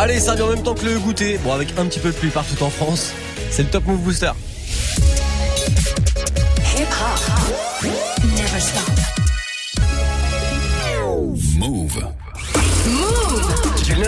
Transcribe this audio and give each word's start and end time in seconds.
Allez, 0.00 0.20
ça 0.20 0.36
vient 0.36 0.44
en 0.44 0.50
même 0.50 0.62
temps 0.62 0.74
que 0.74 0.84
le 0.84 0.96
goûter. 1.00 1.38
Bon, 1.38 1.52
avec 1.52 1.76
un 1.76 1.84
petit 1.86 1.98
peu 1.98 2.10
de 2.10 2.14
pluie 2.14 2.30
partout 2.30 2.62
en 2.62 2.70
France. 2.70 3.10
C'est 3.50 3.64
le 3.64 3.68
Top 3.68 3.84
Move 3.84 3.98
Booster. 3.98 4.30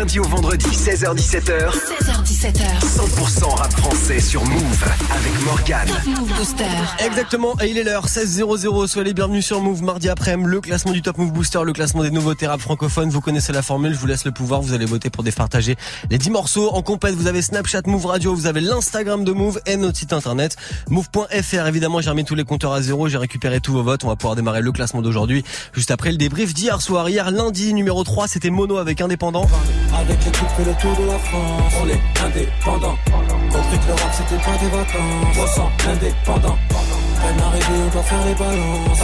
Lundi 0.01 0.19
au 0.19 0.25
vendredi, 0.25 0.65
16h17h. 0.65 1.73
16h17h. 1.73 2.63
100% 2.81 3.55
rap 3.55 3.71
français 3.73 4.19
sur 4.19 4.43
Move 4.47 4.85
avec 5.11 5.45
Morgan. 5.45 5.89
Move 6.07 6.39
Booster. 6.39 6.65
Exactement, 7.05 7.55
et 7.61 7.69
il 7.69 7.77
est 7.77 7.85
l'heure, 7.85 8.07
16.00, 8.07 8.87
soyez 8.87 9.09
les 9.09 9.13
bienvenus 9.13 9.45
sur 9.45 9.61
Move 9.61 9.83
mardi 9.83 10.09
après-midi, 10.09 10.49
le 10.49 10.63
classement 10.63 10.93
du 10.93 11.03
Top 11.03 11.19
Move 11.19 11.33
Booster, 11.33 11.61
le 11.67 11.75
classement 11.75 12.03
des 12.03 12.11
nouveautés 12.11 12.47
rap 12.47 12.63
francophones, 12.63 13.11
vous 13.11 13.21
connaissez 13.21 13.53
la 13.53 13.61
formule, 13.61 13.93
je 13.93 13.99
vous 13.99 14.07
laisse 14.07 14.25
le 14.25 14.31
pouvoir, 14.31 14.63
vous 14.63 14.73
allez 14.73 14.87
voter 14.87 15.11
pour 15.11 15.23
départager 15.23 15.77
les 16.09 16.17
10 16.17 16.31
morceaux. 16.31 16.71
En 16.71 16.81
compète, 16.81 17.15
vous 17.15 17.27
avez 17.27 17.43
Snapchat 17.43 17.83
Move 17.85 18.07
Radio, 18.07 18.35
vous 18.35 18.47
avez 18.47 18.63
l'Instagram 18.63 19.23
de 19.23 19.33
Move 19.33 19.61
et 19.67 19.77
notre 19.77 19.99
site 19.99 20.15
internet, 20.15 20.57
move.fr. 20.89 21.67
Évidemment, 21.67 22.01
j'ai 22.01 22.09
remis 22.09 22.25
tous 22.25 22.35
les 22.35 22.45
compteurs 22.45 22.73
à 22.73 22.81
zéro, 22.81 23.09
j'ai 23.09 23.19
récupéré 23.19 23.61
tous 23.61 23.75
vos 23.75 23.83
votes, 23.83 24.03
on 24.05 24.09
va 24.09 24.17
pouvoir 24.17 24.35
démarrer 24.35 24.63
le 24.63 24.73
classement 24.73 25.03
d'aujourd'hui, 25.03 25.45
juste 25.75 25.91
après 25.91 26.11
le 26.11 26.17
débrief 26.17 26.55
d'hier 26.55 26.81
soir. 26.81 27.11
Hier, 27.11 27.31
lundi, 27.31 27.75
numéro 27.75 28.03
3, 28.03 28.29
c'était 28.29 28.49
Mono 28.49 28.79
avec 28.79 29.03
Indépendant. 29.03 29.47
Avec 29.95 30.25
l'équipe 30.25 30.49
fait 30.57 30.65
le 30.65 30.75
tour 30.75 30.97
de 30.97 31.05
la 31.11 31.19
France. 31.19 31.75
On 31.83 31.89
est 31.89 32.01
indépendant. 32.25 32.97
Compris 33.51 33.79
que 33.79 33.87
le 33.87 33.93
rap 33.93 34.13
c'était 34.13 34.43
pas 34.43 34.57
des 34.59 34.71
vacances. 34.71 35.39
Ressent 35.39 35.71
indépendant. 35.89 36.59
Peine 37.21 37.41
arrivée, 37.43 37.83
on 37.87 37.91
doit 37.93 38.03
faire 38.03 38.25
les 38.27 38.35
balances. 38.35 39.03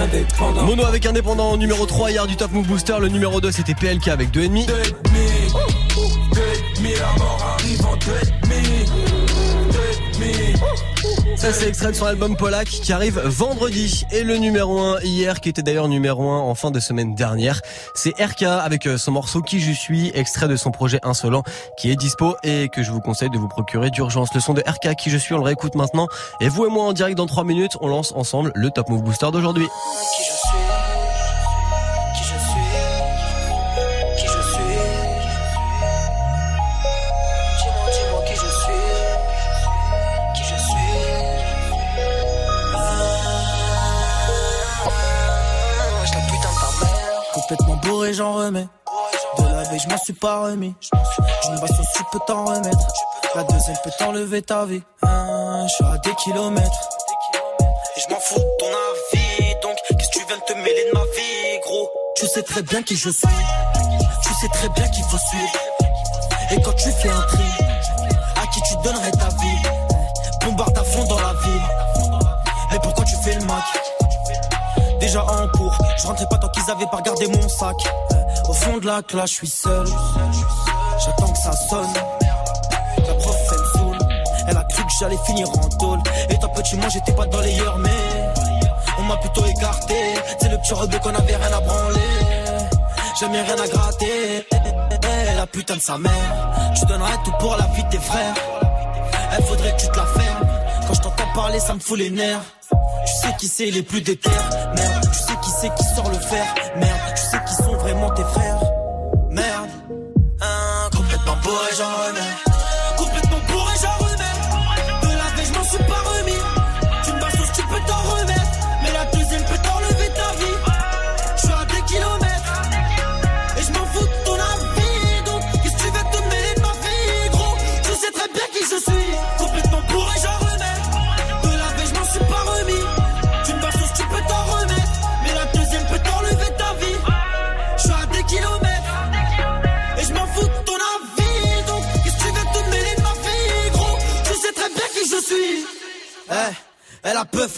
Indépendant. 0.00 0.62
Mono 0.62 0.84
avec 0.84 1.06
indépendant 1.06 1.56
numéro 1.56 1.86
3 1.86 2.10
hier 2.10 2.26
du 2.26 2.36
Top 2.36 2.52
Move 2.52 2.66
Booster. 2.66 2.98
Le 3.00 3.08
numéro 3.08 3.40
2 3.40 3.50
c'était 3.50 3.74
PLK 3.74 4.08
avec 4.08 4.30
2,5 4.30 4.66
2,5 4.66 4.68
la 6.98 7.12
mort 7.18 7.56
arrive 7.58 7.86
en 7.86 7.96
2,5 7.96 8.47
ça 11.38 11.52
c'est 11.52 11.68
extrait 11.68 11.92
de 11.92 11.96
son 11.96 12.06
album 12.06 12.36
Polak 12.36 12.66
qui 12.66 12.92
arrive 12.92 13.20
vendredi. 13.24 14.04
Et 14.10 14.24
le 14.24 14.38
numéro 14.38 14.80
1 14.80 15.02
hier, 15.02 15.40
qui 15.40 15.48
était 15.48 15.62
d'ailleurs 15.62 15.86
numéro 15.86 16.28
1 16.28 16.40
en 16.40 16.54
fin 16.56 16.72
de 16.72 16.80
semaine 16.80 17.14
dernière, 17.14 17.60
c'est 17.94 18.10
RK 18.20 18.42
avec 18.42 18.88
euh, 18.88 18.98
son 18.98 19.12
morceau 19.12 19.40
Qui 19.40 19.60
je 19.60 19.70
suis, 19.70 20.10
extrait 20.14 20.48
de 20.48 20.56
son 20.56 20.72
projet 20.72 20.98
Insolent 21.04 21.44
qui 21.76 21.92
est 21.92 21.96
dispo 21.96 22.34
et 22.42 22.68
que 22.68 22.82
je 22.82 22.90
vous 22.90 23.00
conseille 23.00 23.30
de 23.30 23.38
vous 23.38 23.46
procurer 23.46 23.90
d'urgence. 23.90 24.34
Le 24.34 24.40
son 24.40 24.52
de 24.52 24.62
RK 24.66 24.96
Qui 24.96 25.10
je 25.10 25.16
suis, 25.16 25.32
on 25.32 25.38
le 25.38 25.44
réécoute 25.44 25.76
maintenant. 25.76 26.08
Et 26.40 26.48
vous 26.48 26.66
et 26.66 26.70
moi 26.70 26.82
en 26.82 26.92
direct 26.92 27.16
dans 27.16 27.26
3 27.26 27.44
minutes, 27.44 27.76
on 27.80 27.86
lance 27.86 28.12
ensemble 28.16 28.50
le 28.56 28.70
Top 28.70 28.88
Move 28.88 29.04
Booster 29.04 29.28
d'aujourd'hui. 29.32 29.68
Bourré 47.88 48.12
j'en 48.12 48.34
remets. 48.34 48.68
De 49.38 49.44
la 49.44 49.62
veille 49.64 49.80
je 49.80 49.88
m'en 49.88 49.98
suis 49.98 50.12
pas 50.12 50.40
remis. 50.42 50.74
D'une 51.44 51.60
baston 51.60 51.82
tu 51.96 52.02
peux 52.12 52.18
t'en 52.26 52.44
remettre. 52.44 52.86
La 53.34 53.44
deuxième 53.44 53.76
peut 53.82 53.90
t'enlever 53.98 54.42
ta 54.42 54.64
vie. 54.66 54.82
Ah, 55.02 55.64
Je 55.68 55.74
suis 55.74 55.84
à 55.84 55.98
des 55.98 56.14
kilomètres. 56.16 56.88
Et 57.96 58.00
je 58.00 58.12
m'en 58.12 58.20
fous 58.20 58.38
de 58.38 58.56
ton 58.58 58.66
avis. 58.66 59.54
Donc 59.62 59.76
qu'est-ce 59.88 60.10
que 60.10 60.18
tu 60.18 60.24
viens 60.26 60.36
de 60.36 60.42
te 60.42 60.52
mêler 60.54 60.84
de 60.92 60.98
ma 60.98 61.04
vie 61.04 61.60
gros? 61.64 61.88
Tu 62.16 62.26
sais 62.26 62.42
très 62.42 62.62
bien 62.62 62.82
qui 62.82 62.96
je 62.96 63.10
suis. 63.10 63.28
Tu 64.22 64.34
sais 64.40 64.48
très 64.52 64.68
bien 64.70 64.88
qu'il 64.88 65.04
faut 65.04 65.18
suivre. 65.18 65.52
Et 66.50 66.62
quand 66.62 66.72
tu 66.74 66.90
fais 66.90 67.10
un 67.10 67.22
tri 67.22 67.44
À 68.36 68.46
qui 68.46 68.60
tu 68.62 68.74
donnerais 68.82 69.10
ta 69.12 69.28
vie? 69.28 69.62
Bombarde 70.44 70.78
à 70.78 70.84
fond 70.84 71.04
dans 71.04 71.20
la 71.20 71.32
ville. 71.34 71.62
Et 72.74 72.78
pourquoi 72.80 73.04
tu 73.04 73.14
fais 73.16 73.34
le 73.34 73.44
mac 73.46 73.64
Déjà 75.08 75.24
en 75.24 75.48
cours. 75.48 75.78
Je 75.96 76.06
rentrais 76.06 76.26
pas 76.28 76.36
tant 76.36 76.48
qu'ils 76.48 76.70
avaient 76.70 76.84
pas 76.84 76.98
regardé 76.98 77.28
mon 77.28 77.48
sac. 77.48 77.76
Au 78.46 78.52
fond 78.52 78.76
de 78.76 78.84
la 78.84 79.00
classe 79.00 79.30
je 79.30 79.34
suis 79.36 79.48
seul. 79.48 79.86
J'attends 81.02 81.32
que 81.32 81.38
ça 81.38 81.52
sonne. 81.52 81.94
La 83.06 83.14
prof 83.14 83.36
elle 83.50 83.86
me 83.86 83.98
Elle 84.48 84.56
a 84.58 84.64
cru 84.64 84.82
que 84.82 84.90
j'allais 85.00 85.16
finir 85.24 85.48
en 85.48 85.68
tôle. 85.78 86.00
Étant 86.28 86.50
petit 86.50 86.76
moi 86.76 86.90
j'étais 86.90 87.12
pas 87.12 87.24
dans 87.24 87.40
les 87.40 87.56
yeux 87.56 87.64
mais 87.78 88.34
On 88.98 89.04
m'a 89.04 89.16
plutôt 89.16 89.46
écarté. 89.46 89.94
C'est 90.42 90.50
le 90.50 90.58
petit 90.58 90.74
rebeu 90.74 90.98
qu'on 90.98 91.14
avait 91.14 91.36
rien 91.36 91.56
à 91.56 91.60
branler. 91.62 92.00
Jamais 93.18 93.40
rien 93.40 93.56
à 93.64 93.66
gratter. 93.66 94.46
Eh, 94.52 95.36
La 95.36 95.46
putain 95.46 95.76
de 95.76 95.80
sa 95.80 95.96
mère. 95.96 96.72
Tu 96.78 96.84
donnerais 96.84 97.16
tout 97.24 97.32
pour 97.40 97.56
la 97.56 97.64
vie 97.68 97.82
de 97.82 97.88
tes 97.88 97.98
frères. 97.98 98.34
Elle 99.34 99.44
faudrait 99.44 99.74
que 99.74 99.80
tu 99.80 99.88
te 99.88 99.96
la 99.96 100.04
fermes. 100.04 100.48
Quand 100.86 100.92
je 100.92 101.00
t'entends 101.00 101.32
parler 101.34 101.60
ça 101.60 101.72
me 101.72 101.80
fout 101.80 101.98
les 101.98 102.10
nerfs 102.10 102.42
Tu 103.08 103.26
sais 103.26 103.36
qui 103.38 103.48
c'est 103.48 103.70
les 103.70 103.82
plus 103.82 104.02
déter. 104.02 104.28
Merde 104.76 105.08
Tu 105.10 105.18
sais 105.18 105.32
qui 105.42 105.50
c'est 105.60 105.74
qui 105.74 105.84
sort 105.94 106.10
le 106.10 106.18
fer. 106.18 106.44
Merde 106.76 107.14
Tu 107.16 107.22
sais 107.22 107.38
qui 107.48 107.54
sont 107.54 107.76
vraiment 107.78 108.10
tes 108.10 108.22
frères 108.22 108.57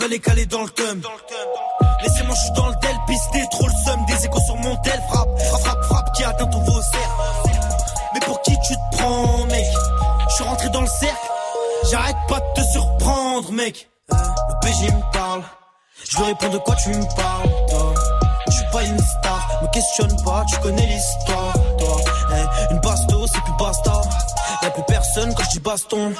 est 0.08 0.18
calée 0.18 0.46
dans 0.46 0.62
le 0.62 0.68
cum 0.68 1.02
Laissez-moi 2.02 2.34
je 2.34 2.40
suis 2.40 2.52
dans 2.52 2.68
le 2.68 2.74
tel 2.80 2.96
pisté 3.06 3.44
Trop 3.50 3.66
le 3.66 3.72
seum, 3.84 4.06
des 4.06 4.24
échos 4.24 4.40
sur 4.40 4.56
mon 4.56 4.76
tel 4.76 5.00
Frappe, 5.08 5.40
frappe, 5.40 5.60
frappe, 5.62 5.84
frappe 5.84 6.12
qui 6.14 6.24
atteint 6.24 6.46
ton 6.46 6.64
cerf 6.64 7.16
Mais 8.14 8.20
pour 8.20 8.40
qui 8.42 8.52
tu 8.66 8.74
te 8.74 8.96
prends 8.96 9.46
mec? 9.46 9.66
Je 10.28 10.34
suis 10.34 10.44
rentré 10.44 10.68
dans 10.70 10.80
le 10.80 10.86
cercle 10.86 11.30
J'arrête 11.90 12.16
pas 12.28 12.40
de 12.40 12.60
te 12.60 12.66
surprendre 12.72 13.52
mec 13.52 13.88
Le 14.10 14.60
PG 14.62 14.92
me 14.92 15.12
parle 15.12 15.42
Je 16.08 16.16
veux 16.18 16.24
répondre 16.24 16.52
de 16.52 16.58
quoi 16.58 16.76
tu 16.76 16.88
me 16.90 17.16
parles 17.16 17.50
toi? 17.68 17.94
Je 18.50 18.56
suis 18.56 18.64
pas 18.72 18.82
une 18.82 18.98
star, 18.98 19.60
me 19.62 19.68
questionne 19.68 20.24
pas, 20.24 20.44
tu 20.48 20.58
connais 20.58 20.86
l'histoire, 20.86 21.52
toi. 21.78 21.96
Eh, 22.32 22.72
une 22.72 22.80
basto, 22.80 23.26
c'est 23.26 23.40
plus 23.42 23.52
basta. 23.58 24.00
Y'a 24.62 24.70
plus 24.70 24.82
personne 24.88 25.32
quand 25.34 25.44
je 25.44 25.50
dis 25.50 25.60
baston. 25.60 26.12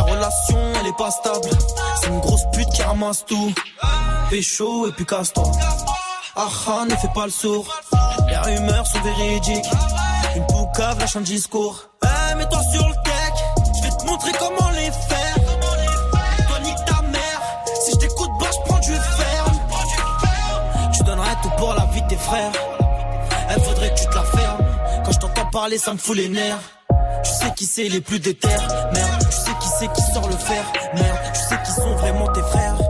Ta 0.00 0.06
relation, 0.06 0.58
elle 0.80 0.86
est 0.86 0.96
pas 0.96 1.10
stable. 1.10 1.50
C'est 2.00 2.06
une 2.08 2.20
grosse 2.20 2.46
pute 2.54 2.70
qui 2.70 2.82
ramasse 2.82 3.22
tout. 3.26 3.52
Pécho 4.30 4.88
et 4.88 4.92
puis 4.92 5.04
casse-toi. 5.04 5.44
Ah 6.36 6.48
ah, 6.68 6.84
ne 6.88 6.96
fais 6.96 7.10
pas 7.14 7.26
le 7.26 7.30
sourd. 7.30 7.66
Les 8.26 8.36
rumeurs 8.38 8.86
sont 8.86 9.00
véridiques. 9.02 9.70
Une 10.36 10.46
poucave 10.46 10.98
lâche 11.00 11.16
un 11.16 11.20
discours. 11.20 11.90
Eh, 12.02 12.34
mets-toi 12.34 12.62
sur 12.72 12.88
le 12.88 12.94
tech. 13.04 13.34
Je 13.76 13.82
vais 13.82 13.94
te 13.94 14.06
montrer 14.06 14.32
comment 14.38 14.70
les 14.70 14.90
faire. 14.90 15.34
Toi, 16.48 16.60
nique 16.60 16.84
ta 16.86 17.02
mère. 17.02 17.42
Si 17.84 17.90
je 17.90 17.96
t'écoute, 17.96 18.30
bah, 18.40 18.46
je 18.50 18.70
prends 18.70 18.80
du 18.80 18.94
ferme. 18.94 19.60
Tu 20.94 21.02
donnerais 21.02 21.36
tout 21.42 21.50
pour 21.58 21.74
la 21.74 21.84
vie 21.92 22.00
de 22.00 22.08
tes 22.08 22.16
frères. 22.16 22.52
Elle 23.50 23.60
faudrait 23.60 23.90
que 23.90 24.00
tu 24.00 24.06
te 24.06 24.14
la 24.14 24.22
fermes. 24.22 24.64
Quand 25.04 25.12
je 25.12 25.18
t'entends 25.18 25.50
parler, 25.50 25.76
ça 25.76 25.92
me 25.92 25.98
fout 25.98 26.16
les 26.16 26.30
nerfs. 26.30 26.58
Tu 27.22 27.30
sais 27.30 27.52
qui 27.54 27.66
c'est 27.66 27.88
les 27.90 28.00
plus 28.00 28.18
déter. 28.18 28.48
Merde, 28.48 29.26
c'est 29.80 29.92
qui 29.94 30.02
sort 30.12 30.28
le 30.28 30.36
fer. 30.36 30.62
Merde, 30.94 31.18
tu 31.32 31.40
sais 31.40 31.58
qui 31.64 31.72
sont 31.72 31.94
vraiment 31.96 32.30
tes 32.32 32.42
frères. 32.42 32.89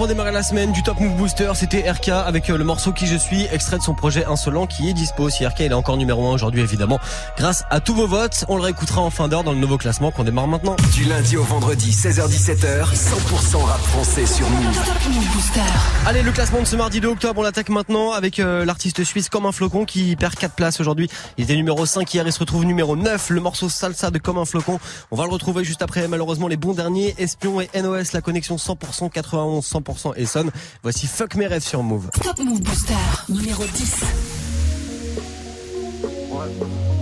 pour 0.00 0.08
démarrer 0.08 0.32
la 0.32 0.42
semaine 0.42 0.72
du 0.72 0.82
Top 0.82 0.98
Move 0.98 1.14
Booster, 1.14 1.52
c'était 1.54 1.90
RK 1.90 2.08
avec 2.08 2.48
euh, 2.48 2.56
le 2.56 2.64
morceau 2.64 2.90
Qui 2.90 3.06
je 3.06 3.16
suis, 3.16 3.46
extrait 3.52 3.76
de 3.76 3.82
son 3.82 3.92
projet 3.92 4.24
Insolent 4.24 4.66
qui 4.66 4.88
est 4.88 4.94
dispo. 4.94 5.28
Si 5.28 5.46
RK 5.46 5.60
il 5.60 5.72
est 5.72 5.74
encore 5.74 5.98
numéro 5.98 6.26
1 6.26 6.32
aujourd'hui 6.32 6.62
évidemment, 6.62 6.98
grâce 7.36 7.64
à 7.68 7.80
tous 7.80 7.92
vos 7.92 8.06
votes, 8.06 8.46
on 8.48 8.56
le 8.56 8.62
réécoutera 8.62 9.02
en 9.02 9.10
fin 9.10 9.28
d'heure 9.28 9.44
dans 9.44 9.52
le 9.52 9.58
nouveau 9.58 9.76
classement 9.76 10.10
qu'on 10.10 10.24
démarre 10.24 10.46
maintenant. 10.46 10.74
Du 10.94 11.04
lundi 11.04 11.36
au 11.36 11.42
vendredi 11.42 11.90
16h17h, 11.90 12.94
100% 12.94 13.62
rap 13.62 13.78
français 13.78 14.24
sur 14.24 14.48
Move. 14.48 14.80
Allez, 16.06 16.22
le 16.22 16.32
classement 16.32 16.60
de 16.60 16.66
ce 16.66 16.76
mardi 16.76 17.02
2 17.02 17.08
octobre, 17.08 17.38
on 17.40 17.42
l'attaque 17.42 17.68
maintenant 17.68 18.12
avec 18.12 18.38
euh, 18.38 18.64
l'artiste 18.64 19.04
suisse 19.04 19.28
Comme 19.28 19.44
un 19.44 19.52
flocon 19.52 19.84
qui 19.84 20.16
perd 20.16 20.34
4 20.34 20.54
places 20.54 20.80
aujourd'hui. 20.80 21.10
Il 21.36 21.44
était 21.44 21.56
numéro 21.56 21.84
5 21.84 22.14
hier, 22.14 22.26
il 22.26 22.32
se 22.32 22.38
retrouve 22.38 22.64
numéro 22.64 22.96
9, 22.96 23.28
le 23.28 23.40
morceau 23.42 23.68
Salsa 23.68 24.10
de 24.10 24.16
Comme 24.16 24.38
un 24.38 24.46
flocon. 24.46 24.80
On 25.10 25.16
va 25.16 25.24
le 25.24 25.30
retrouver 25.30 25.62
juste 25.62 25.82
après 25.82 26.08
malheureusement 26.08 26.48
les 26.48 26.56
bons 26.56 26.72
derniers, 26.72 27.14
Espion 27.18 27.60
et 27.60 27.68
NOS, 27.78 28.14
la 28.14 28.22
connexion 28.22 28.56
100% 28.56 29.10
91 29.10 29.62
100% 29.62 29.89
100% 29.98 30.50
Voici 30.82 31.06
Fuck 31.06 31.34
mes 31.36 31.46
rêves 31.46 31.62
sur 31.62 31.82
Move. 31.82 32.10
Top 32.22 32.38
Move 32.38 32.60
Booster, 32.60 32.94
numéro 33.28 33.64
10. 33.64 34.00
Ouais. 36.30 36.99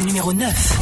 Numéro 0.00 0.32
9. 0.32 0.78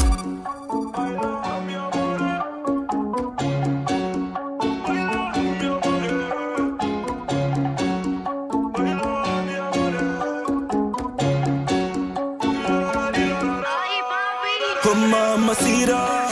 Oh 14.83 14.95
mamacita, 14.95 16.29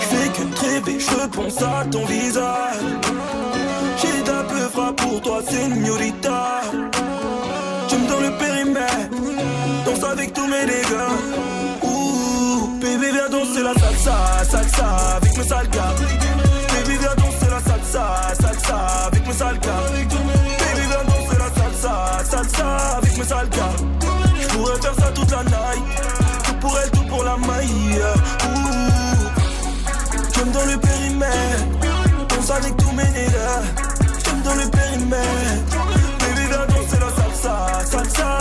fais 0.00 0.28
que 0.30 0.42
rêver, 0.60 0.98
je 1.00 1.26
pense 1.28 1.62
à 1.62 1.84
ton 1.90 2.04
visage. 2.04 2.76
J'ai 3.96 4.22
d'un 4.22 4.44
peu 4.44 4.92
pour 4.96 5.20
toi, 5.22 5.42
señorita. 5.48 6.60
Tu 7.88 7.96
me 7.96 8.08
dans 8.08 8.20
le 8.20 8.30
périmètre 8.38 9.07
avec 10.18 10.32
tous 10.32 10.46
mes 10.46 10.66
dégâts. 10.66 11.10
Ouh, 11.82 12.78
bébé, 12.80 13.12
viens 13.12 13.28
danser 13.30 13.62
la 13.62 13.74
salsa, 13.74 14.16
salsa 14.50 14.86
avec 15.16 15.36
mes 15.36 15.44
sales 15.44 15.68
gars. 15.70 15.94
Bébé, 16.72 16.98
viens 16.98 17.14
danser 17.14 17.50
la 17.50 17.60
salsa, 17.60 18.34
salsa 18.40 18.76
avec 19.06 19.26
mes 19.26 19.32
sales 19.32 19.60
gars. 19.60 19.84
Bébé, 19.92 20.86
viens 20.88 21.04
danser 21.04 21.38
la 21.38 21.48
salsa, 21.60 21.94
salsa 22.30 22.66
avec 22.96 23.16
mes 23.16 23.24
sales 23.24 23.48
gars. 23.50 23.76
J'pourrais 24.40 24.80
faire 24.82 24.94
ça 24.94 25.08
toute 25.14 25.30
la 25.30 25.44
night. 25.44 25.84
Tout 26.44 26.54
pour 26.60 26.78
elle, 26.78 26.90
tout 26.90 27.04
pour 27.04 27.22
la 27.22 27.36
maille. 27.36 28.00
Ouh, 28.48 29.28
j'aime 30.34 30.50
dans 30.50 30.64
le 30.64 30.78
périmètre. 30.78 31.64
Danse 32.28 32.50
avec 32.50 32.76
tous 32.76 32.92
mes 32.92 33.04
dégâts. 33.04 33.58
J'aime 34.24 34.42
dans 34.42 34.54
le 34.54 34.68
périmètre. 34.68 35.76
Baby, 36.18 36.46
viens 36.48 36.66
danser 36.66 36.98
la 36.98 37.10
salsa, 37.22 37.84
salsa. 37.84 38.37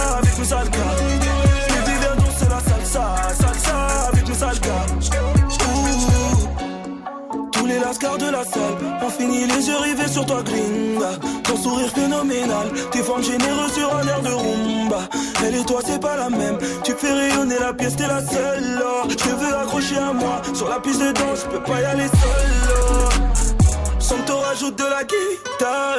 La 7.99 8.43
salle 8.43 8.77
ont 9.01 9.09
fini 9.09 9.47
les 9.47 9.67
yeux 9.67 9.77
rivés 9.77 10.07
sur 10.07 10.23
toi, 10.25 10.43
gringa. 10.43 11.17
Ton 11.43 11.57
sourire 11.57 11.89
phénoménal, 11.89 12.67
tes 12.91 13.01
formes 13.01 13.23
généreuses 13.23 13.73
sur 13.73 13.95
un 13.95 14.07
air 14.07 14.21
de 14.21 14.29
rumba. 14.29 15.09
Elle 15.43 15.55
et 15.55 15.65
toi, 15.65 15.79
c'est 15.83 15.99
pas 15.99 16.15
la 16.15 16.29
même. 16.29 16.59
Tu 16.83 16.93
fais 16.93 17.11
rayonner 17.11 17.57
la 17.59 17.73
pièce, 17.73 17.95
t'es 17.95 18.07
la 18.07 18.21
seule. 18.21 18.83
oh. 18.85 19.07
Je 19.09 19.29
veux 19.29 19.55
accrocher 19.55 19.97
à 19.97 20.13
moi. 20.13 20.41
Sur 20.53 20.69
la 20.69 20.79
piste 20.79 21.01
de 21.01 21.11
danse, 21.11 21.45
je 21.45 21.57
peux 21.57 21.63
pas 21.63 21.81
y 21.81 21.85
aller 21.85 22.07
seul. 22.07 23.99
Sans 23.99 24.17
te 24.17 24.31
rajoute 24.31 24.77
de 24.77 24.83
la 24.83 25.03
guitare. 25.03 25.97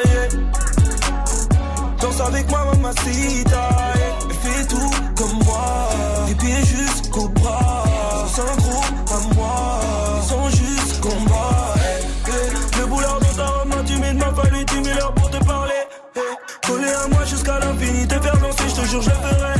Danse 2.00 2.21
avec 2.21 2.49
moi, 2.49 2.64
mamacita. 2.75 3.69
yeah. 3.97 4.19
Fais 4.40 4.67
tout 4.67 4.90
comme 5.17 5.38
moi. 5.45 5.88
Des 6.28 6.35
pieds 6.37 6.64
jusqu'au 6.64 7.28
bras. 7.28 7.85
Un 8.38 8.57
gros 8.62 8.85
à 9.14 9.35
moi. 9.35 9.88
Je 18.90 18.99
te 18.99 19.02
ferai. 19.02 19.54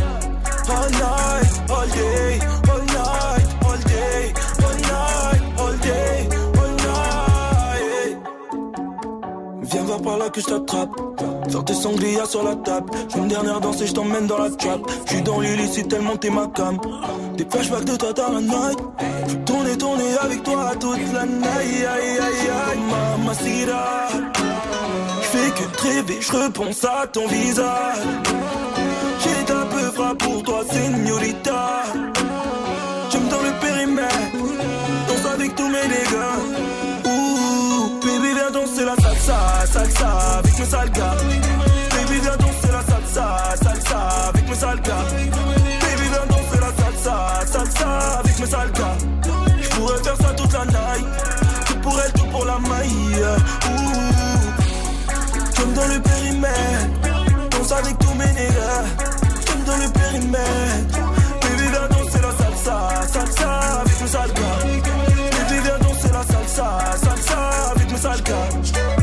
All 0.71 0.91
night, 0.91 1.71
all 1.71 1.89
day. 1.89 2.49
Viens 9.71 9.83
voir 9.83 10.01
par 10.01 10.17
là 10.17 10.31
que 10.31 10.41
je 10.41 10.47
t'attrape. 10.47 10.91
Faire 11.51 11.65
tes 11.65 11.75
sangria 11.75 12.25
sur 12.25 12.43
la 12.43 12.57
table. 12.57 12.91
Je 13.09 13.19
une 13.19 13.29
dernière 13.29 13.61
danse 13.61 13.83
et 13.83 13.87
je 13.87 13.93
t'emmène 13.93 14.27
dans 14.27 14.39
la 14.39 14.51
trap. 14.51 14.81
Je 15.07 15.13
suis 15.13 15.23
dans 15.23 15.41
l'illicite 15.41 15.89
tellement 15.89 16.17
t'es 16.17 16.31
ma 16.31 16.47
cam. 16.47 16.79
Des 17.37 17.45
flashbacks 17.45 17.85
de 17.85 17.97
toi 17.97 18.13
dans 18.15 18.33
la 18.33 18.41
night. 18.41 18.79
Je 19.27 19.33
veux 19.35 19.45
tourner, 19.45 19.77
tourner 19.77 20.17
avec 20.23 20.43
toi 20.43 20.73
toute 20.81 21.13
la 21.13 21.27
night. 21.27 21.45
Aïe, 21.45 21.87
aïe, 21.87 22.19
aïe, 22.19 22.79
mamacita. 22.91 24.09
Je 25.21 25.27
fais 25.27 25.51
que 25.51 25.65
de 25.71 25.89
rêver, 25.89 26.19
je 26.21 26.33
repense 26.33 26.85
à 26.85 27.07
ton 27.07 27.27
visage. 27.27 27.99
Toi, 30.49 30.65
señorita. 30.71 31.83
J'aime 33.11 33.29
dans 33.29 33.43
le 33.43 33.53
périmètre. 33.61 34.15
Danse 35.07 35.27
avec 35.35 35.55
tous 35.55 35.69
mes 35.69 35.87
dégâts. 35.95 36.37
Ouh, 37.05 38.01
baby, 38.03 38.31
viens 38.35 38.51
danser 38.51 38.85
la 38.85 38.97
salsa, 38.97 39.39
salsa 39.73 40.09
avec 40.39 40.59
mes 40.59 40.65
sales 40.65 40.91
gars. 40.91 41.17
Baby, 41.93 42.21
viens 42.25 42.37
danser 42.45 42.73
la 42.77 42.83
salsa, 42.91 43.27
salsa 43.63 43.99
avec 44.29 44.49
mes 44.49 44.55
sales 44.55 44.81
gars. 44.81 45.07
Baby, 45.83 46.07
viens 46.13 46.27
danser 46.33 46.61
la 46.67 46.73
salsa, 46.81 47.17
salsa 47.53 47.91
avec 48.21 48.39
mes 48.41 48.47
sales 48.47 48.73
gars. 48.73 48.97
J'pourrais 49.61 50.03
faire 50.03 50.17
ça 50.17 50.31
toute 50.35 50.53
la 50.53 50.65
night. 50.65 51.07
Tout 51.67 51.79
pour 51.83 52.01
elle, 52.01 52.13
tout 52.13 52.27
pour 52.33 52.45
la 52.47 52.59
maille. 52.71 53.23
Ouh, 53.71 53.99
j'aime 55.57 55.73
dans 55.75 55.89
le 55.95 56.01
périmètre. 56.01 57.51
Danse 57.51 57.73
avec 57.73 57.99
tous 57.99 58.15
mes 58.15 58.33
nègres. 58.33 59.18
Dans 59.69 59.77
le 59.77 59.91
périmètre. 59.91 60.99
Baby, 61.43 61.69
viens 61.71 61.89
danser 61.91 62.21
la 62.23 62.33
salsa, 62.33 63.07
salsa 63.07 63.81
avec 63.83 64.01
mes 64.01 64.07
sales 64.09 64.33
gars. 64.33 64.65
Baby, 64.65 65.61
viens 65.63 65.79
danser 65.79 66.09
la 66.11 66.23
salsa, 66.23 66.79
salsa 66.97 67.71
avec. 67.73 67.89
Ouh. 67.93 67.99
4 68.29 68.98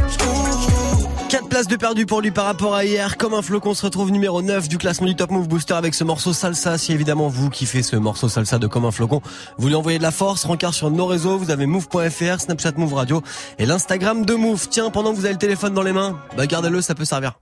places 1.55 1.67
de 1.67 1.77
perdu 1.77 2.05
pour 2.05 2.19
lui 2.19 2.31
par 2.31 2.43
rapport 2.43 2.75
à 2.75 2.83
hier. 2.83 3.15
Comme 3.15 3.33
un 3.33 3.41
flocon 3.41 3.73
se 3.73 3.85
retrouve 3.85 4.11
numéro 4.11 4.41
9 4.41 4.67
du 4.67 4.77
classement 4.77 5.07
du 5.07 5.15
Top 5.15 5.31
Move 5.31 5.47
Booster 5.47 5.75
avec 5.75 5.93
ce 5.93 6.03
morceau 6.03 6.33
salsa. 6.33 6.77
Si 6.77 6.91
évidemment 6.91 7.29
vous 7.29 7.49
kiffez 7.49 7.81
ce 7.81 7.95
morceau 7.95 8.27
salsa 8.27 8.59
de 8.59 8.67
Comme 8.67 8.83
un 8.83 8.91
flocon, 8.91 9.21
vous 9.57 9.69
lui 9.69 9.75
envoyez 9.75 9.97
de 9.97 10.03
la 10.03 10.11
force. 10.11 10.43
Rencard 10.43 10.73
sur 10.73 10.91
nos 10.91 11.05
réseaux. 11.05 11.37
Vous 11.37 11.51
avez 11.51 11.65
move.fr, 11.65 12.41
Snapchat 12.41 12.73
Move 12.75 12.95
Radio 12.95 13.21
et 13.57 13.65
l'Instagram 13.65 14.25
de 14.25 14.33
Move. 14.33 14.67
Tiens, 14.69 14.89
pendant 14.89 15.13
que 15.13 15.15
vous 15.15 15.23
avez 15.23 15.35
le 15.35 15.39
téléphone 15.39 15.73
dans 15.73 15.83
les 15.83 15.93
mains, 15.93 16.19
bah 16.35 16.45
gardez-le, 16.45 16.81
ça 16.81 16.93
peut 16.93 17.05
servir. 17.05 17.39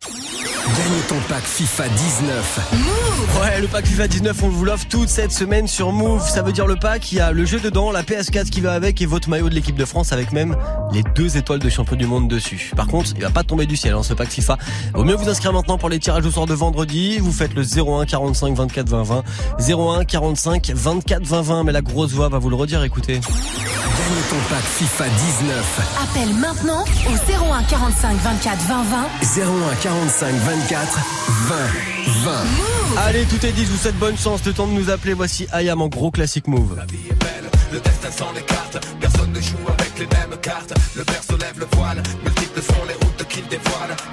Gagne 0.65 1.01
ton 1.09 1.19
pack 1.27 1.43
FIFA 1.43 1.89
19. 1.89 2.71
Ouais, 3.41 3.59
le 3.59 3.67
pack 3.67 3.85
FIFA 3.85 4.07
19, 4.07 4.43
on 4.43 4.47
vous 4.47 4.63
l'offre 4.63 4.87
toute 4.87 5.09
cette 5.09 5.33
semaine 5.33 5.67
sur 5.67 5.91
Move. 5.91 6.25
Ça 6.25 6.41
veut 6.41 6.53
dire 6.53 6.67
le 6.67 6.77
pack, 6.77 7.11
il 7.11 7.17
y 7.17 7.19
a 7.19 7.33
le 7.33 7.43
jeu 7.43 7.59
dedans, 7.59 7.91
la 7.91 8.01
PS4 8.01 8.49
qui 8.49 8.61
va 8.61 8.71
avec 8.71 9.01
et 9.01 9.05
votre 9.05 9.27
maillot 9.27 9.49
de 9.49 9.55
l'équipe 9.55 9.75
de 9.75 9.83
France 9.83 10.13
avec 10.13 10.31
même 10.31 10.55
les 10.93 11.03
deux 11.15 11.35
étoiles 11.35 11.59
de 11.59 11.69
champion 11.69 11.97
du 11.97 12.05
monde 12.05 12.29
dessus. 12.29 12.71
Par 12.77 12.87
contre, 12.87 13.11
il 13.15 13.21
va 13.21 13.29
pas 13.29 13.43
tomber 13.43 13.65
du 13.65 13.75
ciel, 13.75 13.93
hein, 13.93 14.02
ce 14.03 14.13
pack 14.13 14.29
FIFA. 14.29 14.57
Vaut 14.93 15.03
mieux 15.03 15.15
vous 15.15 15.29
inscrire 15.29 15.53
maintenant 15.53 15.77
pour 15.77 15.89
les 15.89 15.99
tirages 15.99 16.25
au 16.25 16.31
soir 16.31 16.45
de 16.45 16.53
vendredi. 16.53 17.19
Vous 17.19 17.31
faites 17.31 17.53
le 17.53 17.63
01 17.63 18.05
45 18.05 18.55
24 18.55 18.89
20 18.89 19.03
20. 19.03 19.23
01 19.67 20.05
45 20.05 20.71
24 20.73 21.23
20 21.23 21.41
20. 21.41 21.63
Mais 21.63 21.71
la 21.71 21.81
grosse 21.81 22.11
voix 22.11 22.29
va 22.29 22.39
vous 22.39 22.49
le 22.49 22.55
redire, 22.55 22.83
écoutez. 22.83 23.13
Gagne 23.13 24.23
ton 24.29 24.37
pack 24.49 24.63
FIFA 24.63 25.05
19. 25.09 25.81
Appelle 26.03 26.33
maintenant 26.35 26.83
au 27.07 27.53
01 27.53 27.63
45 27.63 28.17
24 28.17 28.57
20 28.61 28.83
20. 28.83 29.41
01 29.71 29.75
45 29.81 30.35
24 30.35 30.99
20 31.27 31.55
20. 32.23 32.31
Allez, 32.97 33.25
tout 33.25 33.45
est 33.45 33.51
dit, 33.51 33.65
je 33.65 33.71
vous 33.71 33.77
souhaite 33.77 33.97
bonne 33.97 34.17
chance. 34.17 34.43
Le 34.45 34.53
temps 34.53 34.67
de 34.67 34.73
nous 34.73 34.89
appeler. 34.89 35.13
Voici 35.13 35.47
Ayam 35.51 35.81
en 35.81 35.87
gros 35.87 36.11
classique 36.11 36.47
Move. 36.47 36.75
La 36.77 36.85
vie 36.85 36.97
est 37.09 37.23
belle, 37.23 37.49
le 37.71 37.79
destin 37.79 38.11
sans 38.11 38.31
les 38.33 38.41
cartes. 38.41 38.77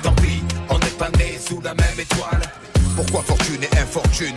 Tant 0.02 0.12
pis, 0.16 0.42
on 0.68 0.78
n'est 0.78 0.96
pas 0.98 1.08
né 1.16 1.38
sous 1.38 1.60
la 1.62 1.72
même 1.74 1.98
étoile. 1.98 2.42
Pourquoi 2.94 3.22
fortune 3.22 3.62
et 3.62 3.78
infortune 3.78 4.34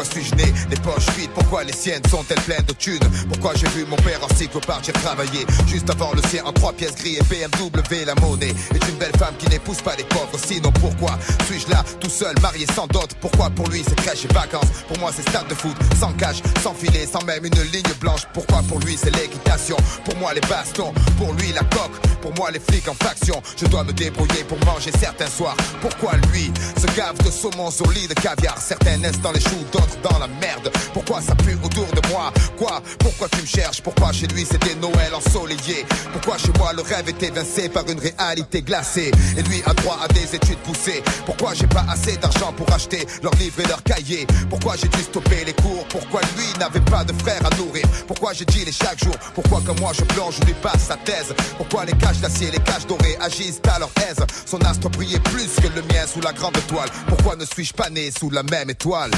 Pourquoi 0.00 0.22
suis-je 0.22 0.34
né? 0.36 0.50
Les 0.70 0.76
poches 0.76 1.14
vides 1.18 1.30
Pourquoi 1.34 1.62
les 1.62 1.74
siennes 1.74 2.00
sont-elles 2.08 2.40
pleines 2.40 2.64
de 2.64 2.72
thunes? 2.72 2.98
Pourquoi 3.28 3.52
j'ai 3.54 3.66
vu 3.68 3.84
mon 3.84 3.96
père 3.96 4.18
en 4.24 4.34
cycle 4.34 4.58
partir 4.60 4.94
travailler 4.94 5.44
Juste 5.66 5.90
avant 5.90 6.12
le 6.14 6.22
sien 6.22 6.42
en 6.46 6.54
trois 6.54 6.72
pièces 6.72 6.94
gris 6.94 7.18
et 7.18 7.22
BMW 7.24 8.06
La 8.06 8.14
monnaie. 8.14 8.48
Est 8.48 8.88
une 8.88 8.96
belle 8.96 9.12
femme 9.18 9.34
qui 9.38 9.46
n'épouse 9.48 9.82
pas 9.82 9.94
les 9.96 10.04
pauvres. 10.04 10.38
Sinon 10.42 10.72
pourquoi 10.80 11.18
suis-je 11.46 11.68
là 11.68 11.84
tout 12.00 12.08
seul 12.08 12.34
marié 12.40 12.64
sans 12.74 12.86
dot? 12.86 13.10
Pourquoi 13.20 13.50
pour 13.50 13.68
lui 13.68 13.84
c'est 13.86 13.94
crèche 13.96 14.24
et 14.24 14.32
vacances? 14.32 14.70
Pour 14.88 14.98
moi 15.00 15.10
c'est 15.14 15.28
stade 15.28 15.48
de 15.48 15.54
foot 15.54 15.76
sans 15.98 16.12
cash, 16.14 16.40
sans 16.62 16.72
filet, 16.72 17.06
sans 17.06 17.22
même 17.24 17.44
une 17.44 17.62
ligne 17.70 17.92
blanche. 18.00 18.22
Pourquoi 18.32 18.62
pour 18.68 18.78
lui 18.78 18.96
c'est 18.96 19.14
l'équitation? 19.14 19.76
Pour 20.06 20.16
moi 20.16 20.32
les 20.32 20.40
bastons, 20.40 20.94
pour 21.18 21.34
lui 21.34 21.52
la 21.52 21.60
coque. 21.64 22.00
Pour 22.22 22.34
moi 22.36 22.50
les 22.50 22.60
flics 22.60 22.88
en 22.88 22.94
faction 22.94 23.42
Je 23.56 23.66
dois 23.66 23.84
me 23.84 23.92
débrouiller 23.92 24.44
pour 24.44 24.58
manger 24.64 24.92
certains 24.98 25.28
soirs. 25.28 25.56
Pourquoi 25.82 26.12
lui 26.32 26.50
se 26.80 26.86
gave 26.96 27.18
de 27.22 27.30
saumon 27.30 27.70
sur 27.70 27.90
lit 27.90 28.08
de 28.08 28.14
caviar? 28.14 28.56
Certains 28.58 28.96
naissent 28.96 29.20
dans 29.20 29.32
les 29.32 29.40
choux, 29.40 29.64
d'autres 29.72 29.89
dans 30.02 30.18
la 30.18 30.26
merde. 30.26 30.70
Pourquoi 30.92 31.20
ça 31.20 31.34
pue 31.34 31.58
autour 31.62 31.86
de 31.86 32.08
moi? 32.08 32.32
Quoi? 32.56 32.82
Pourquoi 32.98 33.28
tu 33.28 33.42
me 33.42 33.46
cherches? 33.46 33.80
Pourquoi 33.80 34.12
chez 34.12 34.26
lui 34.28 34.44
c'était 34.44 34.74
Noël 34.76 35.14
ensoleillé? 35.14 35.84
Pourquoi 36.12 36.38
chez 36.38 36.52
moi 36.58 36.72
le 36.72 36.82
rêve 36.82 37.08
est 37.08 37.22
évincé 37.22 37.68
par 37.68 37.88
une 37.88 37.98
réalité 37.98 38.62
glacée? 38.62 39.10
Et 39.36 39.42
lui 39.42 39.62
a 39.66 39.74
droit 39.74 39.98
à 40.02 40.08
des 40.08 40.34
études 40.34 40.58
poussées. 40.58 41.02
Pourquoi 41.26 41.54
j'ai 41.54 41.66
pas 41.66 41.84
assez 41.90 42.16
d'argent 42.16 42.52
pour 42.52 42.72
acheter 42.72 43.06
leurs 43.22 43.34
livres 43.34 43.60
et 43.60 43.68
leurs 43.68 43.82
cahiers? 43.82 44.26
Pourquoi 44.48 44.76
j'ai 44.76 44.88
dû 44.88 45.02
stopper 45.02 45.44
les 45.44 45.54
cours? 45.54 45.86
Pourquoi 45.88 46.20
lui 46.36 46.46
n'avait 46.58 46.80
pas 46.80 47.04
de 47.04 47.12
frère 47.22 47.40
à 47.44 47.54
nourrir? 47.56 47.84
Pourquoi 48.06 48.32
j'ai 48.32 48.44
dit 48.44 48.60
chaque 48.72 49.02
jour? 49.02 49.14
Pourquoi 49.34 49.60
comme 49.64 49.78
moi 49.80 49.92
je 49.94 50.04
plonge, 50.04 50.36
je 50.40 50.46
lui 50.46 50.54
passe 50.54 50.84
sa 50.88 50.96
thèse? 50.96 51.34
Pourquoi 51.56 51.84
les 51.84 51.92
caches 51.94 52.18
d'acier, 52.18 52.50
les 52.50 52.60
caches 52.60 52.86
dorées 52.86 53.16
agissent 53.20 53.60
à 53.72 53.78
leur 53.78 53.90
aise? 54.08 54.24
Son 54.46 54.58
astre 54.60 54.88
brillait 54.90 55.20
plus 55.20 55.54
que 55.56 55.68
le 55.74 55.82
mien 55.82 56.06
sous 56.06 56.20
la 56.20 56.32
grande 56.32 56.56
étoile 56.56 56.88
Pourquoi 57.08 57.36
ne 57.36 57.44
suis-je 57.44 57.72
pas 57.72 57.90
né 57.90 58.10
sous 58.10 58.30
la 58.30 58.42
même 58.42 58.70
étoile? 58.70 59.10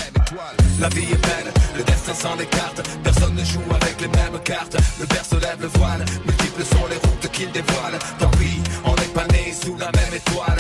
La 0.80 0.88
vie 0.88 1.06
est 1.12 1.22
belle, 1.22 1.52
le 1.76 1.84
destin 1.84 2.14
sans 2.14 2.34
les 2.36 2.46
cartes. 2.46 2.82
Personne 3.04 3.34
ne 3.34 3.44
joue 3.44 3.62
avec 3.70 4.00
les 4.00 4.08
mêmes 4.08 4.38
cartes. 4.44 4.76
Le 5.00 5.06
père 5.06 5.24
se 5.24 5.36
lève 5.36 5.60
le 5.60 5.68
voile, 5.78 6.04
multiples 6.26 6.64
sont 6.64 6.86
les 6.90 6.96
routes 6.96 7.28
qu'il 7.32 7.50
dévoile. 7.52 7.98
Tant 8.18 8.30
pis, 8.30 8.60
on 8.84 8.94
n'est 8.94 9.14
pas 9.14 9.26
né 9.32 9.52
sous 9.52 9.76
la 9.76 9.90
même 9.92 10.14
étoile. 10.14 10.58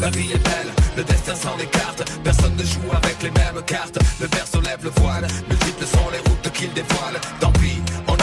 La 0.00 0.10
vie 0.10 0.32
est 0.32 0.44
belle, 0.44 0.72
le 0.96 1.04
destin 1.04 1.34
sans 1.34 1.56
les 1.56 1.66
cartes. 1.66 2.02
Personne 2.24 2.56
ne 2.56 2.64
joue 2.64 2.90
avec 2.92 3.22
les 3.22 3.30
mêmes 3.30 3.62
cartes. 3.66 3.98
Le 4.20 4.28
père 4.28 4.46
se 4.46 4.58
lève 4.58 4.82
le 4.82 4.90
voile, 5.00 5.26
multiples 5.48 5.86
sont 5.86 6.10
les 6.12 6.18
routes 6.18 6.52
qu'il 6.52 6.72
dévoile. 6.72 7.20
Tant 7.40 7.52
pis, 7.52 7.80
on 8.08 8.21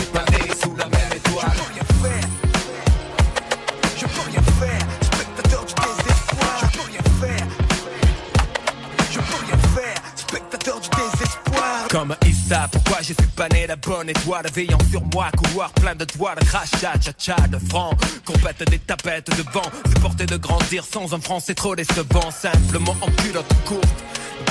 Comme 11.89 12.15
Issa, 12.23 12.67
pourquoi 12.71 12.97
je 12.99 13.13
suis 13.13 13.31
pas 13.35 13.49
né 13.49 13.65
la 13.65 13.75
bonne 13.75 14.09
étoile 14.09 14.45
veillant 14.53 14.77
sur 14.91 15.01
moi, 15.11 15.29
couloir 15.35 15.71
plein 15.71 15.95
de 15.95 16.05
doigts, 16.05 16.35
de 16.35 16.45
crachat, 16.45 16.93
cha 17.17 17.35
de 17.47 17.57
francs, 17.67 17.95
compète 18.25 18.69
des 18.69 18.77
tapettes 18.77 19.35
de 19.35 19.43
vent, 19.51 19.63
supporter 19.87 20.27
de 20.27 20.37
grandir 20.37 20.85
sans 20.85 21.15
un 21.15 21.19
franc, 21.19 21.39
c'est 21.39 21.55
trop 21.55 21.75
décevant, 21.75 22.29
simplement 22.29 22.95
en 23.01 23.09
culotte 23.23 23.51
courte 23.65 24.03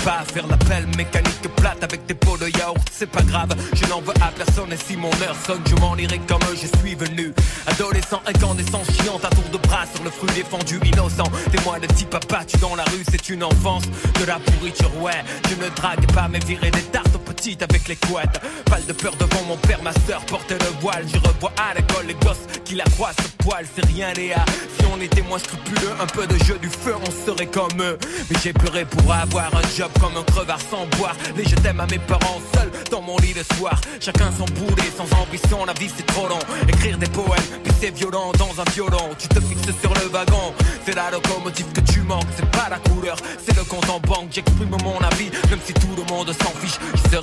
pas 0.04 0.23
faire 0.33 0.47
l'appel 0.47 0.87
mécanique 0.97 1.49
plate 1.57 1.83
avec 1.83 2.07
des 2.07 2.14
pots 2.14 2.37
de 2.37 2.49
yaourt, 2.59 2.80
c'est 2.92 3.11
pas 3.11 3.23
grave, 3.23 3.54
je 3.73 3.85
n'en 3.87 4.00
veux 4.00 4.14
à 4.21 4.30
personne 4.37 4.73
et 4.73 4.76
si 4.76 4.97
mon 4.97 5.11
heure 5.23 5.37
sonne, 5.47 5.62
je 5.68 5.75
m'en 5.76 5.97
irai 5.97 6.21
comme 6.28 6.40
je 6.52 6.66
suis 6.78 6.95
venu. 6.95 7.33
Adolescent, 7.66 8.21
incandescent, 8.26 8.83
chiant 8.85 9.18
à 9.23 9.28
tour 9.28 9.49
de 9.52 9.59
bras 9.59 9.85
sur 9.92 10.04
le 10.04 10.11
fruit 10.11 10.30
défendu, 10.35 10.80
innocent. 10.85 11.30
Témoin 11.50 11.78
de 11.78 11.87
type 11.87 12.16
tu 12.47 12.59
dans 12.59 12.76
la 12.76 12.85
rue, 12.85 13.04
c'est 13.11 13.28
une 13.28 13.45
enfance 13.45 13.85
de 14.21 14.25
la 14.25 14.38
pourriture, 14.38 14.90
ouais. 15.02 15.25
Je 15.49 15.54
ne 15.54 15.68
drague 15.71 16.07
pas, 16.12 16.28
mais 16.28 16.38
virer 16.40 16.71
des 16.71 16.83
tartes 16.83 17.16
aux 17.38 17.40
petites 17.40 17.62
avec 17.62 17.88
les 17.88 17.97
couettes. 17.97 18.40
Pas 18.66 18.80
de 18.80 18.92
peur 18.92 19.14
devant 19.16 19.42
mon 19.47 19.57
père, 19.57 19.83
ma 19.83 19.92
soeur 20.07 20.25
porte 20.26 20.50
le 20.50 20.80
voile. 20.80 21.04
Je 21.12 21.18
revois 21.18 21.52
à 21.57 21.75
l'école 21.75 22.07
les 22.07 22.14
gosses 22.14 22.47
qui 22.64 22.75
la 22.75 22.85
croient 22.85 23.12
ce 23.12 23.28
poil, 23.45 23.64
c'est 23.75 23.87
rien, 23.87 24.12
Léa. 24.12 24.45
Si 24.78 24.87
on 24.92 25.00
était 25.00 25.23
moins 25.23 25.38
scrupuleux, 25.38 25.92
un 26.00 26.07
peu 26.07 26.26
de 26.26 26.37
jeu 26.45 26.59
du 26.59 26.68
feu, 26.68 26.95
on 27.00 27.26
serait 27.26 27.47
comme 27.47 27.80
eux. 27.80 27.99
Mais 28.30 28.37
j'ai 28.42 28.52
pleuré 28.52 28.85
pour 28.85 29.12
avoir 29.12 29.54
un 29.54 29.62
job 29.76 29.90
comme 30.00 30.16
un 30.16 30.25
crevard 30.25 30.61
sans 30.71 30.87
boire. 30.99 31.16
Les 31.37 31.45
je 31.45 31.54
t'aime 31.57 31.80
à 31.80 31.87
mes 31.87 31.99
parents 31.99 32.40
seuls 32.54 32.71
dans 32.90 33.02
mon 33.02 33.16
lit 33.18 33.35
le 33.35 33.42
soir. 33.57 33.80
Chacun 34.00 34.30
son 34.37 34.45
boulet, 34.45 34.90
sans 34.97 35.09
ambition, 35.18 35.64
la 35.64 35.73
vie 35.75 35.90
c'est 35.95 36.07
trop 36.07 36.28
long. 36.28 36.38
Écrire 36.68 36.99
des 36.99 37.09
poèmes, 37.09 37.49
puis 37.64 37.73
c'est 37.80 37.95
violent 37.95 38.33
dans 38.38 38.61
un 38.61 38.71
violon. 38.73 39.11
Tu 39.18 39.28
te 39.28 39.40
fixes 39.40 39.80
sur 39.80 39.95
le 39.95 40.09
wagon, 40.09 40.54
c'est 40.85 40.95
la 40.95 41.11
locomotive 41.11 41.73
que 41.73 41.80
tu 41.80 42.00
manques. 42.00 42.28
C'est 42.37 42.50
pas 42.50 42.68
la 42.68 42.78
couleur, 42.78 43.16
c'est 43.45 43.57
le 43.57 43.64
compte 43.64 43.88
en 43.88 44.00
banque. 44.00 44.28
J'exprime 44.30 44.76
mon 44.83 44.99
avis, 44.99 45.30
même 45.50 45.61
si 45.64 45.73
tout 45.75 45.95
le 45.97 46.04
monde 46.12 46.33
s'en 46.33 46.52
fiche. 46.61 46.78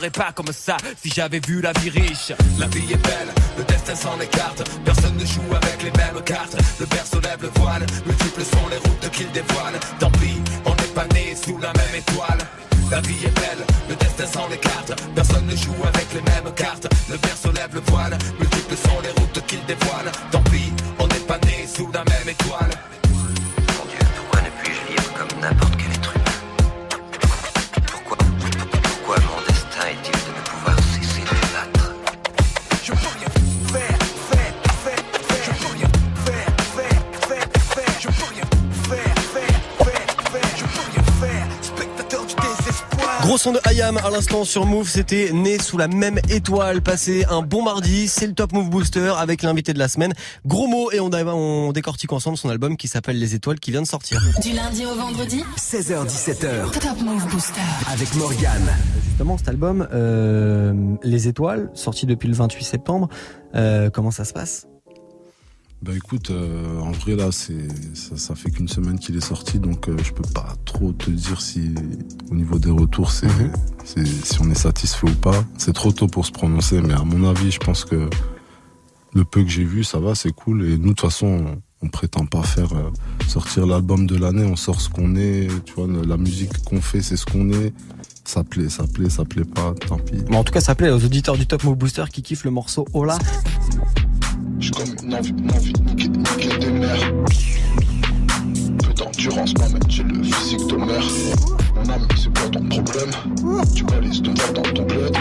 Pas 0.09 0.31
comme 0.33 0.51
ça 0.51 0.77
si 1.01 1.09
j'avais 1.09 1.39
vu 1.39 1.61
la 1.61 1.71
vie 1.73 1.89
riche. 1.89 2.33
La 2.59 2.67
vie 2.67 2.91
est 2.91 3.03
belle, 3.03 3.29
le 3.57 3.63
destin 3.63 3.95
s'en 3.95 4.19
écarte. 4.19 4.63
Personne 4.83 5.15
ne 5.17 5.25
joue 5.25 5.55
avec 5.55 5.83
les 5.83 5.91
mêmes 5.91 6.23
cartes. 6.23 6.55
Le 6.79 6.85
berceau 6.85 7.19
lève 7.21 7.41
le 7.41 7.49
voile, 7.59 7.85
multiples 8.05 8.43
sont 8.43 8.67
les 8.69 8.77
routes 8.77 9.09
qu'il 9.11 9.31
dévoile. 9.31 9.79
Tant 9.99 10.11
pis, 10.11 10.41
on 10.65 10.71
n'est 10.71 10.93
pas 10.93 11.05
né 11.13 11.35
sous 11.35 11.57
la 11.57 11.73
même 11.73 11.95
étoile. 11.95 12.39
La 12.91 13.01
vie 13.01 13.25
est 13.25 13.35
belle, 13.39 13.65
le 13.89 13.95
destin 13.95 14.27
s'en 14.27 14.49
écarte. 14.51 14.93
Personne 15.15 15.45
ne 15.47 15.55
joue 15.55 15.83
avec 15.87 16.07
les 16.13 16.21
mêmes 16.21 16.53
cartes. 16.55 16.87
Le 17.09 17.17
berceau 17.17 17.51
lève 17.51 17.73
le 17.73 17.81
voile, 17.91 18.17
multiples 18.39 18.75
sont 18.75 19.01
les 19.01 19.11
routes 19.21 19.45
qu'il 19.47 19.65
dévoile. 19.65 20.11
Tant 20.31 20.43
pis, 20.43 20.71
on 20.99 21.07
n'est 21.07 21.25
pas 21.27 21.39
né 21.39 21.67
sous 21.67 21.89
la 21.91 22.03
même 22.03 22.29
étoile. 22.29 22.69
Gros 43.25 43.39
son 43.39 43.53
de 43.53 43.59
Ayam 43.63 43.97
à 43.97 44.11
l'instant 44.11 44.43
sur 44.43 44.67
Move, 44.67 44.87
c'était 44.87 45.31
né 45.33 45.57
sous 45.57 45.79
la 45.79 45.87
même 45.87 46.19
étoile. 46.29 46.83
Passé 46.83 47.25
un 47.27 47.41
bon 47.41 47.63
mardi, 47.63 48.07
c'est 48.07 48.27
le 48.27 48.33
Top 48.33 48.53
Move 48.53 48.69
Booster 48.69 49.13
avec 49.17 49.41
l'invité 49.41 49.73
de 49.73 49.79
la 49.79 49.87
semaine. 49.87 50.13
Gros 50.45 50.67
mot 50.67 50.91
et 50.91 50.99
on, 50.99 51.09
on 51.11 51.71
décortique 51.71 52.13
ensemble 52.13 52.37
son 52.37 52.49
album 52.49 52.77
qui 52.77 52.87
s'appelle 52.87 53.17
Les 53.17 53.33
Étoiles 53.33 53.59
qui 53.59 53.71
vient 53.71 53.81
de 53.81 53.87
sortir. 53.87 54.21
Du 54.43 54.51
lundi 54.51 54.85
au 54.85 54.93
vendredi 54.93 55.43
16h17h 55.57 56.69
Top 56.79 57.01
Move 57.01 57.27
Booster. 57.29 57.61
avec 57.91 58.13
Morgane. 58.13 58.69
Justement 59.07 59.39
cet 59.39 59.49
album, 59.49 59.87
euh, 59.91 60.95
Les 61.01 61.27
Étoiles, 61.27 61.71
sorti 61.73 62.05
depuis 62.05 62.27
le 62.27 62.35
28 62.35 62.63
septembre, 62.63 63.09
euh, 63.55 63.89
comment 63.89 64.11
ça 64.11 64.23
se 64.23 64.33
passe? 64.33 64.67
Bah 65.81 65.91
écoute, 65.95 66.31
euh, 66.31 66.79
en 66.79 66.91
vrai 66.91 67.15
là, 67.15 67.31
c'est 67.31 67.67
ça, 67.93 68.17
ça 68.17 68.33
fait 68.33 68.49
qu'une 68.49 68.67
semaine 68.67 68.97
qu'il 68.97 69.15
est 69.17 69.21
sorti, 69.23 69.59
donc 69.59 69.87
euh, 69.87 69.95
je 70.03 70.13
peux 70.13 70.27
pas 70.33 70.55
trop 70.65 70.91
te 70.93 71.11
dire 71.11 71.39
si 71.41 71.75
au 72.31 72.35
niveau 72.35 72.57
des 72.57 72.71
retours, 72.71 73.11
c'est 73.11 73.27
Mhm. 73.27 73.51
c'est- 73.83 74.05
si 74.25 74.41
on 74.41 74.49
est 74.49 74.55
satisfait 74.55 75.07
ou 75.07 75.13
pas. 75.15 75.43
C'est 75.59 75.73
trop 75.73 75.91
tôt 75.91 76.07
pour 76.07 76.25
se 76.25 76.31
prononcer, 76.31 76.81
mais 76.81 76.93
à 76.93 77.03
mon 77.03 77.29
avis, 77.29 77.51
je 77.51 77.59
pense 77.59 77.85
que 77.85 78.09
le 79.13 79.23
peu 79.25 79.43
que 79.43 79.49
j'ai 79.49 79.63
vu, 79.63 79.83
ça 79.83 79.99
va, 79.99 80.15
c'est 80.15 80.31
cool. 80.31 80.65
Et 80.65 80.71
nous, 80.77 80.77
de 80.77 80.87
toute 80.89 81.01
façon, 81.01 81.27
on, 81.81 81.85
on 81.85 81.89
prétend 81.89 82.25
pas 82.25 82.41
faire 82.41 82.73
euh, 82.73 82.89
sortir 83.27 83.67
l'album 83.67 84.07
de 84.07 84.15
l'année. 84.17 84.43
On 84.43 84.55
sort 84.55 84.81
ce 84.81 84.89
qu'on 84.89 85.15
est, 85.15 85.47
tu 85.65 85.73
vois, 85.75 85.87
la 85.87 86.17
musique 86.17 86.63
qu'on 86.63 86.81
fait, 86.81 87.01
c'est 87.03 87.15
ce 87.15 87.25
qu'on 87.27 87.51
est. 87.51 87.73
Ça 88.23 88.43
plaît, 88.43 88.69
ça 88.69 88.87
plaît, 88.87 89.09
ça 89.11 89.23
plaît 89.23 89.45
pas, 89.45 89.75
tant 89.87 89.99
pis. 89.99 90.15
Bon, 90.31 90.39
En 90.39 90.43
tout 90.43 90.51
cas, 90.51 90.61
ça 90.61 90.73
plaît 90.73 90.89
aux 90.89 91.05
auditeurs 91.05 91.37
du 91.37 91.45
Top 91.45 91.63
Move 91.63 91.75
Booster 91.77 92.05
qui 92.11 92.23
kiffent 92.23 92.43
le 92.45 92.49
morceau 92.51 92.87
Hola. 92.91 93.19
J'ai 94.59 94.71
comme 94.71 94.95
une 95.03 95.13
envie, 95.13 95.33
envie 95.53 95.73
de 95.73 95.81
niquer, 95.81 96.09
niquer 96.09 96.57
des 96.59 96.71
mères. 96.71 97.13
Peu 98.83 98.93
d'endurance, 98.93 99.53
moi-même, 99.57 99.79
j'ai 99.89 100.03
le 100.03 100.23
physique 100.23 100.67
de 100.67 100.75
mère. 100.77 101.64
Mon 101.85 101.93
ami, 101.93 102.05
c'est 102.15 102.37
quoi 102.37 102.49
ton 102.49 102.67
problème 102.67 103.11
Tu 103.75 103.83
balises 103.83 104.21
ton 104.21 104.33
verre 104.33 104.53
dans 104.53 104.61
ton 104.61 104.85
bled. 104.85 105.17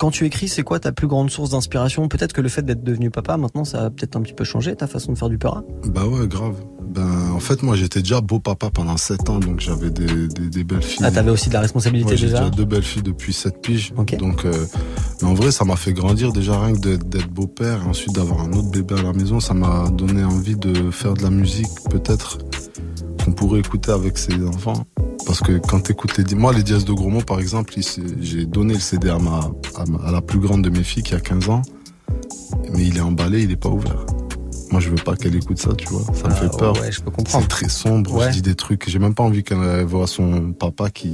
Quand 0.00 0.10
tu 0.10 0.26
écris, 0.26 0.48
c'est 0.48 0.62
quoi 0.62 0.80
ta 0.80 0.92
plus 0.92 1.06
grande 1.06 1.30
source 1.30 1.50
d'inspiration 1.50 2.08
Peut-être 2.08 2.32
que 2.32 2.40
le 2.40 2.48
fait 2.48 2.62
d'être 2.62 2.82
devenu 2.82 3.10
papa, 3.10 3.36
maintenant, 3.36 3.64
ça 3.64 3.84
a 3.84 3.90
peut-être 3.90 4.16
un 4.16 4.22
petit 4.22 4.32
peu 4.34 4.44
changé 4.44 4.74
ta 4.74 4.86
façon 4.86 5.12
de 5.12 5.18
faire 5.18 5.28
du 5.28 5.38
peur. 5.38 5.62
Bah 5.86 6.06
ouais, 6.06 6.26
grave. 6.26 6.54
Ben, 6.88 7.30
en 7.32 7.38
fait, 7.38 7.62
moi, 7.62 7.76
j'étais 7.76 8.00
déjà 8.00 8.20
beau 8.20 8.40
papa 8.40 8.70
pendant 8.70 8.96
7 8.96 9.30
ans, 9.30 9.38
donc 9.38 9.60
j'avais 9.60 9.90
des, 9.90 10.26
des, 10.26 10.48
des 10.48 10.64
belles 10.64 10.82
filles. 10.82 11.04
Ah, 11.04 11.12
t'avais 11.12 11.30
aussi 11.30 11.48
de 11.48 11.54
la 11.54 11.60
responsabilité 11.60 12.10
Ouais, 12.10 12.16
j'ai 12.16 12.26
déjà 12.26 12.38
déjà 12.40 12.50
deux 12.50 12.64
belles 12.64 12.82
filles 12.82 13.02
depuis 13.02 13.32
7 13.32 13.60
piges. 13.60 13.92
Donc, 14.18 14.44
euh, 14.44 14.66
mais 15.22 15.28
en 15.28 15.34
vrai, 15.34 15.52
ça 15.52 15.64
m'a 15.64 15.76
fait 15.76 15.92
grandir 15.92 16.32
déjà 16.32 16.58
rien 16.58 16.74
que 16.74 16.80
d'être, 16.80 17.08
d'être 17.08 17.28
beau-père 17.30 17.82
et 17.84 17.88
ensuite 17.88 18.14
d'avoir 18.14 18.40
un 18.40 18.52
autre 18.54 18.70
bébé 18.70 18.96
à 18.98 19.02
la 19.02 19.12
maison. 19.12 19.38
Ça 19.38 19.54
m'a 19.54 19.88
donné 19.90 20.24
envie 20.24 20.56
de 20.56 20.90
faire 20.90 21.14
de 21.14 21.22
la 21.22 21.30
musique, 21.30 21.70
peut-être, 21.88 22.38
qu'on 23.24 23.32
pourrait 23.32 23.60
écouter 23.60 23.92
avec 23.92 24.18
ses 24.18 24.34
enfants. 24.44 24.84
Parce 25.26 25.40
que 25.40 25.58
quand 25.58 25.80
t'écoutes 25.80 26.16
les, 26.18 26.34
moi, 26.34 26.52
les 26.52 26.62
dièses 26.62 26.84
de 26.84 26.92
gros 26.92 27.08
mots, 27.08 27.20
par 27.22 27.38
exemple, 27.40 27.74
j'ai 28.20 28.46
donné 28.46 28.74
le 28.74 28.80
CD 28.80 29.08
à 29.10 29.18
ma, 29.18 29.50
à 30.04 30.10
la 30.12 30.20
plus 30.20 30.38
grande 30.40 30.62
de 30.62 30.70
mes 30.70 30.82
filles 30.82 31.02
qui 31.02 31.14
a 31.14 31.20
15 31.20 31.48
ans. 31.48 31.62
Mais 32.72 32.84
il 32.86 32.96
est 32.96 33.00
emballé, 33.02 33.42
il 33.42 33.50
est 33.50 33.56
pas 33.56 33.68
ouvert. 33.68 34.04
Moi, 34.72 34.80
je 34.80 34.88
veux 34.88 34.96
pas 34.96 35.16
qu'elle 35.16 35.34
écoute 35.36 35.58
ça, 35.58 35.74
tu 35.74 35.88
vois. 35.88 36.02
Ça 36.14 36.28
me 36.28 36.32
Ah, 36.32 36.36
fait 36.36 36.56
peur. 36.58 36.80
ouais, 36.80 36.92
je 36.92 37.00
peux 37.00 37.10
comprendre. 37.10 37.42
C'est 37.44 37.48
très 37.48 37.68
sombre. 37.68 38.14
Ouais. 38.14 38.26
Je 38.28 38.34
dis 38.34 38.42
des 38.42 38.54
trucs. 38.54 38.88
J'ai 38.88 38.98
même 38.98 39.14
pas 39.14 39.22
envie 39.24 39.42
qu'elle 39.42 39.84
voit 39.84 40.06
son 40.06 40.52
papa 40.52 40.90
qui. 40.90 41.12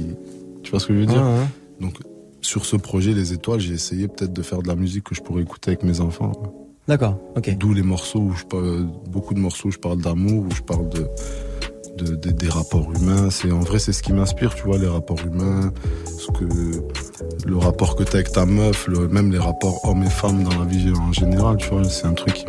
Tu 0.63 0.71
vois 0.71 0.79
ce 0.79 0.87
que 0.87 0.93
je 0.93 0.99
veux 0.99 1.05
dire? 1.05 1.21
Ouais. 1.23 1.45
Donc, 1.81 1.95
sur 2.41 2.65
ce 2.65 2.75
projet, 2.75 3.13
Les 3.13 3.33
Étoiles, 3.33 3.59
j'ai 3.59 3.73
essayé 3.73 4.07
peut-être 4.07 4.33
de 4.33 4.41
faire 4.41 4.61
de 4.61 4.67
la 4.67 4.75
musique 4.75 5.03
que 5.05 5.15
je 5.15 5.21
pourrais 5.21 5.41
écouter 5.41 5.71
avec 5.71 5.83
mes 5.83 5.99
enfants. 6.01 6.31
D'accord, 6.87 7.17
ok. 7.35 7.57
D'où 7.57 7.73
les 7.73 7.81
morceaux 7.83 8.19
où 8.21 8.33
je 8.33 8.45
parle, 8.45 8.87
beaucoup 9.09 9.33
de 9.33 9.39
morceaux 9.39 9.67
où 9.67 9.71
je 9.71 9.77
parle 9.77 9.99
d'amour, 10.01 10.45
où 10.49 10.53
je 10.55 10.61
parle 10.61 10.87
de, 10.89 11.07
de- 11.97 12.15
de- 12.15 12.31
des 12.31 12.49
rapports 12.49 12.87
humains. 12.99 13.29
C'est 13.29 13.51
en 13.51 13.59
vrai, 13.59 13.79
c'est 13.79 13.93
ce 13.93 14.01
qui 14.03 14.13
m'inspire, 14.13 14.53
tu 14.55 14.63
vois, 14.63 14.77
les 14.77 14.87
rapports 14.87 15.19
humains, 15.25 15.71
ce 16.05 16.27
que 16.27 16.45
le 17.45 17.57
rapport 17.57 17.95
que 17.95 18.03
t'as 18.03 18.15
avec 18.19 18.31
ta 18.31 18.45
meuf, 18.45 18.87
le, 18.87 19.07
même 19.07 19.31
les 19.31 19.37
rapports 19.39 19.79
hommes 19.83 20.03
et 20.03 20.09
femmes 20.09 20.43
dans 20.43 20.57
la 20.59 20.65
vie 20.65 20.91
en 20.97 21.11
général, 21.11 21.57
tu 21.57 21.69
vois, 21.69 21.83
c'est 21.85 22.05
un 22.05 22.13
truc 22.13 22.33
qui, 22.33 22.45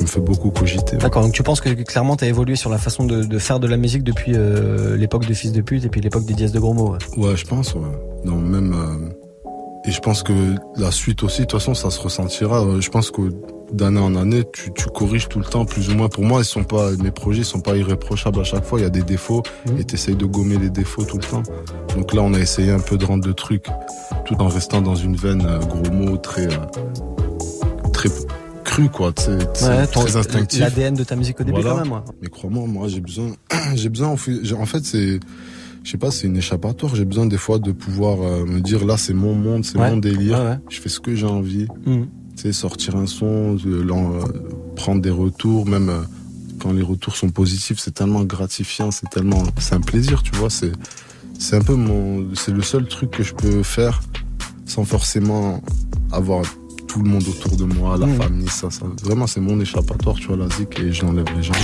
me 0.00 0.06
fait 0.06 0.20
beaucoup 0.20 0.50
cogiter. 0.50 0.96
D'accord, 0.96 1.22
donc 1.22 1.32
tu 1.32 1.42
penses 1.42 1.60
que 1.60 1.68
clairement 1.82 2.16
t'as 2.16 2.26
évolué 2.26 2.56
sur 2.56 2.70
la 2.70 2.78
façon 2.78 3.04
de, 3.04 3.22
de 3.24 3.38
faire 3.38 3.60
de 3.60 3.66
la 3.66 3.76
musique 3.76 4.02
depuis 4.02 4.32
euh, 4.34 4.96
l'époque 4.96 5.26
de 5.26 5.34
Fils 5.34 5.52
de 5.52 5.60
pute 5.60 5.84
et 5.84 5.88
puis 5.90 6.00
l'époque 6.00 6.24
des 6.24 6.32
dièses 6.34 6.52
de 6.52 6.58
gros 6.58 6.72
mots. 6.72 6.92
ouais. 6.92 6.98
Ouais, 7.28 7.36
je 7.36 7.44
pense, 7.44 7.74
ouais. 7.74 7.80
Non, 8.24 8.36
même. 8.36 8.72
euh, 8.72 9.19
et 9.90 9.92
je 9.92 9.98
pense 10.00 10.22
que 10.22 10.32
la 10.76 10.92
suite 10.92 11.22
aussi, 11.24 11.40
de 11.42 11.46
toute 11.46 11.58
façon, 11.58 11.74
ça 11.74 11.90
se 11.90 12.00
ressentira. 12.00 12.62
Euh, 12.64 12.80
Je 12.80 12.88
pense 12.90 13.10
que 13.10 13.22
d'année 13.72 13.98
en 14.00 14.14
année, 14.14 14.44
tu, 14.52 14.72
tu 14.72 14.86
corriges 14.86 15.28
tout 15.28 15.38
le 15.40 15.44
temps, 15.44 15.64
plus 15.64 15.90
ou 15.90 15.94
moins. 15.94 16.08
Pour 16.08 16.24
moi, 16.24 16.40
ils 16.40 16.44
sont 16.44 16.62
pas, 16.64 16.90
mes 16.92 17.10
projets 17.10 17.42
sont 17.44 17.60
pas 17.60 17.76
irréprochables 17.76 18.40
à 18.40 18.44
chaque 18.44 18.64
fois. 18.64 18.78
Il 18.78 18.82
y 18.82 18.86
a 18.86 18.90
des 18.90 19.02
défauts 19.02 19.42
Mhm. 19.66 19.78
et 19.78 19.84
t'essayes 19.84 20.16
de 20.16 20.26
gommer 20.26 20.58
les 20.58 20.70
défauts 20.70 21.04
tout 21.04 21.16
le 21.18 21.24
temps. 21.24 21.42
Donc 21.96 22.14
là, 22.14 22.22
on 22.22 22.34
a 22.34 22.38
essayé 22.38 22.70
un 22.70 22.78
peu 22.80 22.96
de 22.98 23.04
rendre 23.04 23.26
le 23.26 23.34
truc 23.34 23.64
tout 24.26 24.34
en 24.40 24.48
restant 24.48 24.80
dans 24.80 24.94
une 24.96 25.16
veine, 25.16 25.44
euh, 25.46 25.58
gros 25.58 25.92
mots, 25.92 26.16
très, 26.16 26.46
euh, 26.46 26.56
très 27.92 28.08
cru, 28.64 28.88
quoi. 28.88 29.12
tu 29.12 29.22
sais, 29.24 29.38
tu 29.38 29.60
sais, 29.60 29.68
Ouais, 29.68 29.86
très 29.86 30.16
instinctif. 30.16 30.60
L'ADN 30.60 30.94
de 30.94 31.04
ta 31.04 31.16
musique 31.16 31.40
au 31.40 31.44
début 31.44 31.60
Voilà. 31.60 31.76
quand 31.78 31.84
même. 31.84 31.92
ouais. 31.92 32.00
Mais 32.22 32.28
crois-moi, 32.28 32.66
moi, 32.68 32.88
j'ai 32.88 33.00
besoin, 33.00 33.32
j'ai 33.74 33.88
besoin, 33.88 34.08
en 34.08 34.16
fait, 34.16 34.84
c'est, 34.84 35.18
je 35.82 35.90
sais 35.90 35.98
pas, 35.98 36.10
c'est 36.10 36.26
une 36.26 36.36
échappatoire. 36.36 36.94
J'ai 36.94 37.04
besoin 37.04 37.26
des 37.26 37.36
fois 37.38 37.58
de 37.58 37.72
pouvoir 37.72 38.20
euh, 38.22 38.44
me 38.44 38.60
dire, 38.60 38.84
là, 38.84 38.96
c'est 38.96 39.14
mon 39.14 39.34
monde, 39.34 39.64
c'est 39.64 39.78
Ouais. 39.78 39.90
mon 39.90 39.96
délire. 39.96 40.38
Ouais, 40.38 40.44
ouais. 40.44 40.58
Je 40.68 40.80
fais 40.80 40.88
ce 40.88 41.00
que 41.00 41.14
j'ai 41.14 41.26
envie. 41.26 41.66
Mhm. 41.86 42.06
Tu 42.36 42.42
sais, 42.42 42.52
sortir 42.52 42.96
un 42.96 43.06
son, 43.06 43.56
l'en- 43.64 44.14
euh, 44.14 44.20
prendre 44.76 45.00
des 45.02 45.10
retours, 45.10 45.66
même 45.66 45.88
euh, 45.88 46.00
quand 46.60 46.72
les 46.72 46.82
retours 46.82 47.16
sont 47.16 47.30
positifs, 47.30 47.78
c'est 47.78 47.92
tellement 47.94 48.22
gratifiant, 48.24 48.90
c'est 48.90 49.08
tellement, 49.10 49.42
c'est 49.58 49.74
un 49.74 49.80
plaisir, 49.80 50.22
tu 50.22 50.32
vois. 50.36 50.50
C'est, 50.50 50.72
c'est 51.38 51.56
un 51.56 51.62
peu 51.62 51.74
mon, 51.74 52.26
c'est 52.34 52.52
le 52.52 52.62
seul 52.62 52.86
truc 52.86 53.10
que 53.10 53.22
je 53.22 53.34
peux 53.34 53.62
faire 53.62 54.00
sans 54.66 54.84
forcément 54.84 55.62
avoir 56.12 56.42
tout 56.86 57.02
le 57.02 57.08
monde 57.08 57.24
autour 57.28 57.56
de 57.56 57.64
moi, 57.64 57.96
la 57.96 58.06
Mhm. 58.06 58.16
famille, 58.16 58.48
ça, 58.48 58.70
ça. 58.70 58.84
Vraiment, 59.02 59.26
c'est 59.26 59.40
mon 59.40 59.58
échappatoire, 59.60 60.16
tu 60.16 60.26
vois, 60.28 60.36
la 60.36 60.48
zik, 60.50 60.78
et 60.80 60.92
je 60.92 61.02
l'enlèverai 61.04 61.42
jamais. 61.42 61.58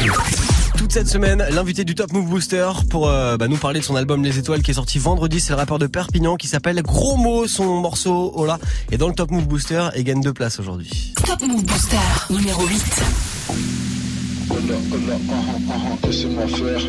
Toute 0.76 0.92
cette 0.92 1.08
semaine, 1.08 1.42
l'invité 1.50 1.84
du 1.84 1.94
Top 1.94 2.12
Move 2.12 2.28
Booster 2.28 2.68
pour 2.90 3.08
euh, 3.08 3.36
bah, 3.38 3.48
nous 3.48 3.56
parler 3.56 3.80
de 3.80 3.84
son 3.84 3.96
album 3.96 4.22
Les 4.22 4.38
Étoiles 4.38 4.62
qui 4.62 4.72
est 4.72 4.74
sorti 4.74 4.98
vendredi. 4.98 5.40
C'est 5.40 5.52
le 5.52 5.56
rappeur 5.56 5.78
de 5.78 5.86
Perpignan 5.86 6.36
qui 6.36 6.48
s'appelle 6.48 6.82
Gros 6.82 7.16
Mot. 7.16 7.46
Son 7.46 7.80
morceau 7.80 8.32
Ola 8.34 8.58
est 8.92 8.98
dans 8.98 9.08
le 9.08 9.14
Top 9.14 9.30
Move 9.30 9.48
Booster 9.48 9.88
et 9.94 10.04
gagne 10.04 10.20
deux 10.20 10.34
places 10.34 10.60
aujourd'hui. 10.60 11.14
Top 11.26 11.40
Move 11.40 11.64
Booster 11.64 11.96
numéro 12.30 12.66
8. 12.66 13.02
Hola, 14.50 14.58
hola, 14.92 15.18
ah, 15.30 15.34
ah, 15.70 15.72
ah, 15.72 16.06
laissez-moi 16.06 16.46
faire. 16.46 16.80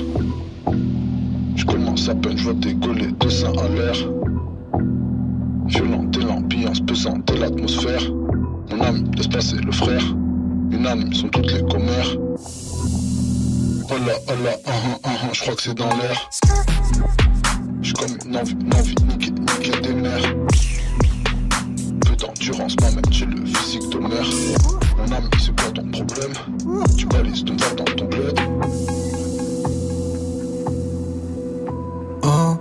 Je 1.56 1.66
commence 1.66 2.10
à 2.10 2.16
peine, 2.16 2.38
je 2.38 2.44
vois 2.44 2.54
décoller, 2.54 3.12
dessin 3.20 3.54
à 3.58 3.70
l'air. 3.70 3.96
Violente 5.68 6.18
et 6.18 6.24
l'ambiance 6.24 6.82
pesante 6.82 7.32
et 7.32 7.38
l'atmosphère. 7.38 8.04
Mon 8.70 8.82
âme 8.82 9.12
laisse 9.16 9.28
passer 9.28 9.58
le 9.58 9.72
frère. 9.72 10.04
Unanimes 10.72 11.14
sont 11.14 11.30
toutes 11.30 11.52
les 11.52 11.62
commères. 11.62 12.18
Oh 13.90 13.98
là, 14.06 14.14
oh 14.28 14.44
là, 14.44 14.52
ah, 14.66 14.72
ah, 14.72 15.00
ah, 15.04 15.10
ah, 15.24 15.30
je 15.32 15.42
crois 15.42 15.56
que 15.56 15.62
c'est 15.62 15.74
dans 15.74 15.88
l'air. 15.88 16.30
J'suis 17.82 17.94
comme 17.94 18.18
une 18.26 18.36
envie, 18.36 18.52
une 18.52 18.74
envie, 18.74 18.96
niquer, 19.08 19.32
niquer 19.32 19.82
des 19.82 19.94
mères. 19.94 20.36
Peu 22.06 22.16
d'endurance 22.18 22.76
m'amène 22.82 23.02
j'ai 23.12 23.26
le 23.26 23.46
physique 23.46 23.90
de 23.90 24.00
mère. 24.00 24.28
Mon 24.98 25.16
âme, 25.16 25.30
c'est 25.40 25.58
quoi 25.58 25.72
ton 25.72 25.90
problème? 25.90 26.34
Tu 26.98 27.06
balises 27.06 27.46
ton 27.46 27.56
verre 27.56 27.76
dans 27.76 27.86
ton 27.86 28.06
bled. 28.06 28.40
Oh 32.24 32.58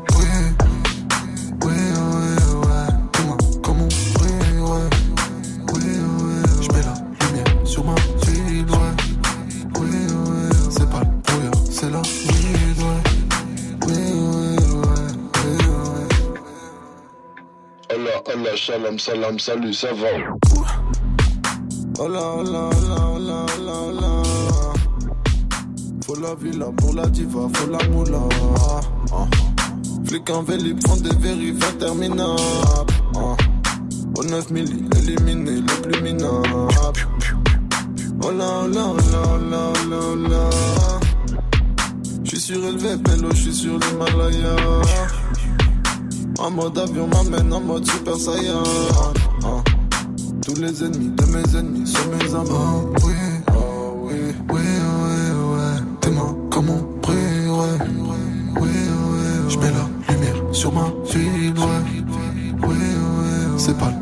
Là, 18.45 18.55
shalom, 18.55 18.99
salam, 18.99 19.39
salut, 19.39 19.73
ça 19.73 19.89
va? 19.95 20.09
Oh 21.99 22.07
là, 22.09 22.21
oh 22.21 22.43
là, 22.43 22.71
oh 22.71 22.89
là, 22.89 22.97
oh 23.15 23.19
là, 23.19 23.47
oh 23.49 23.63
là, 23.65 24.01
là. 24.01 24.23
Faut 26.05 26.17
la 26.17 26.35
villa 26.35 26.67
pour 26.77 26.95
la 26.95 27.07
diva, 27.07 27.49
faut 27.55 27.71
la 27.71 27.79
moula. 27.89 28.21
Ah. 29.13 29.27
Flic 30.05 30.29
en 30.31 30.43
véli, 30.43 30.75
prend 30.75 30.97
des 30.97 31.17
vérifs 31.17 31.65
interminables. 31.67 32.93
Ah. 33.17 33.37
Au 34.19 34.23
9 34.23 34.51
milli, 34.51 34.85
éliminé 34.99 35.63
le 35.63 35.83
plus 35.83 36.03
minable. 36.03 36.69
Oh 38.23 38.31
là, 38.33 38.65
oh 38.65 38.69
là, 38.69 38.87
oh 38.87 38.97
là, 38.97 39.23
oh 39.25 39.51
là, 39.51 39.73
oh 39.73 39.89
là, 39.91 39.99
oh 40.13 40.17
là. 40.29 40.51
J'suis 42.25 42.41
surélevé, 42.41 42.97
pélo, 43.03 43.31
j'suis 43.33 43.55
sur 43.55 43.79
l'Himalaya. 43.79 44.57
En 46.39 46.51
mode 46.51 46.79
avion 46.79 47.09
m'amène 47.09 47.53
en 47.53 47.61
mode 47.61 47.87
super 47.87 48.17
saiyan. 48.17 48.63
Ah. 49.45 49.63
Tous 50.45 50.55
les 50.61 50.85
ennemis 50.85 51.11
de 51.11 51.25
mes 51.25 51.59
ennemis 51.59 51.87
sont 51.87 52.09
mes. 52.11 52.35
Oh 52.51 52.93
oui, 53.05 53.15
oh 53.49 53.97
oui, 54.03 54.15
oui, 54.51 54.61
oui, 54.61 54.61
ouais. 54.61 55.81
Tes 56.01 56.11
mains 56.11 56.37
comme 56.51 56.71
on 56.71 57.01
brille, 57.01 57.49
ouais. 57.49 57.79
Oui, 58.61 58.69
oui, 58.69 59.49
je 59.49 59.59
mets 59.59 59.71
la 59.71 60.13
lumière 60.13 60.37
sur 60.53 60.73
ma 60.73 60.93
ville, 61.11 61.59
ouais. 61.59 61.83
Oui, 62.63 62.77
oui, 62.77 63.59
c'est 63.59 63.77
pas 63.79 63.93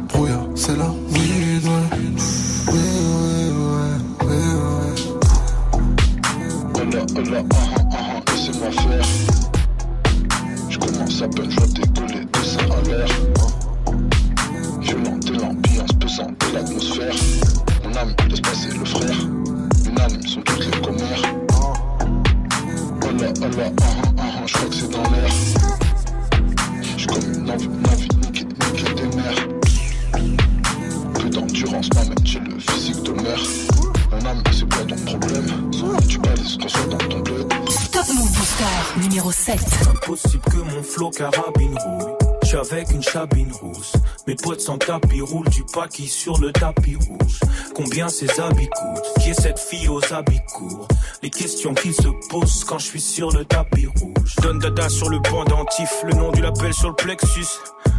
Tapis 44.79 45.21
roulent 45.21 45.49
du 45.49 45.65
paquis 45.73 46.09
sur 46.09 46.39
le 46.39 46.53
tapis 46.53 46.97
rouge. 46.97 47.41
Combien 47.75 48.09
ces 48.09 48.41
habits 48.41 48.69
coûtent 48.69 49.23
Qui 49.23 49.31
est 49.31 49.41
cette 49.41 49.59
fille 49.59 49.89
aux 49.89 50.01
habits 50.13 50.41
courts 50.53 50.89
Les 51.23 51.31
questions 51.31 51.75
qui 51.75 51.93
se 51.93 52.09
posent 52.29 52.65
quand 52.65 52.79
je 52.79 52.87
suis 52.87 53.01
sur 53.01 53.31
le 53.31 53.45
tapis 53.45 53.87
rouge. 53.87 54.37
Donne 54.43 54.59
dada 54.59 54.89
sur 54.89 55.09
le 55.09 55.21
pendentif, 55.23 55.91
le 56.05 56.15
nom 56.15 56.33
du 56.33 56.41
label 56.41 56.73
sur 56.73 56.89
le 56.89 56.95
plexus. 56.95 57.47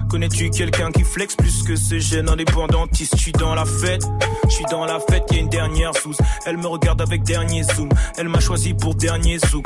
Connais-tu 0.10 0.50
quelqu'un 0.50 0.92
qui 0.92 1.04
flex 1.04 1.36
plus 1.36 1.64
que 1.64 1.76
ce 1.76 2.00
jeune 2.00 2.30
indépendantiste 2.30 3.16
Je 3.18 3.22
suis 3.22 3.32
dans 3.32 3.56
la 3.56 3.66
fête, 3.66 4.04
je 4.46 4.54
suis 4.54 4.66
dans 4.66 4.86
la 4.86 5.00
fête, 5.00 5.24
y 5.32 5.38
a 5.38 5.40
une 5.40 5.50
dernière 5.50 5.96
sous. 5.96 6.16
Elle 6.46 6.58
me 6.58 6.68
regarde 6.68 7.02
avec 7.02 7.24
dernier 7.24 7.64
zoom, 7.64 7.90
elle 8.18 8.30
m'a 8.30 8.40
choisi 8.40 8.74
pour 8.74 8.96
dernier 8.96 9.40
zouk. 9.40 9.66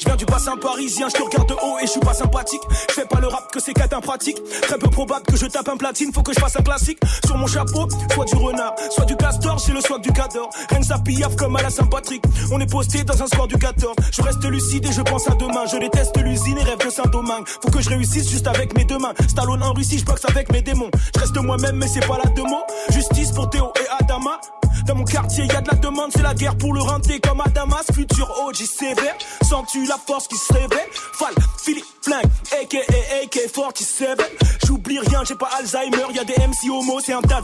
Je 0.00 0.06
viens 0.06 0.16
du 0.16 0.24
bassin 0.24 0.56
parisien, 0.56 1.08
je 1.10 1.14
te 1.14 1.22
regarde 1.22 1.46
de 1.46 1.52
haut 1.52 1.78
et 1.78 1.84
je 1.84 1.90
suis 1.90 2.00
pas 2.00 2.14
sympathique. 2.14 2.62
Je 2.88 2.94
fais 2.94 3.04
pas 3.04 3.20
le 3.20 3.26
rap 3.26 3.52
que 3.52 3.60
c'est 3.60 3.74
qu'être 3.74 4.00
pratique. 4.00 4.38
Très 4.62 4.78
peu 4.78 4.88
probable 4.88 5.26
que 5.26 5.36
je 5.36 5.44
tape 5.44 5.68
un 5.68 5.76
platine, 5.76 6.10
faut 6.10 6.22
que 6.22 6.32
je 6.32 6.40
fasse 6.40 6.56
un 6.56 6.62
classique. 6.62 6.98
Sur 7.26 7.36
mon 7.36 7.46
chapeau, 7.46 7.86
soit 8.14 8.24
du 8.24 8.34
renard, 8.36 8.74
soit 8.90 9.04
du 9.04 9.14
castor, 9.14 9.58
j'ai 9.58 9.74
le 9.74 9.82
swag 9.82 10.00
du 10.00 10.10
cador. 10.10 10.48
Rien 10.70 10.80
que 10.80 10.86
ça 10.86 10.96
comme 11.36 11.56
à 11.56 11.62
la 11.62 11.68
Saint-Patrick. 11.68 12.22
On 12.50 12.58
est 12.60 12.70
posté 12.70 13.04
dans 13.04 13.22
un 13.22 13.26
square 13.26 13.46
du 13.46 13.58
14. 13.58 13.94
Je 14.10 14.22
reste 14.22 14.42
lucide 14.44 14.86
et 14.86 14.92
je 14.92 15.02
pense 15.02 15.28
à 15.28 15.34
demain. 15.34 15.66
Je 15.70 15.76
déteste 15.76 16.16
l'usine 16.16 16.56
et 16.56 16.62
rêve 16.62 16.78
de 16.78 16.90
Saint-Domingue. 16.90 17.46
Faut 17.62 17.70
que 17.70 17.82
je 17.82 17.90
réussisse 17.90 18.30
juste 18.30 18.46
avec 18.46 18.74
mes 18.78 18.84
deux 18.84 18.98
mains. 18.98 19.12
Stallone 19.28 19.62
en 19.62 19.74
Russie, 19.74 19.98
je 19.98 20.06
boxe 20.06 20.24
avec 20.30 20.50
mes 20.50 20.62
démons. 20.62 20.90
Je 21.14 21.20
reste 21.20 21.36
moi-même, 21.36 21.76
mais 21.76 21.88
c'est 21.88 22.06
pas 22.06 22.18
la 22.24 22.30
mots. 22.42 22.64
Justice 22.88 23.32
pour 23.32 23.50
Théo 23.50 23.70
et 23.76 24.02
Adama. 24.02 24.40
Dans 24.86 24.94
mon 24.94 25.04
quartier, 25.04 25.44
y 25.44 25.50
a 25.50 25.60
de 25.60 25.68
la 25.68 25.76
demande, 25.76 26.10
c'est 26.12 26.22
la 26.22 26.34
guerre 26.34 26.56
pour 26.56 26.72
le 26.72 26.80
renter 26.80 27.20
comme 27.20 27.40
Adamas. 27.40 27.84
Futur 27.92 28.30
OG 28.46 28.56
sévère, 28.56 29.14
sens-tu 29.42 29.86
la 29.90 29.98
force 29.98 30.28
qui 30.28 30.36
se 30.36 30.52
réveille 30.52 30.88
Fall, 30.92 31.34
Philippe, 31.64 31.84
flingue, 32.00 32.30
aka, 32.62 32.78
AK, 33.24 33.52
47. 33.52 34.22
J'oublie 34.64 35.00
rien, 35.00 35.24
j'ai 35.26 35.34
pas 35.34 35.50
Alzheimer, 35.58 36.14
y 36.14 36.18
a 36.20 36.24
des 36.24 36.34
MC 36.34 36.70
homo, 36.70 37.00
c'est 37.04 37.12
un 37.12 37.20
tas. 37.20 37.40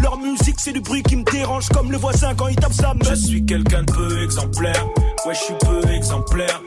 Leur 0.00 0.18
musique, 0.18 0.56
c'est 0.58 0.72
du 0.72 0.80
bruit 0.80 1.02
qui 1.02 1.16
me 1.16 1.24
dérange 1.24 1.68
comme 1.68 1.92
le 1.92 1.98
voisin 1.98 2.34
quand 2.34 2.48
il 2.48 2.56
tape 2.56 2.72
sa 2.72 2.94
meule. 2.94 3.04
Je 3.10 3.14
suis 3.14 3.44
quelqu'un 3.44 3.82
de 3.82 3.92
peu 3.92 4.22
exemplaire, 4.24 4.86
ouais, 5.26 5.34
je 5.34 5.38
suis 5.38 5.54
peu 5.54 5.90
exemplaire. 5.90 6.62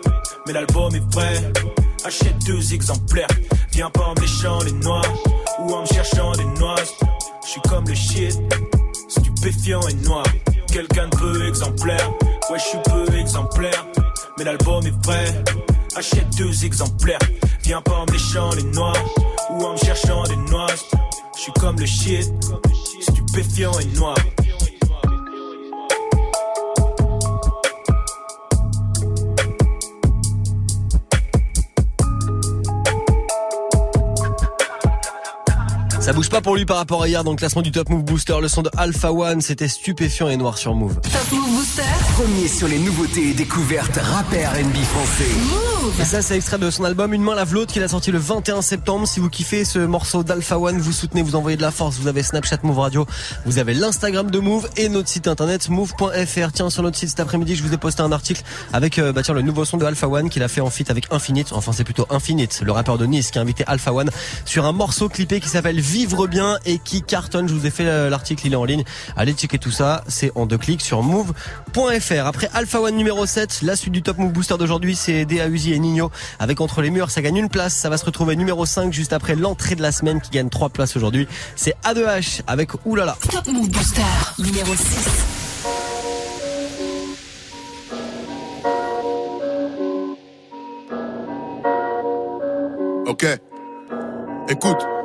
Mais 0.45 0.53
l'album 0.53 0.93
est 0.93 1.09
prêt, 1.09 1.51
achète 2.05 2.37
deux 2.45 2.73
exemplaires. 2.75 3.27
Viens 3.71 3.89
pas 3.89 4.05
en 4.05 4.13
me 4.13 4.65
les 4.65 4.71
noix 4.73 5.01
ou 5.61 5.73
en 5.73 5.81
me 5.81 5.87
cherchant 5.87 6.33
des 6.33 6.45
noix. 6.59 6.75
Je 7.43 7.49
suis 7.49 7.61
comme 7.61 7.87
le 7.87 7.95
shit 7.95 8.37
stupéfiant 9.07 9.81
et 9.87 9.93
noir. 10.05 10.23
Quelqu'un 10.71 11.07
de 11.07 11.17
peu 11.17 11.47
exemplaire, 11.47 12.11
ouais 12.51 12.59
je 12.59 12.63
suis 12.63 12.79
peu 12.85 13.17
exemplaire 13.17 13.87
mais 14.39 14.45
l'album 14.45 14.85
est 14.87 15.01
prêt. 15.01 15.43
Achète 15.95 16.29
deux 16.37 16.65
exemplaires, 16.65 17.19
viens 17.63 17.81
pas 17.81 17.97
en 17.97 18.05
me 18.05 18.11
léchant 18.13 18.49
les 18.55 18.63
noix 18.63 18.93
ou 19.51 19.63
en 19.63 19.73
me 19.73 19.77
cherchant 19.77 20.23
des 20.23 20.37
noix. 20.49 20.67
Je 21.35 21.41
suis 21.41 21.51
comme 21.53 21.77
le 21.77 21.85
shit, 21.85 22.31
stupéfiant 23.01 23.77
et 23.79 23.85
noir. 23.97 24.15
Ça 35.99 36.13
bouge 36.13 36.29
pas 36.29 36.41
pour 36.41 36.55
lui 36.55 36.65
par 36.65 36.77
rapport 36.77 37.03
à 37.03 37.07
hier 37.07 37.23
dans 37.23 37.31
le 37.31 37.37
classement 37.37 37.61
du 37.61 37.71
Top 37.71 37.89
Move 37.89 38.03
Booster. 38.03 38.37
Le 38.41 38.47
son 38.47 38.61
de 38.61 38.71
Alpha 38.77 39.11
One, 39.11 39.41
c'était 39.41 39.67
stupéfiant 39.67 40.29
et 40.29 40.37
noir 40.37 40.57
sur 40.57 40.73
Move. 40.73 40.95
Top 41.01 41.31
Move 41.31 41.49
Booster. 41.51 42.08
Premier 42.19 42.49
sur 42.49 42.67
les 42.67 42.79
nouveautés 42.79 43.29
et 43.29 43.33
découvertes 43.33 43.95
rap 43.95 44.33
et 44.33 44.45
R&B 44.45 44.75
français. 44.83 45.31
Move. 45.51 46.01
Et 46.01 46.03
ça, 46.03 46.21
c'est 46.21 46.35
extrait 46.35 46.57
de 46.57 46.69
son 46.69 46.83
album 46.83 47.13
Une 47.13 47.21
main 47.21 47.33
lave 47.33 47.53
l'autre 47.53 47.71
qu'il 47.71 47.81
a 47.81 47.87
sorti 47.87 48.11
le 48.11 48.17
21 48.17 48.61
septembre. 48.61 49.07
Si 49.07 49.21
vous 49.21 49.29
kiffez 49.29 49.63
ce 49.63 49.79
morceau 49.79 50.21
d'Alpha 50.21 50.59
One, 50.59 50.79
vous 50.79 50.91
soutenez, 50.91 51.21
vous 51.21 51.37
envoyez 51.37 51.55
de 51.55 51.61
la 51.61 51.71
force. 51.71 51.95
Vous 51.95 52.07
avez 52.07 52.21
Snapchat 52.21 52.57
Move 52.63 52.79
Radio, 52.79 53.07
vous 53.45 53.57
avez 53.57 53.73
l'Instagram 53.73 54.29
de 54.29 54.39
Move 54.39 54.67
et 54.75 54.89
notre 54.89 55.07
site 55.07 55.29
internet 55.29 55.69
move.fr. 55.69 56.51
Tiens, 56.53 56.69
sur 56.69 56.83
notre 56.83 56.97
site 56.97 57.07
cet 57.07 57.21
après-midi, 57.21 57.55
je 57.55 57.63
vous 57.63 57.73
ai 57.73 57.77
posté 57.77 58.01
un 58.01 58.11
article 58.11 58.43
avec 58.73 58.99
euh, 58.99 59.13
bah 59.13 59.23
tiens, 59.23 59.33
le 59.33 59.41
nouveau 59.41 59.63
son 59.63 59.77
de 59.77 59.85
Alpha 59.85 60.09
One 60.09 60.29
qu'il 60.29 60.43
a 60.43 60.49
fait 60.49 60.61
en 60.61 60.69
feat 60.69 60.91
avec 60.91 61.05
Infinite. 61.11 61.53
Enfin, 61.53 61.71
c'est 61.71 61.85
plutôt 61.85 62.05
Infinite, 62.09 62.61
le 62.65 62.73
rappeur 62.73 62.97
de 62.97 63.05
Nice 63.05 63.31
qui 63.31 63.39
a 63.39 63.41
invité 63.41 63.63
Alpha 63.65 63.93
One 63.93 64.09
sur 64.43 64.65
un 64.65 64.73
morceau 64.73 65.07
clippé 65.07 65.39
qui 65.39 65.47
s'appelle 65.47 65.79
Vivre 65.79 66.27
bien 66.27 66.59
et 66.65 66.79
qui 66.79 67.01
cartonne. 67.01 67.47
Je 67.47 67.53
vous 67.53 67.65
ai 67.65 67.71
fait 67.71 67.87
euh, 67.87 68.09
l'article, 68.09 68.45
il 68.45 68.51
est 68.51 68.57
en 68.57 68.65
ligne. 68.65 68.83
Allez 69.15 69.31
checker 69.31 69.57
tout 69.57 69.71
ça. 69.71 70.03
C'est 70.09 70.33
en 70.35 70.45
deux 70.45 70.57
clics 70.57 70.81
sur 70.81 71.01
move.fr. 71.01 72.08
Après 72.17 72.49
Alpha 72.53 72.81
One 72.81 72.95
numéro 72.95 73.25
7, 73.25 73.59
la 73.61 73.75
suite 73.75 73.93
du 73.93 74.01
Top 74.01 74.17
Move 74.17 74.31
Booster 74.31 74.57
d'aujourd'hui, 74.57 74.95
c'est 74.95 75.25
Dea 75.25 75.47
Uzi 75.47 75.73
et 75.73 75.79
Nino 75.79 76.09
avec 76.39 76.59
Entre 76.59 76.81
les 76.81 76.89
murs. 76.89 77.11
Ça 77.11 77.21
gagne 77.21 77.37
une 77.37 77.49
place. 77.49 77.75
Ça 77.75 77.89
va 77.89 77.97
se 77.97 78.05
retrouver 78.05 78.35
numéro 78.35 78.65
5 78.65 78.91
juste 78.91 79.13
après 79.13 79.35
l'entrée 79.35 79.75
de 79.75 79.81
la 79.81 79.91
semaine 79.91 80.19
qui 80.19 80.31
gagne 80.31 80.49
trois 80.49 80.69
places 80.69 80.95
aujourd'hui. 80.95 81.27
C'est 81.55 81.75
A2H 81.83 82.41
avec 82.47 82.71
Oulala. 82.85 83.15
Top 83.31 83.47
Move 83.47 83.69
Booster 83.69 84.01
numéro 84.39 84.73
6. 84.75 84.85
Ok. 93.05 93.25
Écoute. 94.49 94.98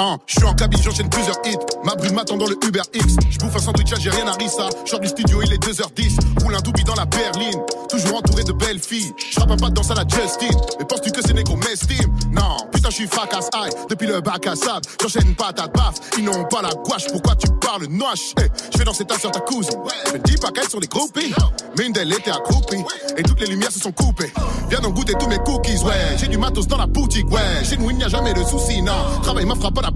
Hein, 0.00 0.16
je 0.26 0.34
suis 0.36 0.44
en 0.44 0.54
cabine, 0.54 0.80
j'enchaîne 0.80 1.10
plusieurs 1.10 1.34
hits. 1.44 1.58
Ma 1.82 1.96
brune 1.96 2.14
m'attend 2.14 2.36
dans 2.36 2.46
le 2.46 2.56
Uber 2.64 2.82
X. 2.94 3.16
Je 3.30 3.38
bouffe 3.38 3.56
un 3.56 3.58
sandwich, 3.58 3.92
j'ai 3.98 4.10
rien 4.10 4.28
à 4.28 4.32
rissa. 4.34 4.68
Je 4.84 4.90
sors 4.90 5.00
du 5.00 5.08
studio, 5.08 5.42
il 5.42 5.52
est 5.52 5.60
2h10. 5.60 6.18
Roule 6.40 6.54
un 6.54 6.60
doubi 6.60 6.84
dans 6.84 6.94
la 6.94 7.04
berline. 7.04 7.60
Toujours 7.88 8.18
entouré 8.18 8.44
de 8.44 8.52
belles 8.52 8.78
filles. 8.78 9.12
Je 9.32 9.40
rappe 9.40 9.50
un 9.50 9.56
pas 9.56 9.70
de 9.70 9.74
danse 9.74 9.90
à 9.90 9.94
la 9.94 10.02
Justin. 10.02 10.56
Mais 10.78 10.84
penses-tu 10.84 11.10
que 11.10 11.20
ces 11.20 11.32
négros 11.34 11.56
m'estiment 11.56 12.14
Non, 12.30 12.56
putain, 12.72 12.90
je 12.90 12.94
suis 12.94 13.08
fracasse 13.08 13.50
aïe. 13.60 13.72
Depuis 13.90 14.06
le 14.06 14.20
bac 14.20 14.46
à 14.46 14.54
sable, 14.54 14.82
j'enchaîne 15.02 15.34
patate 15.34 15.74
baf. 15.74 15.94
Ils 16.16 16.24
n'ont 16.24 16.44
pas 16.44 16.62
la 16.62 16.70
gouache, 16.70 17.08
pourquoi 17.10 17.34
tu 17.34 17.48
parles 17.60 17.86
noche? 17.88 18.34
Hey, 18.38 18.48
Je 18.72 18.78
vais 18.78 18.84
danser 18.84 19.04
ta 19.04 19.18
sur 19.18 19.32
ta 19.32 19.40
cousine. 19.40 19.80
Je 20.06 20.12
ne 20.12 20.18
dis 20.18 20.36
pas 20.36 20.52
qu'elles 20.52 20.68
sont 20.68 20.78
des 20.78 20.86
groupies. 20.86 21.34
Mais 21.76 21.86
une 21.86 21.92
d'elles 21.92 22.12
était 22.12 22.30
accroupie. 22.30 22.84
Et 23.16 23.24
toutes 23.24 23.40
les 23.40 23.46
lumières 23.46 23.72
se 23.72 23.80
sont 23.80 23.92
coupées. 23.92 24.32
Viens 24.70 24.80
donc 24.80 24.94
goûter 24.94 25.14
tous 25.18 25.26
mes 25.26 25.38
cookies, 25.38 25.82
ouais. 25.82 26.16
J'ai 26.18 26.28
du 26.28 26.38
matos 26.38 26.68
dans 26.68 26.76
la 26.78 26.86
boutique, 26.86 27.28
ouais. 27.32 27.64
Chez 27.64 27.76
nous, 27.78 27.90
il 27.90 27.96
n'y 27.96 28.04
a 28.04 28.08
jamais 28.08 28.32
de 28.32 28.44
soucis, 28.44 28.80
non. 28.80 28.92
Travail 29.22 29.44
ma 29.44 29.56
frappe 29.56 29.78
à 29.78 29.87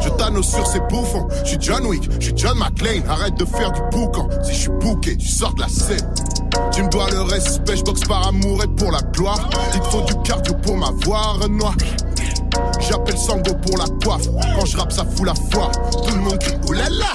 Je 0.00 0.08
t'annonce 0.10 0.50
sur 0.50 0.66
ces 0.66 0.80
bouffons. 0.80 1.26
Je 1.44 1.50
suis 1.50 1.58
John 1.60 1.86
Wick, 1.86 2.08
je 2.18 2.26
suis 2.26 2.36
John 2.36 2.58
McClane. 2.58 3.02
Arrête 3.08 3.34
de 3.38 3.44
faire 3.44 3.72
du 3.72 3.80
boucan. 3.92 4.28
Si 4.42 4.52
je 4.52 4.58
suis 4.60 4.70
bouqué, 4.80 5.16
tu 5.16 5.28
sors 5.28 5.54
de 5.54 5.60
la 5.60 5.68
scène. 5.68 6.08
Tu 6.72 6.82
me 6.82 6.88
dois 6.88 7.10
le 7.10 7.22
respect, 7.22 7.76
je 7.76 7.84
boxe 7.84 8.02
par 8.02 8.28
amour 8.28 8.62
et 8.64 8.68
pour 8.68 8.90
la 8.90 9.00
gloire. 9.12 9.48
Il 9.74 9.80
te 9.80 9.86
faut 9.86 10.02
du 10.02 10.14
cardio 10.22 10.54
pour 10.54 10.76
m'avoir 10.76 11.48
noir. 11.48 11.74
J'appelle 12.80 13.18
Sango 13.18 13.54
pour 13.54 13.78
la 13.78 13.84
coiffe. 14.02 14.28
Quand 14.58 14.66
je 14.66 14.76
rappe, 14.76 14.92
ça 14.92 15.04
fout 15.04 15.26
la 15.26 15.34
foi. 15.34 15.70
Tout 15.92 16.14
le 16.14 16.20
monde 16.20 16.38
crie. 16.38 16.56
Oulala, 16.68 17.06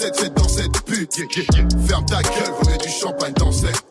7, 0.00 0.14
c'est 0.16 0.34
dans 0.34 0.48
cette 0.48 0.82
pute. 0.86 1.12
Ferme 1.86 2.06
ta 2.06 2.22
gueule, 2.22 2.54
remets 2.62 2.78
du 2.78 2.88
champagne 2.88 3.34
dans 3.34 3.52
cette. 3.52 3.84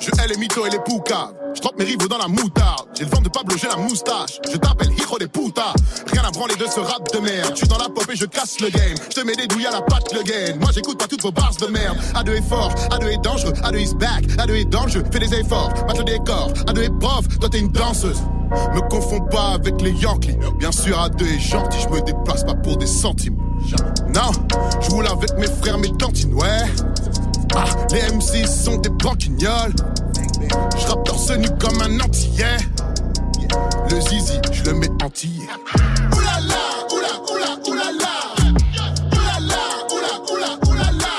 Je 0.00 0.22
hais 0.22 0.28
les 0.28 0.36
mythos 0.36 0.66
et 0.66 0.70
les 0.70 0.78
poucaves. 0.78 1.34
Mes 1.78 1.84
rivaux 1.84 2.08
dans 2.08 2.16
la 2.16 2.28
moutarde. 2.28 2.86
J'ai 2.96 3.04
le 3.04 3.10
ventre 3.10 3.24
de 3.24 3.28
Pablo, 3.28 3.54
j'ai 3.60 3.68
la 3.68 3.76
moustache. 3.76 4.40
Je 4.50 4.56
t'appelle 4.56 4.90
hijo 4.92 5.18
des 5.18 5.26
putas. 5.26 5.74
Rien 6.10 6.22
à 6.22 6.30
branler 6.30 6.54
de 6.54 6.64
ce 6.64 6.80
rap 6.80 7.12
de 7.12 7.18
merde. 7.18 7.50
Je 7.50 7.56
suis 7.56 7.68
dans 7.68 7.76
la 7.76 7.90
pop 7.90 8.06
et 8.10 8.16
je 8.16 8.24
casse 8.24 8.60
le 8.60 8.70
game. 8.70 8.96
Je 9.10 9.20
te 9.20 9.26
mets 9.26 9.36
des 9.36 9.46
douilles 9.46 9.66
à 9.66 9.72
la 9.72 9.82
patte 9.82 10.10
le 10.14 10.22
gain. 10.22 10.56
Moi 10.58 10.70
j'écoute 10.72 10.98
pas 10.98 11.06
toutes 11.06 11.22
vos 11.22 11.32
bars 11.32 11.52
de 11.60 11.66
merde. 11.66 11.98
A2 12.14 12.36
est 12.36 12.48
fort, 12.48 12.72
A2 12.90 13.08
est 13.08 13.22
dangereux, 13.22 13.52
A2 13.52 13.78
is 13.78 13.94
back, 13.94 14.24
A2 14.38 14.52
est 14.54 14.90
jeu. 14.90 15.04
Fais 15.12 15.18
des 15.18 15.34
efforts, 15.34 15.70
mate 15.86 15.98
le 15.98 16.04
décor. 16.04 16.50
A2 16.66 16.82
est 16.82 16.98
prof, 16.98 17.28
toi 17.40 17.48
t'es 17.50 17.58
une 17.58 17.72
danseuse. 17.72 18.22
Me 18.74 18.80
confonds 18.88 19.26
pas 19.26 19.54
avec 19.54 19.78
les 19.82 19.92
Yankees. 19.92 20.38
Bien 20.58 20.72
sûr, 20.72 20.96
A2 20.96 21.24
est 21.26 21.40
gentil, 21.40 21.78
je 21.82 21.88
me 21.88 22.00
déplace 22.00 22.44
pas 22.44 22.54
pour 22.54 22.78
des 22.78 22.86
centimes. 22.86 23.36
Non, 24.14 24.30
je 24.80 24.90
roule 24.90 25.06
avec 25.08 25.36
mes 25.36 25.48
frères, 25.60 25.78
mes 25.78 25.92
tantines, 25.98 26.32
ouais. 26.32 26.64
Ah, 27.54 27.64
les 27.92 28.02
MC 28.14 28.46
sont 28.46 28.76
des 28.76 28.90
banquignoles. 28.90 29.74
Je 30.78 30.86
rappe 30.86 31.04
torse 31.04 31.30
nu 31.36 31.48
comme 31.58 31.80
un 31.82 32.00
antillais. 32.00 32.56
Le 33.90 34.00
zizi, 34.00 34.38
je 34.52 34.64
le 34.64 34.74
mets 34.74 34.90
entier. 35.02 35.30
Oulala, 36.12 36.62
oula, 36.92 37.12
oula, 37.30 37.50
oulala. 37.66 38.12
Oulala, 39.12 39.62
oula, 39.92 40.12
oula, 40.30 40.50
oulala. 40.68 41.12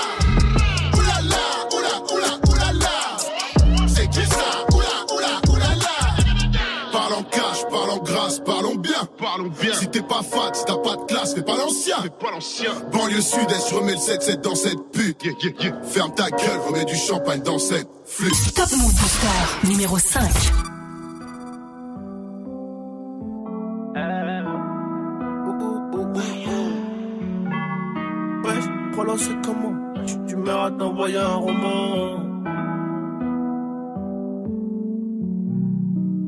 Oulala, 0.94 1.44
oula, 1.74 1.94
oula, 2.14 2.32
oulala. 2.50 3.88
C'est 3.88 4.08
qui 4.10 4.26
ça 4.26 4.66
Oula, 4.74 4.96
oula, 5.16 5.34
oulala. 5.50 5.96
Parlons 6.92 7.24
cash, 7.32 7.62
parlons 7.72 8.04
grâce, 8.04 8.40
parlons 8.46 8.76
bien. 8.76 9.08
Parlons 9.18 9.52
bien. 9.62 9.74
Si 9.74 9.88
t'es 9.88 10.02
pas 10.02 10.22
fat, 10.22 10.52
si 10.54 10.66
t'as 10.66 10.78
pas 10.78 10.96
de 10.96 11.07
l'ancien. 11.68 12.02
Fais 12.02 12.10
pas 12.10 12.32
l'ancien. 12.32 12.72
Banlieue 12.92 13.22
sud-est, 13.22 13.70
je 13.70 13.76
remets 13.76 13.94
le 13.94 13.98
7-7 13.98 14.42
dans 14.42 14.56
cette 14.56 14.80
pute? 14.92 15.24
Ferme 15.84 16.14
ta 16.16 16.30
gueule, 16.30 16.60
remets 16.68 16.86
du 16.86 16.96
champagne 16.96 17.42
dans 17.42 17.60
cette 17.60 17.88
flûte. 18.06 18.34
Top 18.56 18.72
Move 18.72 18.94
Booster 18.94 19.68
numéro 19.68 19.98
5. 19.98 20.22
Ouais, 28.44 28.54
voilà 28.94 29.14
c'est 29.18 29.42
comment? 29.46 29.74
Tu, 30.06 30.16
tu 30.28 30.36
meurs 30.38 30.64
à 30.64 30.72
t'envoyer 30.72 31.18
un 31.18 31.36
roman 31.36 32.27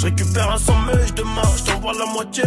je 0.00 0.06
récupère 0.06 0.50
un 0.52 0.58
sommeil, 0.58 1.12
demain 1.14 1.42
je 1.56 1.64
t'envoie 1.64 1.92
la 1.92 2.06
moitié. 2.06 2.44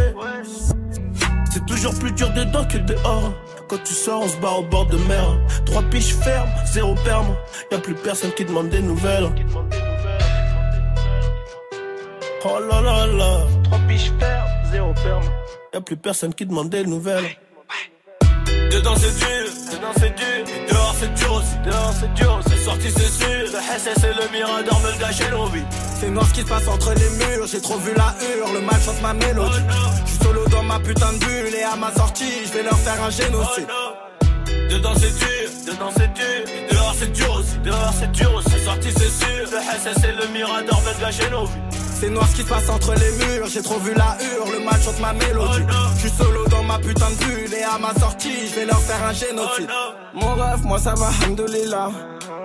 C'est 1.51 1.65
toujours 1.67 1.93
plus 1.99 2.11
dur 2.11 2.29
dedans 2.31 2.65
que 2.65 2.77
dehors. 2.79 3.31
Quand 3.67 3.77
tu 3.83 3.93
sors, 3.93 4.23
on 4.23 4.27
se 4.27 4.37
barre 4.37 4.59
au 4.59 4.63
bord 4.63 4.87
de 4.87 4.97
mer. 4.97 5.37
Trois 5.65 5.83
piches 5.83 6.15
fermes, 6.15 6.49
zéro 6.65 6.95
perme. 7.05 7.35
Y'a 7.71 7.77
plus 7.77 7.93
personne 7.93 8.31
qui 8.31 8.43
demande 8.43 8.69
des 8.69 8.81
nouvelles. 8.81 9.29
Oh 12.45 12.59
là 12.69 12.81
là 12.81 13.05
là. 13.05 13.37
Trois 13.63 13.79
piches 13.87 14.11
fermes, 14.19 14.49
zéro 14.71 14.93
perme. 14.93 15.23
Y'a 15.73 15.81
plus 15.81 15.97
personne 15.97 16.33
qui 16.33 16.45
demande 16.45 16.69
des 16.69 16.85
nouvelles. 16.85 17.37
Dedans 18.71 18.95
c'est 18.95 19.15
dur, 19.19 19.45
dedans 19.71 19.93
c'est 19.97 20.15
dur. 20.15 20.25
Et 20.47 20.71
dehors 20.71 20.95
c'est 20.99 21.13
dur 21.13 21.33
aussi, 21.33 21.57
dehors 21.63 21.93
c'est 21.99 22.13
dur. 22.15 22.39
C'est 22.47 22.52
sorti 22.63 22.89
c'est 22.89 23.23
sûr. 23.23 23.51
Le 23.51 23.59
SS 23.59 24.03
et 24.03 24.13
le 24.13 24.31
Mirador 24.31 24.79
me 24.81 24.91
le 24.91 24.97
gâchaient 24.97 25.29
l'envie. 25.29 25.63
C'est 25.99 26.09
noir 26.09 26.25
ce 26.27 26.33
qui 26.33 26.41
se 26.41 26.45
passe 26.45 26.67
entre 26.67 26.93
les 26.93 27.09
murs, 27.25 27.47
j'ai 27.47 27.61
trop 27.61 27.77
vu 27.77 27.93
la 27.95 28.15
hurle, 28.21 28.53
le 28.53 28.61
mal 28.61 28.81
chante 28.81 29.01
ma 29.01 29.13
mélodie. 29.13 29.63
Je 30.05 30.11
suis 30.11 30.23
solo 30.23 30.47
dans 30.47 30.63
ma 30.63 30.79
putain 30.79 31.13
de 31.13 31.19
bulle 31.19 31.55
et 31.55 31.63
à 31.63 31.75
ma 31.75 31.91
sortie, 31.93 32.45
je 32.45 32.53
vais 32.53 32.63
leur 32.63 32.77
faire 32.77 33.01
un 33.03 33.09
génocide. 33.09 33.67
Dedans 34.69 34.93
c'est 34.95 35.15
dur, 35.19 35.49
dedans 35.67 35.91
c'est 35.95 36.13
dur. 36.13 36.43
Et 36.47 36.73
dehors 36.73 36.95
c'est 36.97 37.11
dur 37.11 37.35
aussi, 37.35 37.57
dehors 37.63 37.93
c'est 37.99 38.11
dur 38.11 38.33
aussi. 38.35 38.59
Sorti 38.63 38.89
c'est 38.91 39.25
sûr. 39.25 39.43
Le 39.51 39.59
SS 39.59 40.03
et 40.03 40.11
le 40.13 40.27
Mirador 40.33 40.81
me 40.81 40.93
le 40.93 40.99
gâchaient 40.99 41.29
l'envie. 41.29 41.51
C'est 41.99 42.09
noir 42.09 42.27
ce 42.27 42.35
qui 42.35 42.41
se 42.41 42.47
passe 42.47 42.69
entre 42.69 42.93
les 42.95 43.25
murs, 43.25 43.47
j'ai 43.47 43.61
trop 43.61 43.79
vu 43.79 43.93
la 43.93 44.17
hurle, 44.19 44.59
le 44.59 44.65
mal 44.65 44.81
chante 44.81 44.99
ma 44.99 45.13
mélodie. 45.13 45.63
Je 45.95 45.99
suis 46.01 46.09
solo 46.09 46.45
dans 46.47 46.63
ma 46.63 46.77
putain 46.79 47.09
de 47.09 47.15
bulle 47.15 47.53
et 47.53 47.63
à 47.63 47.77
ma 47.77 47.93
sortie, 47.99 48.47
je 48.49 48.55
vais 48.55 48.65
leur 48.65 48.79
faire 48.81 49.05
un 49.05 49.13
génocide. 49.13 49.69
Mon 50.13 50.33
rêve, 50.33 50.65
moi 50.65 50.79
ça 50.79 50.93
va, 50.95 51.09
hamdoulilah. 51.25 51.91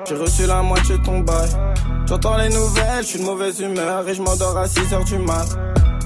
J'ai 0.08 0.14
reçu 0.14 0.46
la 0.46 0.62
moitié 0.62 0.98
de 0.98 1.02
ton 1.02 1.20
bail. 1.20 1.50
J'entends 2.06 2.36
les 2.36 2.48
nouvelles, 2.48 3.02
je 3.02 3.08
suis 3.08 3.18
de 3.18 3.24
mauvaise 3.24 3.60
humeur 3.60 4.08
et 4.08 4.14
je 4.14 4.22
m'endors 4.22 4.56
à 4.56 4.66
6h 4.66 5.04
du 5.04 5.18
mat. 5.18 5.48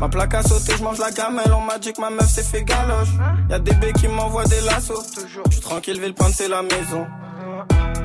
Ma 0.00 0.08
plaque 0.08 0.34
a 0.34 0.42
sauté, 0.42 0.72
je 0.76 0.82
mange 0.82 0.98
la 0.98 1.12
gamelle. 1.12 1.52
On 1.52 1.60
m'a 1.60 1.78
dit 1.78 1.92
que 1.92 2.00
ma 2.00 2.10
meuf 2.10 2.28
s'est 2.28 2.42
fait 2.42 2.64
galoche. 2.64 3.10
Y'a 3.48 3.60
des 3.60 3.72
bébés 3.72 3.92
qui 3.92 4.08
m'envoient 4.08 4.46
des 4.46 4.60
lassos. 4.62 5.06
Je 5.16 5.52
suis 5.52 5.60
tranquille, 5.60 6.00
ville 6.00 6.14
c'est 6.34 6.48
la 6.48 6.62
maison. 6.62 7.06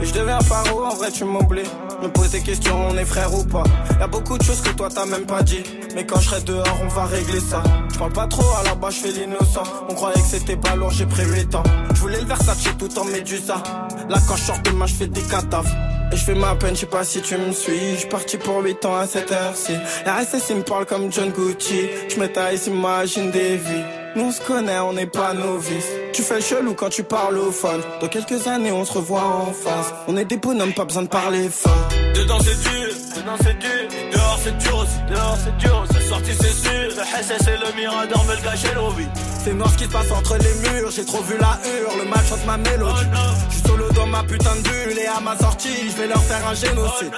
Et 0.02 0.06
je 0.06 0.14
deviens 0.14 0.40
paro, 0.48 0.86
en 0.86 0.96
vrai 0.96 1.12
tu 1.12 1.24
m'oublies. 1.24 1.64
Me 2.02 2.08
pose 2.10 2.30
des 2.30 2.42
questions, 2.42 2.90
on 2.90 2.98
est 2.98 3.06
frère 3.06 3.34
ou 3.34 3.44
pas. 3.44 3.64
Y 4.00 4.04
a 4.04 4.08
beaucoup 4.08 4.38
de 4.38 4.44
choses 4.44 4.62
que 4.62 4.70
toi 4.70 4.90
t'as 4.94 5.06
même 5.06 5.26
pas 5.26 5.42
dit. 5.42 5.64
Mais 5.96 6.06
quand 6.06 6.20
je 6.20 6.30
serai 6.30 6.42
dehors, 6.42 6.80
on 6.84 6.88
va 6.88 7.06
régler 7.06 7.40
ça. 7.40 7.64
Je 7.92 7.98
parle 7.98 8.14
pas 8.14 8.28
trop, 8.28 8.46
à 8.60 8.64
la 8.64 8.76
bas 8.76 8.90
je 8.92 8.98
fais 8.98 9.12
l'innocent. 9.12 9.64
On 9.90 9.94
croyait 9.96 10.22
que 10.22 10.28
c'était 10.28 10.58
pas 10.58 10.76
lourd, 10.76 10.92
j'ai 10.92 11.06
pris 11.06 11.26
8 11.26 11.56
ans. 11.56 11.64
Je 11.94 12.00
voulais 12.00 12.20
le 12.20 12.28
Versace 12.28 12.64
tout 12.78 13.00
en 13.00 13.06
médusa. 13.06 13.64
Là 14.10 14.18
quand 14.28 14.36
je 14.36 14.44
sors 14.44 14.60
demain, 14.60 14.86
je 14.86 14.94
fais 14.94 15.08
des 15.08 15.22
cataves. 15.22 15.74
Et 16.12 16.16
je 16.16 16.24
fais 16.24 16.36
ma 16.36 16.56
peine, 16.56 16.76
je 16.76 16.82
sais 16.82 16.86
pas 16.86 17.04
si 17.04 17.22
tu 17.22 17.38
me 17.38 17.52
suis. 17.52 17.92
Je 17.94 18.00
suis 18.02 18.10
parti 18.10 18.38
pour 18.38 18.64
8 18.64 18.86
ans 18.86 18.96
à 18.96 19.08
cette 19.08 19.32
heure-ci. 19.32 19.74
RSS, 20.06 20.52
il 20.52 20.58
me 20.58 20.62
parle 20.64 20.86
comme 20.86 21.12
John 21.12 21.32
Gucci. 21.32 21.90
Je 22.10 22.20
me 22.20 22.28
taille, 22.32 22.60
imagine 22.68 23.32
des 23.32 23.58
vies. 23.58 23.84
Nous 24.18 24.24
on 24.24 24.32
se 24.32 24.42
connaît, 24.42 24.80
on 24.80 24.94
n'est 24.94 25.06
pas 25.06 25.36
novices. 25.36 25.92
Tu 26.12 26.24
fais 26.24 26.42
chelou 26.42 26.74
quand 26.74 26.90
tu 26.90 27.04
parles 27.04 27.38
au 27.38 27.52
phone. 27.52 27.82
Dans 28.02 28.08
quelques 28.08 28.48
années, 28.48 28.72
on 28.72 28.84
se 28.84 28.94
revoit 28.94 29.24
en 29.24 29.54
face. 29.54 29.94
On 30.08 30.18
est 30.18 30.26
des 30.26 30.38
bonhommes, 30.38 30.74
pas 30.74 30.86
besoin 30.86 31.04
de 31.04 31.08
parler 31.08 31.50
fort. 31.50 31.88
Dedans 32.16 32.40
c'est 32.40 32.60
dur, 32.64 32.96
dedans 33.16 33.38
c'est 33.40 33.60
dur. 33.60 34.12
Dehors 34.12 34.40
c'est 34.44 34.58
dur 34.58 34.78
aussi, 34.80 35.14
dehors 35.14 35.38
c'est 35.44 35.58
dur. 35.58 35.86
C'est 35.92 36.02
sorti, 36.02 36.32
c'est 36.34 36.68
sûr. 36.68 36.96
Le 36.98 37.24
SS 37.24 37.48
et 37.48 37.58
le 37.64 37.80
Mirador 37.80 38.26
me 38.26 38.36
le 38.36 38.42
gâchent 38.42 38.74
l'envie. 38.76 39.06
C'est 39.44 39.54
noir 39.54 39.70
ce 39.70 39.78
qui 39.78 39.84
se 39.84 39.90
passe 39.90 40.12
entre 40.12 40.36
les 40.38 40.68
murs. 40.68 40.90
J'ai 40.90 41.06
trop 41.06 41.22
vu 41.22 41.36
la 41.38 41.60
hurle, 41.70 42.00
le 42.00 42.10
mal 42.10 42.26
chante 42.28 42.44
ma 42.48 42.58
mélodie. 42.58 43.06
Je 43.50 43.54
suis 43.54 43.68
solo 43.68 43.92
dans 43.92 44.08
ma 44.08 44.24
putain 44.24 44.56
de 44.56 44.62
bulle 44.62 44.98
et 44.98 45.06
à 45.06 45.20
ma 45.20 45.38
sortie, 45.38 45.92
je 45.92 45.96
vais 45.96 46.08
leur 46.08 46.24
faire 46.24 46.42
un 46.48 46.56
génocide. 46.56 47.14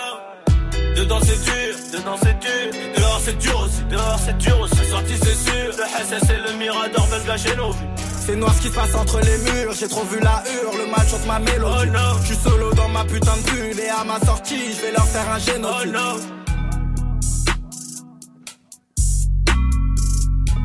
Dedans 1.00 1.20
c'est 1.22 1.42
dur, 1.46 1.76
dedans 1.94 2.18
c'est 2.22 2.38
dur. 2.40 2.82
Dehors 2.98 3.22
c'est 3.24 3.38
dur 3.38 3.62
aussi, 3.64 3.84
dehors 3.90 4.20
c'est 4.20 4.38
dur 4.38 4.60
aussi. 4.60 4.76
C'est 4.76 4.90
sorti, 4.90 5.14
c'est 5.16 5.50
sûr. 5.50 5.72
Le 5.78 6.06
SS 6.06 6.30
et 6.30 6.52
le 6.52 6.58
Mirador 6.58 7.08
me 7.08 7.20
le 7.20 7.26
gâchent 7.26 7.56
l'envie. 7.56 7.78
C'est 8.26 8.36
noir 8.36 8.54
ce 8.54 8.62
qui 8.64 8.68
se 8.68 8.74
passe 8.74 8.94
entre 8.96 9.22
les 9.22 9.38
murs. 9.38 9.74
J'ai 9.80 9.88
trop 9.88 10.04
vu 10.04 10.20
la 10.20 10.44
hurle, 10.52 10.78
le 10.78 10.92
mal 10.92 11.08
chante 11.08 11.26
ma 11.26 11.40
mélodie. 11.40 11.92
Je 12.22 12.26
suis 12.26 12.36
solo 12.36 12.74
dans 12.74 12.90
ma 12.90 13.06
putain 13.06 13.38
de 13.38 13.50
bulle 13.50 13.80
et 13.80 13.88
à 13.88 14.04
ma 14.04 14.20
sortie, 14.20 14.74
je 14.74 14.82
vais 14.82 14.92
leur 14.92 15.08
faire 15.08 15.32
un 15.32 15.40
génocide. 15.40 16.39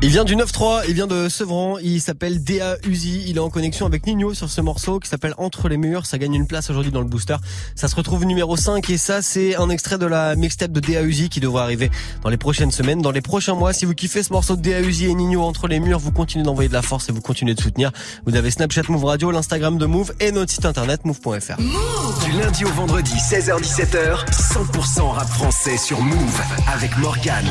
Il 0.05 0.11
vient 0.11 0.23
du 0.23 0.35
9-3, 0.35 0.83
il 0.87 0.93
vient 0.93 1.07
de 1.07 1.29
Sevran, 1.29 1.79
il 1.79 1.99
s'appelle 1.99 2.43
DA 2.43 2.77
Uzi, 2.87 3.23
il 3.25 3.37
est 3.37 3.39
en 3.39 3.49
connexion 3.49 3.87
avec 3.87 4.05
Nino 4.05 4.35
sur 4.35 4.51
ce 4.51 4.61
morceau 4.61 4.99
qui 4.99 5.09
s'appelle 5.09 5.33
Entre 5.39 5.67
les 5.67 5.77
murs, 5.77 6.05
ça 6.05 6.19
gagne 6.19 6.35
une 6.35 6.45
place 6.45 6.69
aujourd'hui 6.69 6.91
dans 6.91 6.99
le 6.99 7.07
booster. 7.07 7.37
Ça 7.73 7.87
se 7.87 7.95
retrouve 7.95 8.23
numéro 8.23 8.55
5 8.55 8.87
et 8.91 8.99
ça 8.99 9.23
c'est 9.23 9.55
un 9.55 9.67
extrait 9.71 9.97
de 9.97 10.05
la 10.05 10.35
mixtape 10.35 10.71
de 10.71 10.79
DA 10.79 11.01
Uzi 11.01 11.29
qui 11.29 11.39
devrait 11.39 11.63
arriver 11.63 11.89
dans 12.21 12.29
les 12.29 12.37
prochaines 12.37 12.69
semaines, 12.69 13.01
dans 13.01 13.09
les 13.09 13.21
prochains 13.21 13.55
mois. 13.55 13.73
Si 13.73 13.85
vous 13.85 13.95
kiffez 13.95 14.21
ce 14.21 14.31
morceau 14.31 14.55
de 14.55 14.61
DA 14.61 14.79
Uzi 14.81 15.07
et 15.07 15.15
Nino 15.15 15.41
Entre 15.41 15.67
les 15.67 15.79
murs, 15.79 15.97
vous 15.97 16.11
continuez 16.11 16.45
d'envoyer 16.45 16.69
de 16.69 16.75
la 16.75 16.83
force 16.83 17.09
et 17.09 17.11
vous 17.11 17.21
continuez 17.21 17.55
de 17.55 17.61
soutenir. 17.61 17.91
Vous 18.27 18.35
avez 18.35 18.51
Snapchat 18.51 18.83
Move 18.89 19.05
Radio, 19.05 19.31
l'Instagram 19.31 19.79
de 19.79 19.87
Move 19.87 20.13
et 20.19 20.31
notre 20.31 20.51
site 20.51 20.65
internet 20.65 21.03
move.fr. 21.03 21.57
Du 21.57 22.31
lundi 22.39 22.63
au 22.63 22.69
vendredi, 22.69 23.15
16h-17h, 23.15 24.23
100% 24.29 25.09
rap 25.09 25.29
français 25.29 25.77
sur 25.77 25.99
Move 25.99 26.41
avec 26.71 26.95
Morgane. 26.99 27.49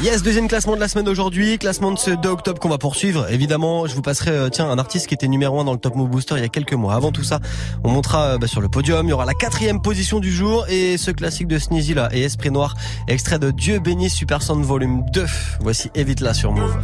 Yes, 0.00 0.24
deuxième 0.24 0.48
classement 0.48 0.74
de 0.74 0.80
la 0.80 0.88
semaine 0.88 0.95
aujourd'hui, 1.04 1.58
classement 1.58 1.92
de 1.92 1.98
ce 1.98 2.10
2 2.10 2.28
octobre 2.28 2.58
qu'on 2.58 2.70
va 2.70 2.78
poursuivre. 2.78 3.30
Évidemment, 3.30 3.86
je 3.86 3.94
vous 3.94 4.00
passerai 4.00 4.30
euh, 4.30 4.48
tiens 4.48 4.68
un 4.70 4.78
artiste 4.78 5.06
qui 5.06 5.14
était 5.14 5.28
numéro 5.28 5.60
1 5.60 5.64
dans 5.64 5.72
le 5.72 5.78
Top 5.78 5.94
Move 5.94 6.08
Booster 6.08 6.34
il 6.36 6.40
y 6.40 6.44
a 6.44 6.48
quelques 6.48 6.72
mois. 6.72 6.94
Avant 6.94 7.12
tout 7.12 7.22
ça, 7.22 7.40
on 7.84 7.90
montera 7.90 8.22
euh, 8.22 8.38
bah, 8.38 8.46
sur 8.46 8.62
le 8.62 8.68
podium, 8.68 9.06
il 9.06 9.10
y 9.10 9.12
aura 9.12 9.26
la 9.26 9.34
quatrième 9.34 9.82
position 9.82 10.20
du 10.20 10.32
jour 10.32 10.64
et 10.68 10.96
ce 10.96 11.10
classique 11.10 11.48
de 11.48 11.58
Sneezy 11.58 11.92
là 11.92 12.08
et 12.12 12.22
Esprit 12.22 12.50
Noir, 12.50 12.74
extrait 13.08 13.38
de 13.38 13.50
Dieu 13.50 13.78
bénisse 13.78 14.14
Super 14.14 14.42
Sound 14.42 14.64
Volume 14.64 15.04
2. 15.12 15.26
Voici 15.60 15.90
Évite 15.94 16.20
là 16.20 16.32
sur 16.32 16.52
Move. 16.52 16.74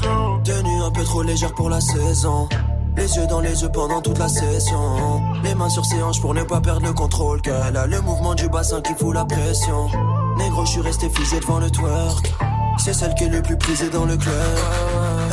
Tenue 0.45 0.83
un 0.83 0.91
peu 0.91 1.05
trop 1.05 1.23
légère 1.23 1.55
pour 1.55 1.71
la 1.71 1.81
saison. 1.81 2.49
Les 2.97 3.17
yeux 3.17 3.27
dans 3.27 3.41
les 3.41 3.63
yeux 3.63 3.71
pendant 3.73 4.03
toute 4.03 4.19
la 4.19 4.29
session. 4.29 5.23
Les 5.43 5.55
mains 5.55 5.71
sur 5.71 5.87
ses 5.87 6.03
hanches 6.03 6.21
pour 6.21 6.35
ne 6.35 6.43
pas 6.43 6.61
perdre 6.61 6.87
le 6.87 6.93
contrôle. 6.93 7.41
Qu'elle 7.41 7.77
a 7.77 7.87
le 7.87 8.01
mouvement 8.03 8.35
du 8.35 8.49
bassin 8.51 8.83
qui 8.83 8.93
fout 8.95 9.15
la 9.15 9.25
pression. 9.25 9.89
Négro, 10.37 10.67
je 10.67 10.73
suis 10.73 10.81
resté 10.83 11.09
figé 11.09 11.41
devant 11.41 11.59
le 11.59 11.71
twerk. 11.71 12.35
C'est 12.79 12.95
celle 12.95 13.15
qui 13.15 13.25
est 13.25 13.29
le 13.29 13.43
plus 13.43 13.57
prisée 13.57 13.91
dans 13.91 14.05
le 14.05 14.17
club. 14.17 14.35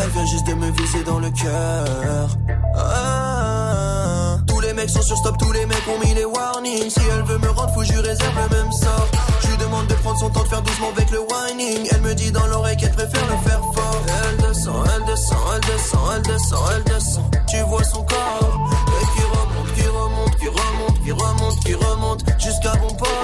Elle 0.01 0.09
vient 0.09 0.25
juste 0.25 0.47
de 0.47 0.53
me 0.53 0.71
viser 0.71 1.03
dans 1.03 1.19
le 1.19 1.29
cœur. 1.31 2.29
Ah, 2.75 4.37
tous 4.47 4.59
les 4.59 4.73
mecs 4.73 4.89
sont 4.89 5.01
sur 5.01 5.17
stop, 5.17 5.37
tous 5.37 5.51
les 5.51 5.65
mecs 5.65 5.87
ont 5.87 6.05
mis 6.05 6.13
les 6.13 6.25
warnings. 6.25 6.89
Si 6.89 6.99
elle 7.11 7.23
veut 7.23 7.37
me 7.39 7.49
rendre 7.49 7.73
fou, 7.73 7.83
je 7.83 7.93
lui 7.93 8.01
réserve 8.01 8.35
le 8.35 8.55
même 8.55 8.71
sort. 8.71 9.07
Je 9.41 9.47
lui 9.47 9.57
demande 9.57 9.87
de 9.87 9.93
prendre 9.95 10.19
son 10.19 10.29
temps 10.29 10.43
de 10.43 10.47
faire 10.47 10.61
doucement 10.61 10.89
avec 10.95 11.09
le 11.11 11.19
whining. 11.19 11.87
Elle 11.91 12.01
me 12.01 12.13
dit 12.13 12.31
dans 12.31 12.45
l'oreille 12.47 12.77
qu'elle 12.77 12.91
préfère 12.91 13.25
le 13.25 13.49
faire 13.49 13.61
fort. 13.73 14.01
Elle 14.29 14.37
descend, 14.37 14.85
elle 14.95 15.05
descend, 15.05 15.39
elle 15.55 15.61
descend, 15.61 16.01
elle 16.15 16.21
descend, 16.21 16.59
elle 16.75 16.83
descend. 16.83 17.35
Tu 17.47 17.57
vois 17.61 17.83
son 17.83 18.03
corps 18.03 18.69
et 19.01 19.05
qui 19.15 19.23
remonte, 19.25 19.73
qui 19.75 19.87
remonte, 19.87 20.35
qui 20.37 20.47
remonte, 20.47 21.03
qui 21.03 21.11
remonte, 21.11 21.59
qui 21.63 21.73
remonte 21.73 22.23
jusqu'à 22.39 22.73
bon 22.75 22.93
port. 22.95 23.18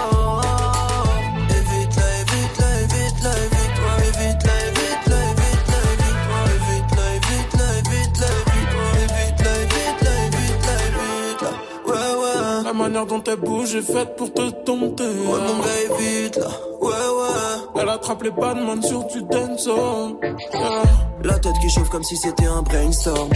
Dont 13.15 13.23
elle 13.31 13.37
bouge 13.37 13.75
est 13.75 13.81
faite 13.81 14.17
pour 14.17 14.33
te 14.33 14.41
dompter. 14.65 15.05
Ouais 15.05 15.39
mon 15.47 15.59
gars 15.61 15.79
évite 15.85 16.35
là, 16.35 16.49
ouais 16.81 16.89
ouais. 16.89 17.81
Elle 17.81 17.87
attrape 17.87 18.23
les 18.23 18.29
badman 18.29 18.83
sur 18.83 19.05
du 19.05 19.23
dancehall. 19.23 20.15
Yeah. 20.53 20.83
La 21.23 21.39
tête 21.39 21.53
qui 21.61 21.69
chauffe 21.69 21.87
comme 21.87 22.03
si 22.03 22.17
c'était 22.17 22.45
un 22.45 22.61
brainstorm. 22.61 23.29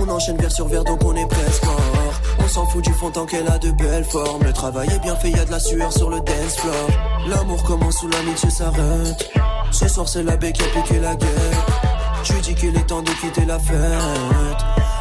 On 0.00 0.08
enchaîne 0.08 0.36
verre 0.36 0.50
sur 0.50 0.66
verre 0.66 0.82
donc 0.82 1.04
on 1.04 1.14
est 1.14 1.28
presque 1.28 1.64
mort. 1.64 1.76
On 2.40 2.48
s'en 2.48 2.66
fout 2.66 2.82
du 2.82 2.92
fond 2.92 3.12
tant 3.12 3.24
qu'elle 3.24 3.46
a 3.46 3.58
de 3.58 3.70
belles 3.70 4.04
formes. 4.04 4.42
Le 4.42 4.52
travail 4.52 4.88
est 4.92 4.98
bien 4.98 5.14
fait, 5.14 5.30
y 5.30 5.38
a 5.38 5.44
de 5.44 5.52
la 5.52 5.60
sueur 5.60 5.92
sur 5.92 6.10
le 6.10 6.18
dance 6.18 6.56
floor. 6.56 6.74
L'amour 7.28 7.62
commence 7.62 8.02
où 8.02 8.08
l'amitié 8.08 8.50
s'arrête. 8.50 9.30
Ce 9.70 9.86
soir 9.86 10.08
c'est 10.08 10.24
la 10.24 10.36
baie 10.36 10.50
qui 10.50 10.62
a 10.62 10.82
piqué 10.82 10.98
la 10.98 11.14
guerre. 11.14 11.66
Tu 12.24 12.32
dis 12.40 12.54
qu'il 12.56 12.76
est 12.76 12.86
temps 12.88 13.02
de 13.02 13.10
quitter 13.10 13.44
la 13.46 13.60
fête. 13.60 13.76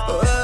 Ouais. 0.08 0.39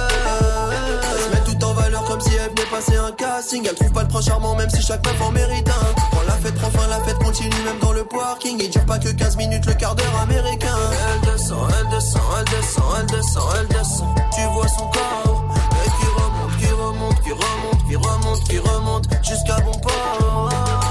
Si 2.25 2.35
elle 2.35 2.49
venait 2.49 2.69
passer 2.69 2.97
un 2.97 3.11
casting. 3.11 3.65
Elle 3.67 3.75
trouve 3.75 3.91
pas 3.91 4.03
le 4.03 4.07
prince 4.07 4.25
charmant 4.25 4.55
même 4.55 4.69
si 4.69 4.81
chaque 4.81 5.05
meuf 5.05 5.21
en 5.21 5.31
mérite 5.31 5.69
un. 5.69 6.01
Quand 6.11 6.25
la 6.27 6.33
fête 6.33 6.55
prend 6.55 6.69
fin, 6.69 6.87
la 6.87 6.99
fête 7.03 7.17
continue 7.19 7.61
même 7.63 7.79
dans 7.81 7.93
le 7.93 8.03
parking. 8.03 8.57
Il 8.59 8.69
dure 8.69 8.85
pas 8.85 8.99
que 8.99 9.09
15 9.09 9.37
minutes 9.37 9.65
le 9.65 9.73
quart 9.73 9.95
d'heure 9.95 10.19
américain. 10.21 10.75
Elle 11.13 11.31
descend, 11.31 11.69
elle 11.79 11.89
descend, 11.89 12.21
elle 12.39 12.45
descend, 12.45 12.83
elle 12.99 13.07
descend, 13.07 13.49
elle 13.59 13.67
descend. 13.67 14.15
Tu 14.35 14.41
vois 14.53 14.67
son 14.67 14.87
corps 14.87 15.45
et 15.85 15.89
qui 15.89 16.07
remonte, 16.07 16.57
qui 16.59 16.67
remonte, 16.71 17.21
qui 17.21 17.31
remonte, 17.31 17.87
qui 17.87 17.95
remonte, 17.95 18.43
qui 18.43 18.57
remonte 18.59 19.05
jusqu'à 19.23 19.59
bon 19.61 19.77
port. 19.79 20.84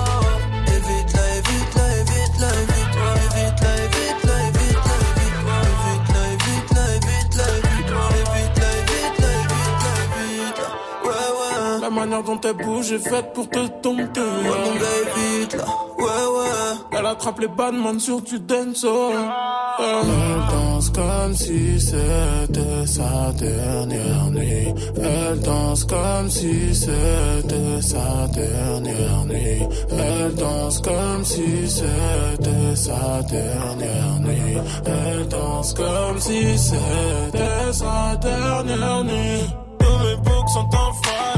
Manière 12.15 12.23
dont 12.23 12.41
elle 12.41 12.65
bouge 12.65 12.93
est 12.93 12.99
faite 12.99 13.33
pour 13.33 13.49
te 13.49 13.59
dompter. 13.83 14.21
Ouais 14.21 14.59
mon 14.65 14.75
gars 14.75 14.99
évite 15.03 15.55
là, 15.55 15.65
ouais 15.99 16.05
ouais. 16.05 16.99
Elle 16.99 17.07
attrape 17.07 17.41
les 17.41 17.49
badman 17.49 17.99
sur 17.99 18.21
du 18.21 18.39
dancehall. 18.39 19.13
Yeah. 19.13 20.03
Elle 20.05 20.55
danse 20.55 20.91
comme 20.91 21.35
si 21.35 21.81
c'était 21.81 22.87
sa 22.87 23.33
dernière 23.33 24.31
nuit. 24.31 24.75
Elle 24.97 25.41
danse 25.41 25.85
comme 25.85 26.31
si 26.31 26.75
c'était 26.75 27.81
sa 27.81 28.29
dernière 28.33 29.25
nuit. 29.27 29.63
Elle 29.91 30.35
danse 30.35 30.81
comme 30.81 31.25
si 31.25 31.69
c'était 31.69 32.77
sa 32.77 33.23
dernière 33.23 34.21
nuit. 34.21 34.59
Elle 34.87 35.29
danse 35.29 35.75
comme 35.75 36.21
si 36.21 36.59
c'était 36.59 37.73
sa 37.73 38.17
dernière 38.17 39.05
nuit. 39.05 39.43
Tous 39.81 39.99
mes 40.05 40.17
books 40.17 40.49
sont 40.51 40.77
en 40.77 40.93
fire. 41.03 41.34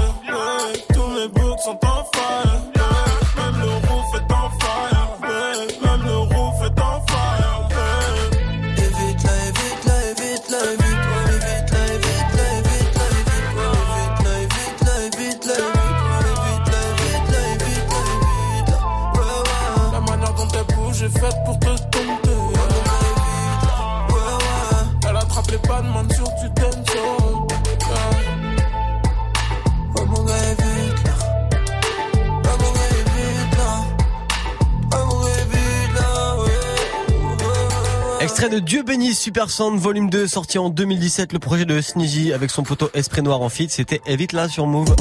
Extrait 38.39 38.55
de 38.55 38.59
Dieu 38.63 38.83
bénisse 38.83 39.19
Super 39.19 39.51
Sound 39.51 39.81
Volume 39.81 40.11
2 40.11 40.27
sorti 40.27 40.59
en 40.59 40.69
2017, 40.69 41.33
le 41.33 41.39
projet 41.39 41.65
de 41.65 41.81
Sneezy 41.81 42.35
avec 42.35 42.51
son 42.51 42.65
poteau 42.65 42.91
Esprit 42.93 43.23
Noir 43.23 43.41
en 43.41 43.49
feat, 43.49 43.71
c'était 43.71 44.03
Evite 44.05 44.35
là 44.35 44.47
sur 44.47 44.67
Move. 44.67 44.95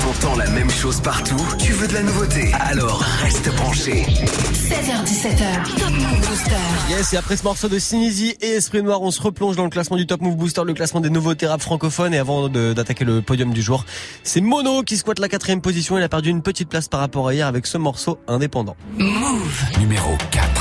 T'entends 0.00 0.34
la 0.34 0.48
même 0.48 0.70
chose 0.70 0.98
partout, 1.02 1.36
tu 1.58 1.72
veux 1.72 1.86
de 1.86 1.92
la 1.92 2.02
nouveauté, 2.02 2.50
alors 2.58 3.02
reste 3.20 3.54
branché. 3.54 4.06
16h17h, 4.06 5.78
Top 5.78 5.90
Move 5.90 6.26
Booster. 6.26 6.54
Yes, 6.88 7.12
et 7.12 7.18
après 7.18 7.36
ce 7.36 7.42
morceau 7.42 7.68
de 7.68 7.78
Sneezy 7.78 8.34
et 8.40 8.52
Esprit 8.52 8.82
Noir, 8.82 9.02
on 9.02 9.10
se 9.10 9.20
replonge 9.20 9.56
dans 9.56 9.64
le 9.64 9.70
classement 9.70 9.98
du 9.98 10.06
Top 10.06 10.22
Move 10.22 10.36
Booster, 10.36 10.62
le 10.64 10.72
classement 10.72 11.02
des 11.02 11.10
nouveautés 11.10 11.46
rap 11.46 11.60
francophones. 11.60 12.14
Et 12.14 12.18
avant 12.18 12.48
d'attaquer 12.48 13.04
le 13.04 13.20
podium 13.20 13.52
du 13.52 13.60
jour, 13.60 13.84
c'est 14.22 14.40
Mono 14.40 14.84
qui 14.84 14.96
squatte 14.96 15.18
la 15.18 15.28
quatrième 15.28 15.60
position. 15.60 15.98
Il 15.98 16.02
a 16.02 16.08
perdu 16.08 16.30
une 16.30 16.40
petite 16.40 16.70
place 16.70 16.88
par 16.88 17.00
rapport 17.00 17.28
à 17.28 17.34
hier 17.34 17.46
avec 17.46 17.66
ce 17.66 17.76
morceau 17.76 18.18
indépendant. 18.26 18.74
Move. 18.96 19.64
Numéro 19.78 20.16
4. 20.30 20.59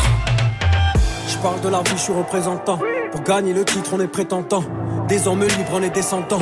Parle 1.42 1.62
de 1.62 1.70
la 1.70 1.82
vie, 1.82 1.92
je 1.92 2.02
suis 2.02 2.14
représentant. 2.14 2.80
Pour 3.12 3.22
gagner 3.22 3.54
le 3.54 3.64
titre, 3.64 3.92
on 3.94 4.00
est 4.02 4.08
prétentant. 4.08 4.62
Des 5.08 5.26
hommes 5.26 5.42
libres, 5.42 5.72
on 5.74 5.82
est 5.82 5.90
descendants. 5.90 6.42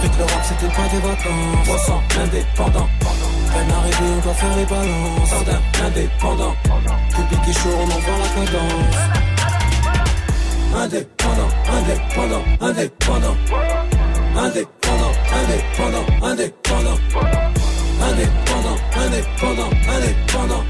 Compris 0.00 0.18
l'Europe, 0.18 0.44
c'était 0.44 0.74
pas 0.74 0.88
des 0.88 1.00
vacances. 1.00 1.66
300 1.66 2.02
indépendants. 2.22 2.88
Peine 3.52 3.70
arrivée, 3.70 4.12
on 4.16 4.20
doit 4.24 4.34
faire 4.34 4.56
les 4.56 4.64
balances. 4.64 5.28
Sardin 5.28 5.60
indépendant. 5.84 6.54
Public 7.10 7.40
et 7.48 7.52
chaud, 7.52 7.68
on 7.76 7.84
envoie 7.84 8.18
la 8.18 8.28
cadence. 8.46 8.96
Indépendant, 10.74 11.48
indépendant, 11.76 12.44
indépendant. 12.60 13.36
Indépendant, 14.36 15.12
indépendant, 15.36 16.06
indépendant. 16.22 16.98
Indépendant, 18.00 18.78
indépendant, 18.96 19.70
indépendant. 19.88 20.64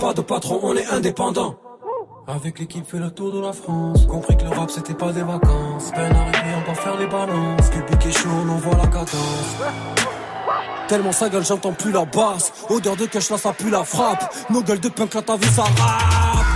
Pas 0.00 0.14
de 0.14 0.20
patron, 0.22 0.60
on 0.62 0.76
est 0.76 0.86
indépendant. 0.86 1.58
Avec 2.28 2.58
l'équipe 2.58 2.84
fait 2.84 2.98
le 2.98 3.08
tour 3.10 3.32
de 3.32 3.40
la 3.40 3.52
France. 3.52 4.04
Compris 4.06 4.36
que 4.36 4.42
le 4.42 4.48
rap 4.48 4.68
c'était 4.68 4.94
pas 4.94 5.12
des 5.12 5.22
vacances. 5.22 5.92
Peine 5.94 6.12
arrivée, 6.12 6.56
on 6.56 6.68
va 6.68 6.74
faire 6.74 6.98
les 6.98 7.06
balances. 7.06 7.70
Public 7.70 8.06
est 8.06 8.18
chaud, 8.18 8.28
on 8.44 8.48
envoie 8.48 8.76
la 8.76 8.86
cadence. 8.88 9.56
Tellement 10.88 11.12
sa 11.12 11.28
gueule, 11.28 11.44
j'entends 11.44 11.72
plus 11.72 11.92
la 11.92 12.04
basse. 12.04 12.52
Odeur 12.68 12.96
de 12.96 13.06
cash, 13.06 13.30
là 13.30 13.38
ça 13.38 13.52
pue 13.52 13.70
la 13.70 13.84
frappe. 13.84 14.34
Nos 14.50 14.62
gueules 14.62 14.80
de 14.80 14.88
punk, 14.88 15.14
là 15.14 15.22
t'as 15.22 15.36
vu 15.36 15.46
ça 15.46 15.62
rap. 15.62 16.55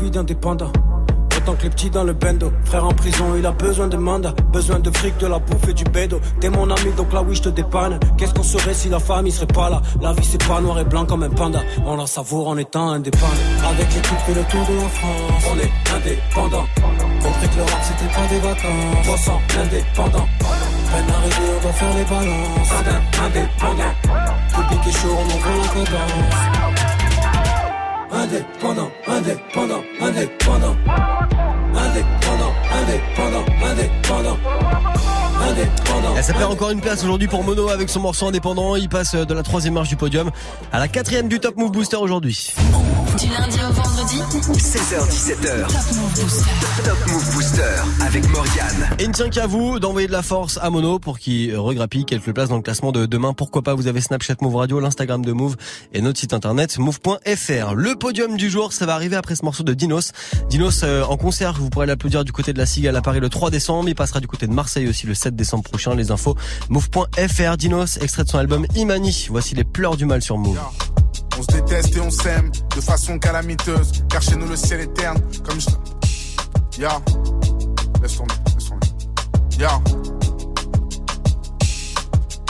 vies 0.00 0.10
d'indépendants. 0.10 0.72
Autant 1.36 1.54
que 1.54 1.62
les 1.64 1.70
petits 1.70 1.90
dans 1.90 2.04
le 2.04 2.12
bendo. 2.12 2.52
Frère 2.64 2.84
en 2.84 2.92
prison, 2.92 3.34
il 3.36 3.44
a 3.46 3.52
besoin 3.52 3.88
de 3.88 3.96
mandat. 3.96 4.34
Besoin 4.52 4.78
de 4.78 4.90
fric, 4.90 5.16
de 5.18 5.26
la 5.26 5.38
bouffe 5.38 5.68
et 5.68 5.72
du 5.72 5.84
bédo. 5.84 6.20
T'es 6.40 6.50
mon 6.50 6.70
ami, 6.70 6.92
donc 6.96 7.12
là 7.12 7.22
oui, 7.22 7.34
je 7.34 7.42
te 7.42 7.48
dépanne. 7.48 7.98
Qu'est-ce 8.16 8.34
qu'on 8.34 8.42
serait 8.42 8.74
si 8.74 8.88
la 8.88 9.00
famille 9.00 9.32
serait 9.32 9.46
pas 9.46 9.70
là? 9.70 9.80
La 10.00 10.12
vie, 10.12 10.24
c'est 10.24 10.46
pas 10.46 10.60
noir 10.60 10.78
et 10.78 10.84
blanc 10.84 11.04
comme 11.04 11.22
un 11.22 11.30
panda. 11.30 11.60
On 11.84 11.96
la 11.96 12.06
savoure 12.06 12.48
en 12.48 12.56
étant 12.58 12.90
indépendant. 12.90 13.32
Avec 13.68 13.92
l'équipe, 13.94 14.18
fait 14.26 14.34
le 14.34 14.42
tour 14.44 14.60
de 14.68 14.74
la 14.74 14.88
France. 14.88 15.44
On 15.50 15.58
est 15.58 15.72
indépendant. 15.96 16.66
Compris 17.22 17.48
que 17.48 17.56
l'Europe, 17.56 17.82
c'était 17.82 18.14
pas 18.14 18.26
des 18.28 18.40
vacances. 18.40 19.04
300 19.04 19.40
indépendants. 19.62 20.28
Peine 20.38 21.14
arrivée, 21.14 21.52
on 21.58 21.62
doit 21.62 21.72
faire 21.72 21.94
les 21.96 22.04
balances. 22.04 22.72
Indépendant. 23.24 23.94
Public 24.54 24.86
est 24.86 24.92
chaud, 24.92 25.16
on 25.16 25.24
envoie 25.24 25.56
la 25.56 25.84
cadence. 25.84 26.51
Indépendant, 28.32 28.90
indépendant, 29.06 29.82
indépendant. 30.00 30.76
Indépendant, 31.76 32.52
indépendant, 32.72 33.44
indépendant. 33.62 34.38
Indépendant. 35.42 36.14
Elle 36.16 36.24
s'appelle 36.24 36.44
encore 36.44 36.70
une 36.70 36.80
place 36.80 37.04
aujourd'hui 37.04 37.28
pour 37.28 37.44
Mono 37.44 37.68
avec 37.68 37.90
son 37.90 38.00
morceau 38.00 38.28
indépendant. 38.28 38.74
Il 38.76 38.88
passe 38.88 39.14
de 39.14 39.34
la 39.34 39.42
troisième 39.42 39.74
marche 39.74 39.90
du 39.90 39.96
podium 39.96 40.30
à 40.72 40.78
la 40.78 40.88
quatrième 40.88 41.28
du 41.28 41.40
Top 41.40 41.58
Move 41.58 41.72
Booster 41.72 41.96
aujourd'hui. 41.96 42.54
Du 43.18 43.28
lundi 43.28 43.58
au 43.68 43.72
vendredi. 43.72 44.20
16h17h. 44.56 45.66
Top 46.84 46.98
Move 47.08 47.34
Booster 47.34 47.62
avec 48.00 48.26
Morgane. 48.30 48.96
Et 48.98 49.02
il 49.02 49.08
ne 49.08 49.12
tient 49.12 49.28
qu'à 49.28 49.46
vous 49.46 49.78
d'envoyer 49.78 50.06
de 50.06 50.12
la 50.12 50.22
force 50.22 50.58
à 50.62 50.70
Mono 50.70 50.98
pour 50.98 51.18
qu'il 51.18 51.54
regrappille 51.56 52.04
quelques 52.06 52.32
places 52.32 52.48
dans 52.48 52.56
le 52.56 52.62
classement 52.62 52.90
de 52.90 53.04
demain. 53.04 53.34
Pourquoi 53.34 53.62
pas, 53.62 53.74
vous 53.74 53.86
avez 53.86 54.00
Snapchat 54.00 54.36
Move 54.40 54.56
Radio, 54.56 54.80
l'Instagram 54.80 55.24
de 55.24 55.32
Move 55.32 55.56
et 55.92 56.00
notre 56.00 56.18
site 56.18 56.32
internet 56.32 56.78
move.fr. 56.78 57.74
Le 57.74 57.94
podium 57.96 58.36
du 58.36 58.48
jour, 58.48 58.72
ça 58.72 58.86
va 58.86 58.94
arriver 58.94 59.16
après 59.16 59.36
ce 59.36 59.44
morceau 59.44 59.62
de 59.62 59.74
Dinos. 59.74 60.12
Dinos 60.48 60.82
euh, 60.82 61.02
en 61.04 61.16
concert, 61.16 61.52
vous 61.54 61.68
pourrez 61.68 61.86
l'applaudir 61.86 62.24
du 62.24 62.32
côté 62.32 62.52
de 62.52 62.58
la 62.58 62.66
Cigale 62.66 62.96
à 62.96 63.02
Paris 63.02 63.20
le 63.20 63.28
3 63.28 63.50
décembre. 63.50 63.88
Il 63.88 63.94
passera 63.94 64.20
du 64.20 64.26
côté 64.26 64.46
de 64.46 64.52
Marseille 64.52 64.88
aussi 64.88 65.06
le 65.06 65.14
7 65.14 65.36
décembre 65.36 65.64
prochain. 65.64 65.94
Les 65.94 66.10
infos, 66.10 66.36
move.fr. 66.70 67.56
Dinos, 67.58 67.98
extrait 68.00 68.24
de 68.24 68.28
son 68.30 68.38
album 68.38 68.66
Imani. 68.74 69.26
Voici 69.28 69.54
les 69.54 69.64
pleurs 69.64 69.96
du 69.96 70.06
mal 70.06 70.22
sur 70.22 70.38
Move. 70.38 70.58
Se 71.52 71.56
déteste 71.58 71.96
et 71.96 72.00
on 72.00 72.10
s'aime 72.10 72.50
de 72.74 72.80
façon 72.80 73.18
calamiteuse. 73.18 73.92
Car 74.08 74.22
chez 74.22 74.36
nous 74.36 74.48
le 74.48 74.56
ciel 74.56 74.80
est 74.80 74.94
terne. 74.94 75.20
Comme 75.46 75.60
je. 75.60 76.80
Ya. 76.80 76.98
Laisse 78.02 78.16
tomber, 78.16 78.34
laisse 78.54 78.68
tomber. 78.68 78.86
Ya. 79.58 79.80